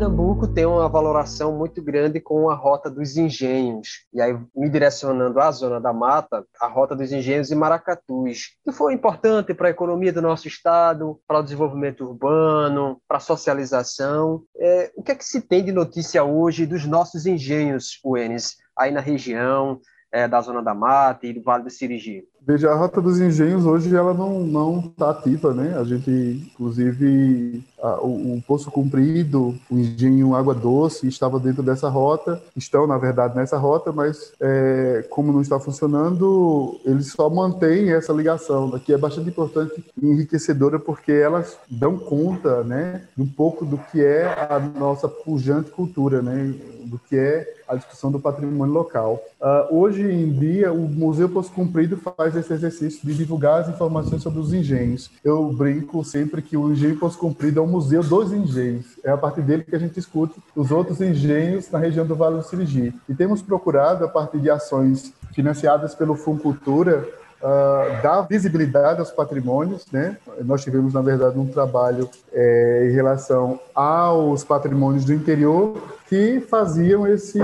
Pernambuco 0.00 0.48
tem 0.48 0.64
uma 0.64 0.88
valoração 0.88 1.58
muito 1.58 1.82
grande 1.82 2.22
com 2.22 2.48
a 2.48 2.54
Rota 2.54 2.90
dos 2.90 3.18
Engenhos. 3.18 4.06
E 4.14 4.22
aí, 4.22 4.34
me 4.56 4.70
direcionando 4.70 5.38
à 5.38 5.52
Zona 5.52 5.78
da 5.78 5.92
Mata, 5.92 6.42
a 6.58 6.66
Rota 6.68 6.96
dos 6.96 7.12
Engenhos 7.12 7.50
e 7.50 7.54
Maracatus, 7.54 8.56
que 8.64 8.72
foi 8.72 8.94
importante 8.94 9.52
para 9.52 9.68
a 9.68 9.70
economia 9.70 10.10
do 10.10 10.22
nosso 10.22 10.48
estado, 10.48 11.20
para 11.28 11.40
o 11.40 11.42
desenvolvimento 11.42 12.02
urbano, 12.02 12.98
para 13.06 13.18
a 13.18 13.20
socialização. 13.20 14.42
É, 14.58 14.90
o 14.96 15.02
que 15.02 15.12
é 15.12 15.14
que 15.14 15.24
se 15.24 15.42
tem 15.42 15.62
de 15.62 15.70
notícia 15.70 16.24
hoje 16.24 16.64
dos 16.64 16.86
nossos 16.86 17.26
engenhos, 17.26 18.00
Uenes, 18.02 18.56
aí 18.78 18.90
na 18.90 19.00
região? 19.00 19.78
É, 20.10 20.26
da 20.26 20.40
Zona 20.40 20.62
da 20.62 20.74
Mata 20.74 21.26
e 21.26 21.34
do 21.34 21.42
Vale 21.42 21.62
do 21.62 21.70
Sirigi? 21.70 22.24
Veja, 22.46 22.70
a 22.70 22.74
Rota 22.74 23.00
dos 23.00 23.20
Engenhos 23.20 23.66
hoje 23.66 23.94
ela 23.94 24.14
não 24.14 24.40
não 24.40 24.78
está 24.80 25.10
ativa, 25.10 25.52
né? 25.52 25.76
A 25.78 25.84
gente, 25.84 26.10
inclusive, 26.52 27.62
a, 27.80 28.00
o, 28.00 28.36
o, 28.36 28.42
Poço 28.42 28.70
Comprido, 28.70 29.54
o 29.70 29.78
engenho 29.78 30.34
Água 30.34 30.54
Doce 30.54 31.06
estava 31.06 31.38
dentro 31.38 31.62
dessa 31.62 31.88
rota, 31.88 32.42
estão 32.56 32.86
na 32.86 32.96
verdade 32.96 33.36
nessa 33.36 33.58
rota, 33.58 33.92
mas 33.92 34.32
é, 34.40 35.06
como 35.10 35.32
não 35.32 35.42
está 35.42 35.60
funcionando, 35.60 36.80
eles 36.84 37.12
só 37.12 37.28
mantêm 37.28 37.92
essa 37.92 38.12
ligação, 38.12 38.70
que 38.78 38.92
é 38.92 38.98
bastante 38.98 39.28
importante 39.28 39.84
e 40.00 40.06
enriquecedora 40.06 40.78
porque 40.78 41.12
elas 41.12 41.58
dão 41.70 41.98
conta, 41.98 42.64
né, 42.64 43.02
de 43.16 43.22
um 43.22 43.26
pouco 43.26 43.64
do 43.64 43.76
que 43.76 44.02
é 44.02 44.26
a 44.26 44.58
nossa 44.58 45.08
pujante 45.08 45.70
cultura, 45.70 46.22
né? 46.22 46.54
do 46.90 46.98
que 46.98 47.16
é 47.16 47.54
a 47.68 47.76
discussão 47.76 48.10
do 48.10 48.18
patrimônio 48.18 48.74
local. 48.74 49.22
Uh, 49.40 49.78
hoje 49.78 50.02
em 50.02 50.32
dia, 50.32 50.72
o 50.72 50.88
Museu 50.88 51.28
Poço 51.28 51.52
Comprido 51.52 51.96
faz 51.96 52.29
esse 52.36 52.52
exercício 52.52 53.06
de 53.06 53.14
divulgar 53.14 53.60
as 53.60 53.68
informações 53.68 54.22
sobre 54.22 54.40
os 54.40 54.52
engenhos. 54.52 55.10
Eu 55.24 55.52
brinco 55.52 56.04
sempre 56.04 56.42
que 56.42 56.56
o 56.56 56.72
Engenho 56.72 56.96
Poço 56.96 57.18
Comprido 57.18 57.60
é 57.60 57.62
um 57.62 57.66
museu 57.66 58.02
dos 58.02 58.32
engenhos. 58.32 58.86
É 59.04 59.10
a 59.10 59.16
partir 59.16 59.42
dele 59.42 59.64
que 59.64 59.74
a 59.74 59.78
gente 59.78 59.98
escuta 59.98 60.34
os 60.54 60.70
outros 60.70 61.00
engenhos 61.00 61.70
na 61.70 61.78
região 61.78 62.06
do 62.06 62.14
Vale 62.14 62.36
do 62.36 62.42
Sirigi. 62.42 62.94
E 63.08 63.14
temos 63.14 63.42
procurado, 63.42 64.04
a 64.04 64.08
partir 64.08 64.38
de 64.38 64.50
ações 64.50 65.12
financiadas 65.32 65.94
pelo 65.94 66.14
Funcultura, 66.14 67.06
uh, 67.40 68.02
dar 68.02 68.22
visibilidade 68.22 69.00
aos 69.00 69.10
patrimônios, 69.10 69.86
né? 69.92 70.16
Nós 70.44 70.62
tivemos, 70.62 70.94
na 70.94 71.00
verdade, 71.00 71.38
um 71.38 71.46
trabalho 71.46 72.08
é, 72.32 72.88
em 72.88 72.92
relação 72.92 73.58
aos 73.74 74.44
patrimônios 74.44 75.04
do 75.04 75.12
interior 75.12 75.76
que 76.08 76.40
faziam 76.40 77.06
esse, 77.06 77.40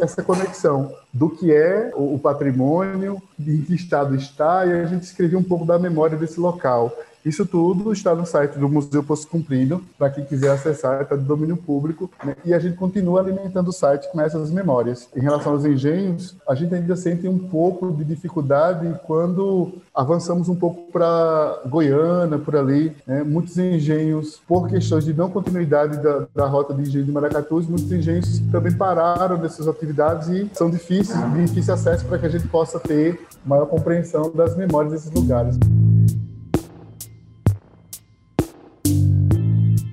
essa 0.00 0.22
conexão 0.22 0.92
do 1.12 1.28
que 1.28 1.52
é 1.52 1.92
o, 1.94 2.18
patrimônio, 2.18 3.22
em 3.38 3.60
que 3.60 3.74
estado 3.74 4.14
está, 4.14 4.64
e 4.64 4.72
a 4.72 4.86
gente 4.86 5.02
escrevia 5.02 5.38
um 5.38 5.42
pouco 5.42 5.66
da 5.66 5.78
memória 5.78 6.16
desse 6.16 6.40
local. 6.40 6.90
Isso 7.24 7.46
tudo 7.46 7.92
está 7.92 8.14
no 8.14 8.26
site 8.26 8.58
do 8.58 8.68
Museu 8.68 9.02
Poço 9.02 9.28
Cumprido, 9.28 9.82
para 9.96 10.10
quem 10.10 10.24
quiser 10.24 10.50
acessar, 10.50 11.02
está 11.02 11.14
de 11.14 11.22
domínio 11.22 11.56
público, 11.56 12.10
né? 12.24 12.34
e 12.44 12.52
a 12.52 12.58
gente 12.58 12.76
continua 12.76 13.20
alimentando 13.20 13.68
o 13.68 13.72
site 13.72 14.10
com 14.10 14.20
essas 14.20 14.50
memórias. 14.50 15.08
Em 15.14 15.20
relação 15.20 15.52
aos 15.52 15.64
engenhos, 15.64 16.36
a 16.48 16.54
gente 16.54 16.74
ainda 16.74 16.96
sente 16.96 17.28
um 17.28 17.38
pouco 17.38 17.92
de 17.92 18.04
dificuldade 18.04 18.98
quando 19.06 19.72
avançamos 19.94 20.48
um 20.48 20.56
pouco 20.56 20.90
para 20.90 21.62
Goiânia, 21.66 22.38
por 22.38 22.56
ali. 22.56 22.92
Né? 23.06 23.22
Muitos 23.22 23.56
engenhos, 23.56 24.40
por 24.46 24.68
questões 24.68 25.04
de 25.04 25.14
não 25.14 25.30
continuidade 25.30 26.02
da, 26.02 26.26
da 26.34 26.46
rota 26.46 26.74
de 26.74 26.82
engenho 26.82 27.04
de 27.04 27.12
Maracatu, 27.12 27.62
muitos 27.68 27.90
engenhos 27.92 28.40
também 28.50 28.72
pararam 28.72 29.38
dessas 29.38 29.68
atividades 29.68 30.28
e 30.28 30.50
são 30.54 30.68
difíceis, 30.68 31.18
de 31.32 31.44
difícil 31.44 31.74
acesso 31.74 32.04
para 32.04 32.18
que 32.18 32.26
a 32.26 32.30
gente 32.30 32.48
possa 32.48 32.80
ter 32.80 33.20
maior 33.44 33.66
compreensão 33.66 34.30
das 34.34 34.56
memórias 34.56 34.92
desses 34.92 35.10
lugares. 35.10 35.56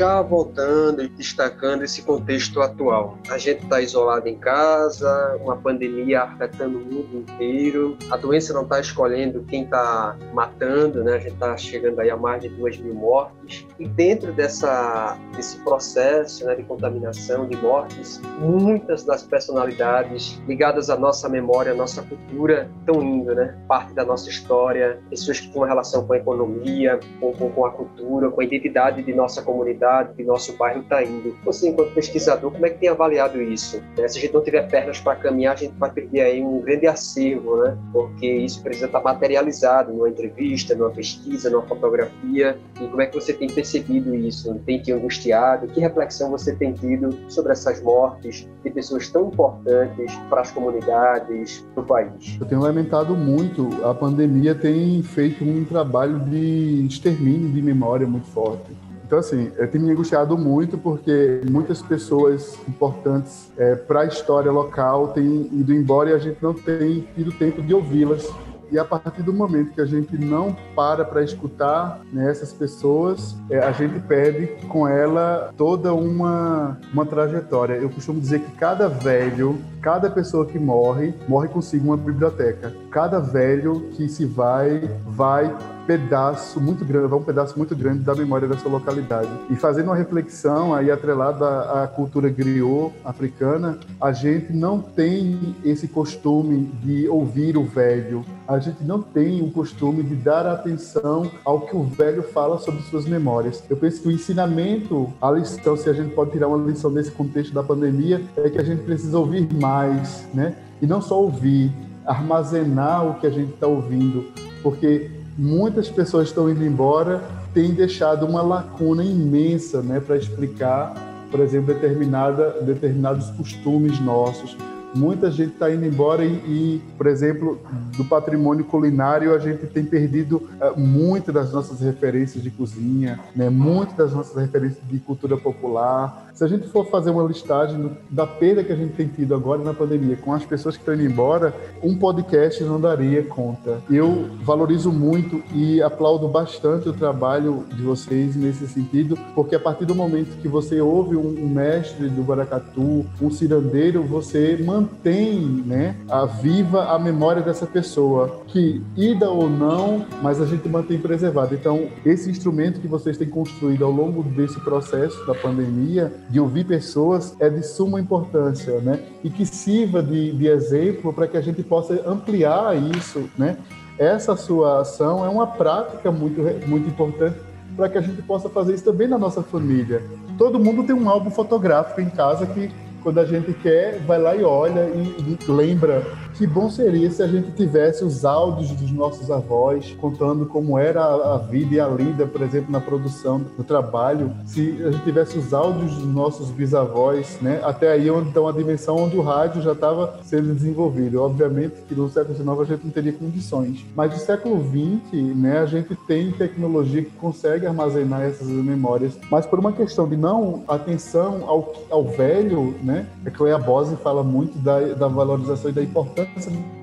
Já 0.01 0.23
voltando 0.23 1.03
e 1.03 1.09
destacando 1.09 1.83
esse 1.83 2.01
contexto 2.01 2.63
atual. 2.63 3.19
A 3.29 3.37
gente 3.37 3.65
está 3.65 3.83
isolado 3.83 4.27
em 4.27 4.39
casa, 4.39 5.39
uma 5.43 5.59
pandemia 5.59 6.23
afetando 6.23 6.79
o 6.79 6.81
mundo 6.81 7.19
inteiro, 7.19 7.99
a 8.11 8.17
doença 8.17 8.55
não 8.55 8.63
está 8.63 8.81
escolhendo 8.81 9.45
quem 9.47 9.65
está 9.65 10.17
matando, 10.33 11.05
né? 11.05 11.17
A 11.17 11.19
gente 11.19 11.35
está 11.35 11.55
chegando 11.55 12.01
aí 12.01 12.09
a 12.09 12.17
mais 12.17 12.41
de 12.41 12.49
duas 12.49 12.79
mil 12.79 12.95
mortes. 12.95 13.67
E 13.79 13.87
dentro 13.87 14.33
dessa, 14.33 15.19
desse 15.37 15.59
processo 15.59 16.47
né, 16.47 16.55
de 16.55 16.63
contaminação, 16.63 17.47
de 17.47 17.59
mortes, 17.59 18.23
muitas 18.39 19.05
das 19.05 19.23
personalidades 19.23 20.41
ligadas 20.49 20.89
à 20.89 20.97
nossa 20.97 21.29
memória, 21.29 21.73
à 21.73 21.75
nossa 21.75 22.01
cultura, 22.01 22.71
estão 22.79 23.03
indo, 23.03 23.35
né? 23.35 23.55
Parte 23.69 23.93
da 23.93 24.03
nossa 24.07 24.31
história, 24.31 24.99
pessoas 25.11 25.41
que 25.41 25.49
têm 25.49 25.61
uma 25.61 25.69
relação 25.69 26.07
com 26.07 26.15
a 26.15 26.17
economia, 26.17 26.99
com, 27.21 27.35
com, 27.35 27.51
com 27.51 27.67
a 27.67 27.71
cultura, 27.71 28.31
com 28.31 28.41
a 28.41 28.45
identidade 28.45 29.03
de 29.03 29.13
nossa 29.13 29.43
comunidade, 29.43 29.90
de 30.17 30.25
nosso 30.25 30.57
bairro, 30.57 30.81
está 30.81 31.03
indo. 31.03 31.37
Você, 31.45 31.69
enquanto 31.69 31.95
pesquisador, 31.95 32.51
como 32.51 32.67
é 32.67 32.71
que 32.71 32.79
tem 32.79 32.89
avaliado 32.89 33.41
isso? 33.41 33.83
Se 33.97 34.03
a 34.03 34.09
gente 34.09 34.33
não 34.33 34.43
tiver 34.43 34.69
pernas 34.69 35.01
para 35.01 35.17
caminhar, 35.17 35.55
a 35.55 35.57
gente 35.57 35.75
vai 35.79 35.91
perder 35.91 36.21
aí 36.21 36.43
um 36.43 36.61
grande 36.61 36.87
acervo, 36.87 37.57
né? 37.57 37.77
Porque 37.93 38.27
isso 38.27 38.63
precisa 38.63 38.87
estar 38.87 39.01
tá 39.01 39.05
materializado 39.05 39.93
numa 39.93 40.09
entrevista, 40.09 40.75
numa 40.75 40.91
pesquisa, 40.91 41.51
numa 41.51 41.63
fotografia. 41.63 42.59
E 42.81 42.87
como 42.87 43.01
é 43.01 43.07
que 43.07 43.15
você 43.15 43.33
tem 43.33 43.49
percebido 43.49 44.15
isso? 44.15 44.55
Tem 44.67 44.81
te 44.81 44.93
angustiado? 44.93 45.67
Que 45.69 45.81
reflexão 45.81 46.31
você 46.31 46.55
tem 46.55 46.73
tido 46.73 47.17
sobre 47.29 47.53
essas 47.53 47.83
mortes 47.83 48.49
de 48.63 48.71
pessoas 48.71 49.09
tão 49.09 49.29
importantes 49.29 50.15
para 50.29 50.43
as 50.43 50.51
comunidades 50.51 51.65
do 51.75 51.83
país? 51.83 52.37
Eu 52.41 52.47
tenho 52.47 52.61
lamentado 52.61 53.15
muito. 53.15 53.69
A 53.85 53.95
pandemia 53.95 54.55
tem 54.55 55.03
feito 55.03 55.45
um 55.45 55.65
trabalho 55.65 56.19
de 56.21 56.87
extermínio 56.87 57.51
de 57.51 57.63
memória 57.63 58.07
muito 58.07 58.27
forte. 58.29 58.90
Então, 59.11 59.19
assim, 59.19 59.51
eu 59.59 59.67
tenho 59.67 59.85
me 59.85 59.91
angustiado 59.91 60.39
muito 60.39 60.79
porque 60.79 61.41
muitas 61.51 61.83
pessoas 61.83 62.57
importantes 62.69 63.51
é, 63.59 63.75
para 63.75 64.03
a 64.03 64.07
história 64.07 64.53
local 64.53 65.09
têm 65.09 65.49
ido 65.53 65.75
embora 65.75 66.11
e 66.11 66.13
a 66.13 66.19
gente 66.19 66.41
não 66.41 66.55
tem 66.55 67.09
tido 67.17 67.33
tempo 67.33 67.61
de 67.61 67.75
ouvi-las. 67.75 68.33
E 68.71 68.79
a 68.79 68.85
partir 68.85 69.25
do 69.25 69.33
momento 69.33 69.73
que 69.73 69.81
a 69.81 69.85
gente 69.85 70.17
não 70.17 70.57
para 70.77 71.05
para 71.05 71.25
escutar 71.25 72.01
né, 72.13 72.31
essas 72.31 72.53
pessoas, 72.53 73.37
é, 73.51 73.59
a 73.59 73.73
gente 73.73 73.99
perde 73.99 74.47
com 74.69 74.87
ela 74.87 75.53
toda 75.57 75.93
uma, 75.93 76.79
uma 76.93 77.05
trajetória. 77.05 77.75
Eu 77.75 77.91
costumo 77.91 78.21
dizer 78.21 78.39
que 78.39 78.53
cada 78.53 78.89
velho, 78.89 79.59
cada 79.83 80.09
pessoa 80.09 80.47
que 80.47 80.57
morre, 80.57 81.13
morre 81.27 81.49
consigo 81.49 81.89
uma 81.89 81.97
biblioteca. 81.97 82.73
Cada 82.93 83.19
velho 83.19 83.89
que 83.91 84.09
se 84.09 84.25
vai, 84.25 84.89
vai 85.05 85.53
pedaço 85.91 86.61
muito 86.61 86.85
grande, 86.85 87.13
um 87.13 87.21
pedaço 87.21 87.59
muito 87.59 87.75
grande 87.75 88.05
da 88.05 88.15
memória 88.15 88.47
da 88.47 88.57
sua 88.57 88.71
localidade. 88.71 89.29
E 89.51 89.57
fazendo 89.57 89.87
uma 89.87 89.97
reflexão 89.97 90.73
aí 90.73 90.89
atrelada 90.89 91.83
à 91.83 91.89
cultura 91.89 92.29
griot 92.29 92.95
africana, 93.05 93.77
a 94.01 94.13
gente 94.13 94.53
não 94.53 94.81
tem 94.81 95.57
esse 95.65 95.89
costume 95.89 96.71
de 96.81 97.09
ouvir 97.09 97.57
o 97.57 97.65
velho, 97.65 98.25
a 98.47 98.61
gente 98.61 98.85
não 98.85 99.03
tem 99.03 99.43
o 99.43 99.51
costume 99.51 100.05
de 100.05 100.15
dar 100.15 100.47
atenção 100.47 101.29
ao 101.45 101.63
que 101.63 101.75
o 101.75 101.83
velho 101.83 102.23
fala 102.23 102.57
sobre 102.59 102.83
suas 102.83 103.05
memórias. 103.05 103.61
Eu 103.69 103.77
penso 103.77 104.01
que 104.01 104.07
o 104.07 104.13
ensinamento, 104.13 105.13
a 105.21 105.29
lição, 105.33 105.77
se 105.77 105.91
a 105.91 105.93
gente 105.93 106.15
pode 106.15 106.31
tirar 106.31 106.47
uma 106.47 106.71
lição 106.71 106.93
desse 106.93 107.11
contexto 107.11 107.53
da 107.53 107.65
pandemia, 107.65 108.23
é 108.37 108.49
que 108.49 108.59
a 108.59 108.65
gente 108.65 108.85
precisa 108.85 109.19
ouvir 109.19 109.53
mais, 109.55 110.25
né? 110.33 110.55
E 110.81 110.87
não 110.87 111.03
só 111.03 111.21
ouvir, 111.21 111.73
armazenar 112.07 113.09
o 113.09 113.15
que 113.15 113.27
a 113.27 113.31
gente 113.31 113.55
está 113.55 113.67
ouvindo, 113.67 114.27
porque 114.63 115.20
muitas 115.41 115.89
pessoas 115.89 116.29
estão 116.29 116.51
indo 116.51 116.63
embora, 116.63 117.23
tem 117.55 117.73
deixado 117.73 118.27
uma 118.27 118.43
lacuna 118.43 119.03
imensa 119.03 119.81
né, 119.81 119.99
para 119.99 120.19
explicar, 120.19 120.95
por 121.31 121.41
exemplo, 121.41 121.73
determinada, 121.73 122.61
determinados 122.61 123.31
costumes 123.31 123.99
nossos, 124.01 124.55
muita 124.95 125.31
gente 125.31 125.53
está 125.53 125.71
indo 125.71 125.85
embora 125.85 126.25
e, 126.25 126.33
e, 126.33 126.83
por 126.97 127.07
exemplo, 127.07 127.61
do 127.97 128.05
patrimônio 128.05 128.65
culinário 128.65 129.35
a 129.35 129.39
gente 129.39 129.67
tem 129.67 129.85
perdido 129.85 130.49
uh, 130.61 130.79
muito 130.79 131.33
das 131.33 131.53
nossas 131.53 131.81
referências 131.81 132.43
de 132.43 132.51
cozinha, 132.51 133.21
né? 133.35 133.49
Muito 133.49 133.95
das 133.95 134.13
nossas 134.13 134.37
referências 134.37 134.83
de 134.89 134.99
cultura 134.99 135.37
popular. 135.37 136.31
Se 136.35 136.45
a 136.45 136.49
gente 136.49 136.69
for 136.69 136.87
fazer 136.87 137.11
uma 137.11 137.25
listagem 137.25 137.91
da 138.09 138.27
perda 138.27 138.65
que 138.65 138.73
a 138.73 138.77
gente 138.77 138.95
tem 138.95 139.07
tido 139.07 139.35
agora 139.35 139.63
na 139.63 139.75
pandemia 139.75 140.17
com 140.17 140.33
as 140.33 140.45
pessoas 140.45 140.77
que 140.77 140.83
estão 140.83 140.95
indo 140.95 141.05
embora, 141.05 141.55
um 141.83 141.97
podcast 141.97 142.63
não 142.65 142.81
daria 142.81 143.23
conta. 143.23 143.81
Eu 143.91 144.31
valorizo 144.43 144.91
muito 144.91 145.43
e 145.55 145.83
aplaudo 145.83 146.29
bastante 146.29 146.89
o 146.89 146.93
trabalho 146.93 147.65
de 147.75 147.83
vocês 147.83 148.37
nesse 148.37 148.67
sentido, 148.67 149.19
porque 149.35 149.55
a 149.55 149.61
partir 149.61 149.85
do 149.85 149.95
momento 149.95 150.41
que 150.41 150.49
você 150.49 150.81
ouve 150.81 151.17
um, 151.17 151.49
mestre 151.49 152.09
do 152.09 152.23
Baracatu, 152.23 153.05
um 153.21 153.31
cirandeiro, 153.31 154.03
você 154.03 154.57
mantém 154.65 154.80
mantém 154.81 155.41
né, 155.67 155.95
a 156.09 156.25
viva 156.25 156.85
a 156.93 156.99
memória 156.99 157.43
dessa 157.43 157.67
pessoa, 157.67 158.41
que 158.47 158.83
ida 158.97 159.31
ou 159.31 159.49
não, 159.49 160.07
mas 160.23 160.41
a 160.41 160.47
gente 160.47 160.69
mantém 160.69 160.99
preservada. 160.99 161.55
Então, 161.55 161.89
esse 162.05 162.31
instrumento 162.31 162.81
que 162.81 162.89
vocês 162.89 163.19
têm 163.19 163.29
construído 163.29 163.85
ao 163.85 163.91
longo 163.91 164.23
desse 164.23 164.59
processo 164.61 165.25
da 165.27 165.35
pandemia, 165.35 166.13
de 166.31 166.41
ouvir 166.41 166.65
pessoas, 166.65 167.37
é 167.39 167.49
de 167.49 167.63
suma 167.63 168.01
importância, 168.01 168.81
né? 168.81 169.01
E 169.23 169.29
que 169.31 169.45
sirva 169.45 170.03
de, 170.03 170.33
de 170.33 170.47
exemplo 170.47 171.13
para 171.13 171.27
que 171.27 171.37
a 171.37 171.41
gente 171.41 171.63
possa 171.63 172.01
ampliar 172.09 172.75
isso, 172.97 173.29
né? 173.37 173.57
Essa 173.99 174.35
sua 174.35 174.81
ação 174.81 175.25
é 175.25 175.29
uma 175.29 175.47
prática 175.47 176.11
muito, 176.11 176.41
muito 176.67 176.89
importante 176.89 177.37
para 177.77 177.89
que 177.89 177.99
a 177.99 178.01
gente 178.01 178.23
possa 178.23 178.49
fazer 178.49 178.75
isso 178.75 178.85
também 178.85 179.07
na 179.07 179.19
nossa 179.19 179.43
família. 179.43 180.03
Todo 180.39 180.59
mundo 180.59 180.83
tem 180.83 180.95
um 180.95 181.09
álbum 181.09 181.31
fotográfico 181.31 182.01
em 182.01 182.09
casa 182.09 182.47
que 182.47 182.71
quando 183.03 183.19
a 183.19 183.25
gente 183.25 183.53
quer, 183.55 183.99
vai 184.07 184.19
lá 184.21 184.35
e 184.35 184.43
olha 184.43 184.89
e, 184.89 185.39
e 185.47 185.51
lembra 185.51 186.03
que 186.41 186.47
bom 186.47 186.71
seria 186.71 187.11
se 187.11 187.23
a 187.23 187.27
gente 187.27 187.51
tivesse 187.51 188.03
os 188.03 188.25
áudios 188.25 188.71
dos 188.71 188.91
nossos 188.91 189.31
avós 189.31 189.95
contando 190.01 190.47
como 190.47 190.79
era 190.79 191.05
a, 191.05 191.37
vida 191.37 191.75
e 191.75 191.79
a 191.79 191.87
lida, 191.87 192.27
por 192.27 192.41
exemplo, 192.41 192.73
na 192.73 192.81
produção, 192.81 193.45
no 193.59 193.63
trabalho, 193.63 194.33
se 194.47 194.83
a 194.83 194.91
gente 194.91 195.05
tivesse 195.05 195.37
os 195.37 195.53
áudios 195.53 195.97
dos 195.97 196.07
nossos 196.07 196.49
bisavós, 196.49 197.37
né? 197.43 197.61
Até 197.63 197.93
aí 197.93 198.11
onde 198.11 198.31
então 198.31 198.49
a 198.49 198.53
dimensão 198.53 198.97
onde 198.97 199.19
o 199.19 199.21
rádio 199.21 199.61
já 199.61 199.73
estava 199.73 200.19
sendo 200.23 200.55
desenvolvido. 200.55 201.21
Obviamente 201.21 201.75
que 201.87 201.95
no 201.95 202.09
século 202.09 202.35
XIX 202.35 202.59
a 202.59 202.65
gente 202.65 202.85
não 202.85 202.91
teria 202.91 203.13
condições, 203.13 203.85
mas 203.95 204.11
no 204.11 204.19
século 204.19 204.65
XX, 204.65 205.37
né, 205.37 205.59
a 205.59 205.67
gente 205.67 205.95
tem 206.07 206.33
tecnologia 206.33 207.03
que 207.03 207.11
consegue 207.11 207.67
armazenar 207.67 208.23
essas 208.23 208.49
memórias, 208.49 209.13
mas 209.31 209.45
por 209.45 209.59
uma 209.59 209.73
questão 209.73 210.09
de 210.09 210.17
não 210.17 210.65
atenção 210.67 211.45
ao, 211.47 211.75
ao 211.91 212.05
velho, 212.05 212.75
né? 212.83 213.07
A 213.27 213.31
Clea 213.31 213.59
Bose 213.59 213.95
fala 213.97 214.23
muito 214.23 214.57
da, 214.59 214.81
da 214.95 215.07
valorização 215.07 215.71
e 215.71 215.75
da 215.75 215.83
importância 215.83 216.30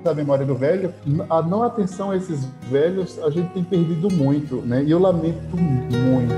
da 0.04 0.14
memória 0.14 0.46
do 0.46 0.56
velho, 0.56 0.94
a 1.30 1.42
não 1.42 1.64
atenção 1.64 2.12
a 2.12 2.18
esses 2.18 2.46
velhos, 2.70 3.20
a 3.20 3.30
gente 3.30 3.50
tem 3.54 3.64
perdido 3.64 4.10
muito, 4.10 4.58
né? 4.58 4.84
E 4.84 4.92
eu 4.92 5.00
lamento 5.00 5.58
muito. 5.58 6.34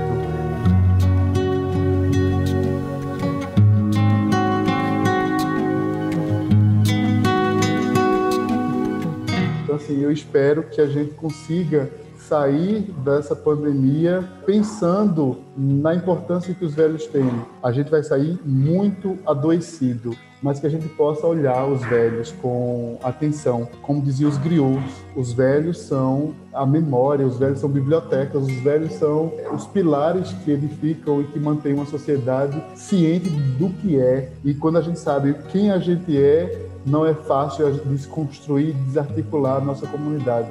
Então, 9.62 9.76
assim, 9.76 10.00
eu 10.00 10.10
espero 10.10 10.64
que 10.64 10.80
a 10.80 10.86
gente 10.86 11.12
consiga 11.14 11.90
sair 12.30 12.82
dessa 13.04 13.34
pandemia 13.34 14.22
pensando 14.46 15.38
na 15.56 15.94
importância 15.94 16.54
que 16.54 16.64
os 16.64 16.74
velhos 16.74 17.06
têm. 17.06 17.28
A 17.62 17.72
gente 17.72 17.90
vai 17.90 18.02
sair 18.02 18.38
muito 18.44 19.18
adoecido, 19.26 20.16
mas 20.42 20.58
que 20.58 20.66
a 20.66 20.70
gente 20.70 20.88
possa 20.88 21.26
olhar 21.26 21.66
os 21.66 21.82
velhos 21.82 22.32
com 22.40 22.98
atenção. 23.02 23.68
Como 23.82 24.00
diziam 24.00 24.30
os 24.30 24.38
griots, 24.38 25.04
os 25.14 25.32
velhos 25.32 25.78
são 25.78 26.34
a 26.52 26.64
memória, 26.64 27.26
os 27.26 27.38
velhos 27.38 27.60
são 27.60 27.68
bibliotecas, 27.68 28.42
os 28.42 28.60
velhos 28.60 28.92
são 28.94 29.32
os 29.52 29.66
pilares 29.66 30.32
que 30.44 30.50
edificam 30.50 31.20
e 31.20 31.24
que 31.24 31.38
mantêm 31.38 31.74
uma 31.74 31.86
sociedade 31.86 32.62
ciente 32.74 33.28
do 33.28 33.68
que 33.68 34.00
é. 34.00 34.32
E 34.44 34.54
quando 34.54 34.78
a 34.78 34.82
gente 34.82 34.98
sabe 34.98 35.34
quem 35.50 35.70
a 35.70 35.78
gente 35.78 36.16
é, 36.16 36.68
não 36.86 37.04
é 37.04 37.14
fácil 37.14 37.70
desconstruir, 37.86 38.74
desarticular 38.86 39.58
a 39.58 39.60
nossa 39.60 39.86
comunidade. 39.86 40.48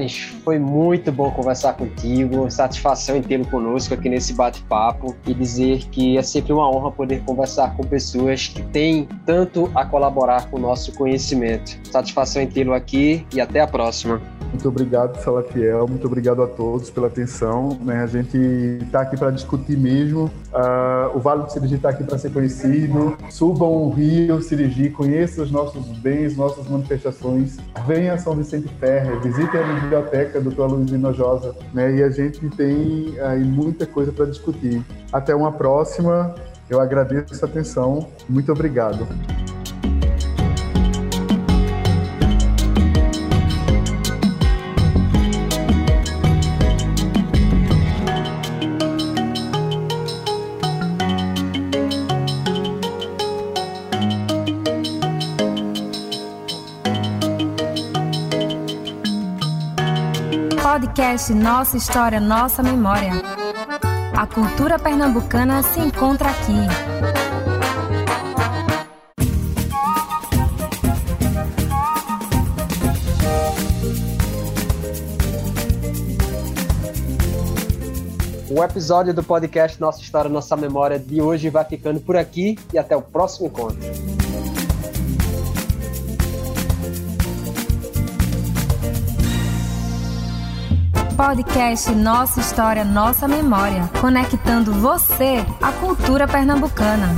Enes, 0.00 0.18
foi 0.44 0.58
muito 0.58 1.12
bom 1.12 1.30
conversar 1.30 1.74
contigo, 1.74 2.50
satisfação 2.50 3.16
em 3.16 3.22
tê-lo 3.22 3.44
conosco 3.46 3.92
aqui 3.92 4.08
nesse 4.08 4.32
bate-papo 4.32 5.14
e 5.26 5.34
dizer 5.34 5.84
que 5.90 6.16
é 6.16 6.22
sempre 6.22 6.52
uma 6.52 6.68
honra 6.68 6.90
poder 6.90 7.22
conversar 7.24 7.76
com 7.76 7.82
pessoas 7.84 8.48
que 8.48 8.62
têm 8.62 9.06
tanto 9.26 9.70
a 9.74 9.84
colaborar 9.84 10.48
com 10.50 10.56
o 10.56 10.60
nosso 10.60 10.92
conhecimento. 10.94 11.78
Satisfação 11.90 12.40
em 12.40 12.46
tê-lo 12.46 12.72
aqui 12.72 13.26
e 13.32 13.40
até 13.40 13.60
a 13.60 13.66
próxima. 13.66 14.20
Muito 14.50 14.68
obrigado, 14.68 15.16
Salatiel. 15.22 15.86
Muito 15.86 16.06
obrigado 16.06 16.42
a 16.42 16.46
todos 16.46 16.90
pela 16.90 17.06
atenção. 17.06 17.78
Né? 17.82 18.02
A 18.02 18.06
gente 18.06 18.36
está 18.82 19.02
aqui 19.02 19.16
para 19.16 19.30
discutir 19.30 19.78
mesmo. 19.78 20.24
Uh, 20.52 21.16
o 21.16 21.20
Vale 21.20 21.44
do 21.44 21.52
Sirigi 21.52 21.76
está 21.76 21.90
aqui 21.90 22.02
para 22.02 22.18
ser 22.18 22.32
conhecido. 22.32 23.16
Subam 23.30 23.70
o 23.70 23.90
Rio 23.90 24.42
Sirigi, 24.42 24.90
conheçam 24.90 25.44
os 25.44 25.52
nossos 25.52 25.86
bens, 25.98 26.36
nossas 26.36 26.68
manifestações. 26.68 27.58
Venha 27.86 28.14
a 28.14 28.18
São 28.18 28.34
Vicente 28.34 28.68
Ferre, 28.80 29.16
visitem 29.20 29.60
a 29.60 29.66
biblioteca 29.90 30.40
do 30.40 30.50
Dr. 30.50 30.62
Luiz 30.62 30.92
Hinojosa. 30.92 31.54
Né? 31.74 31.96
E 31.96 32.02
a 32.02 32.10
gente 32.10 32.48
tem 32.50 33.18
aí 33.20 33.42
muita 33.42 33.84
coisa 33.84 34.12
para 34.12 34.26
discutir. 34.26 34.84
Até 35.12 35.34
uma 35.34 35.50
próxima. 35.50 36.34
Eu 36.68 36.80
agradeço 36.80 37.44
a 37.44 37.48
atenção. 37.48 38.06
Muito 38.28 38.52
obrigado. 38.52 39.06
Podcast 61.00 61.32
Nossa 61.32 61.78
História, 61.78 62.20
Nossa 62.20 62.62
Memória. 62.62 63.12
A 64.14 64.26
cultura 64.26 64.78
pernambucana 64.78 65.62
se 65.62 65.80
encontra 65.80 66.28
aqui. 66.28 66.52
O 78.50 78.62
episódio 78.62 79.14
do 79.14 79.22
podcast 79.22 79.80
Nossa 79.80 80.02
História, 80.02 80.28
Nossa 80.28 80.54
Memória 80.54 80.98
de 80.98 81.22
hoje 81.22 81.48
vai 81.48 81.64
ficando 81.64 81.98
por 82.00 82.14
aqui 82.14 82.58
e 82.74 82.78
até 82.78 82.94
o 82.94 83.00
próximo 83.00 83.46
encontro. 83.46 84.09
Podcast 91.20 91.90
Nossa 91.90 92.40
História, 92.40 92.82
Nossa 92.82 93.28
Memória, 93.28 93.90
conectando 94.00 94.72
você 94.72 95.44
à 95.60 95.70
cultura 95.70 96.26
pernambucana. 96.26 97.14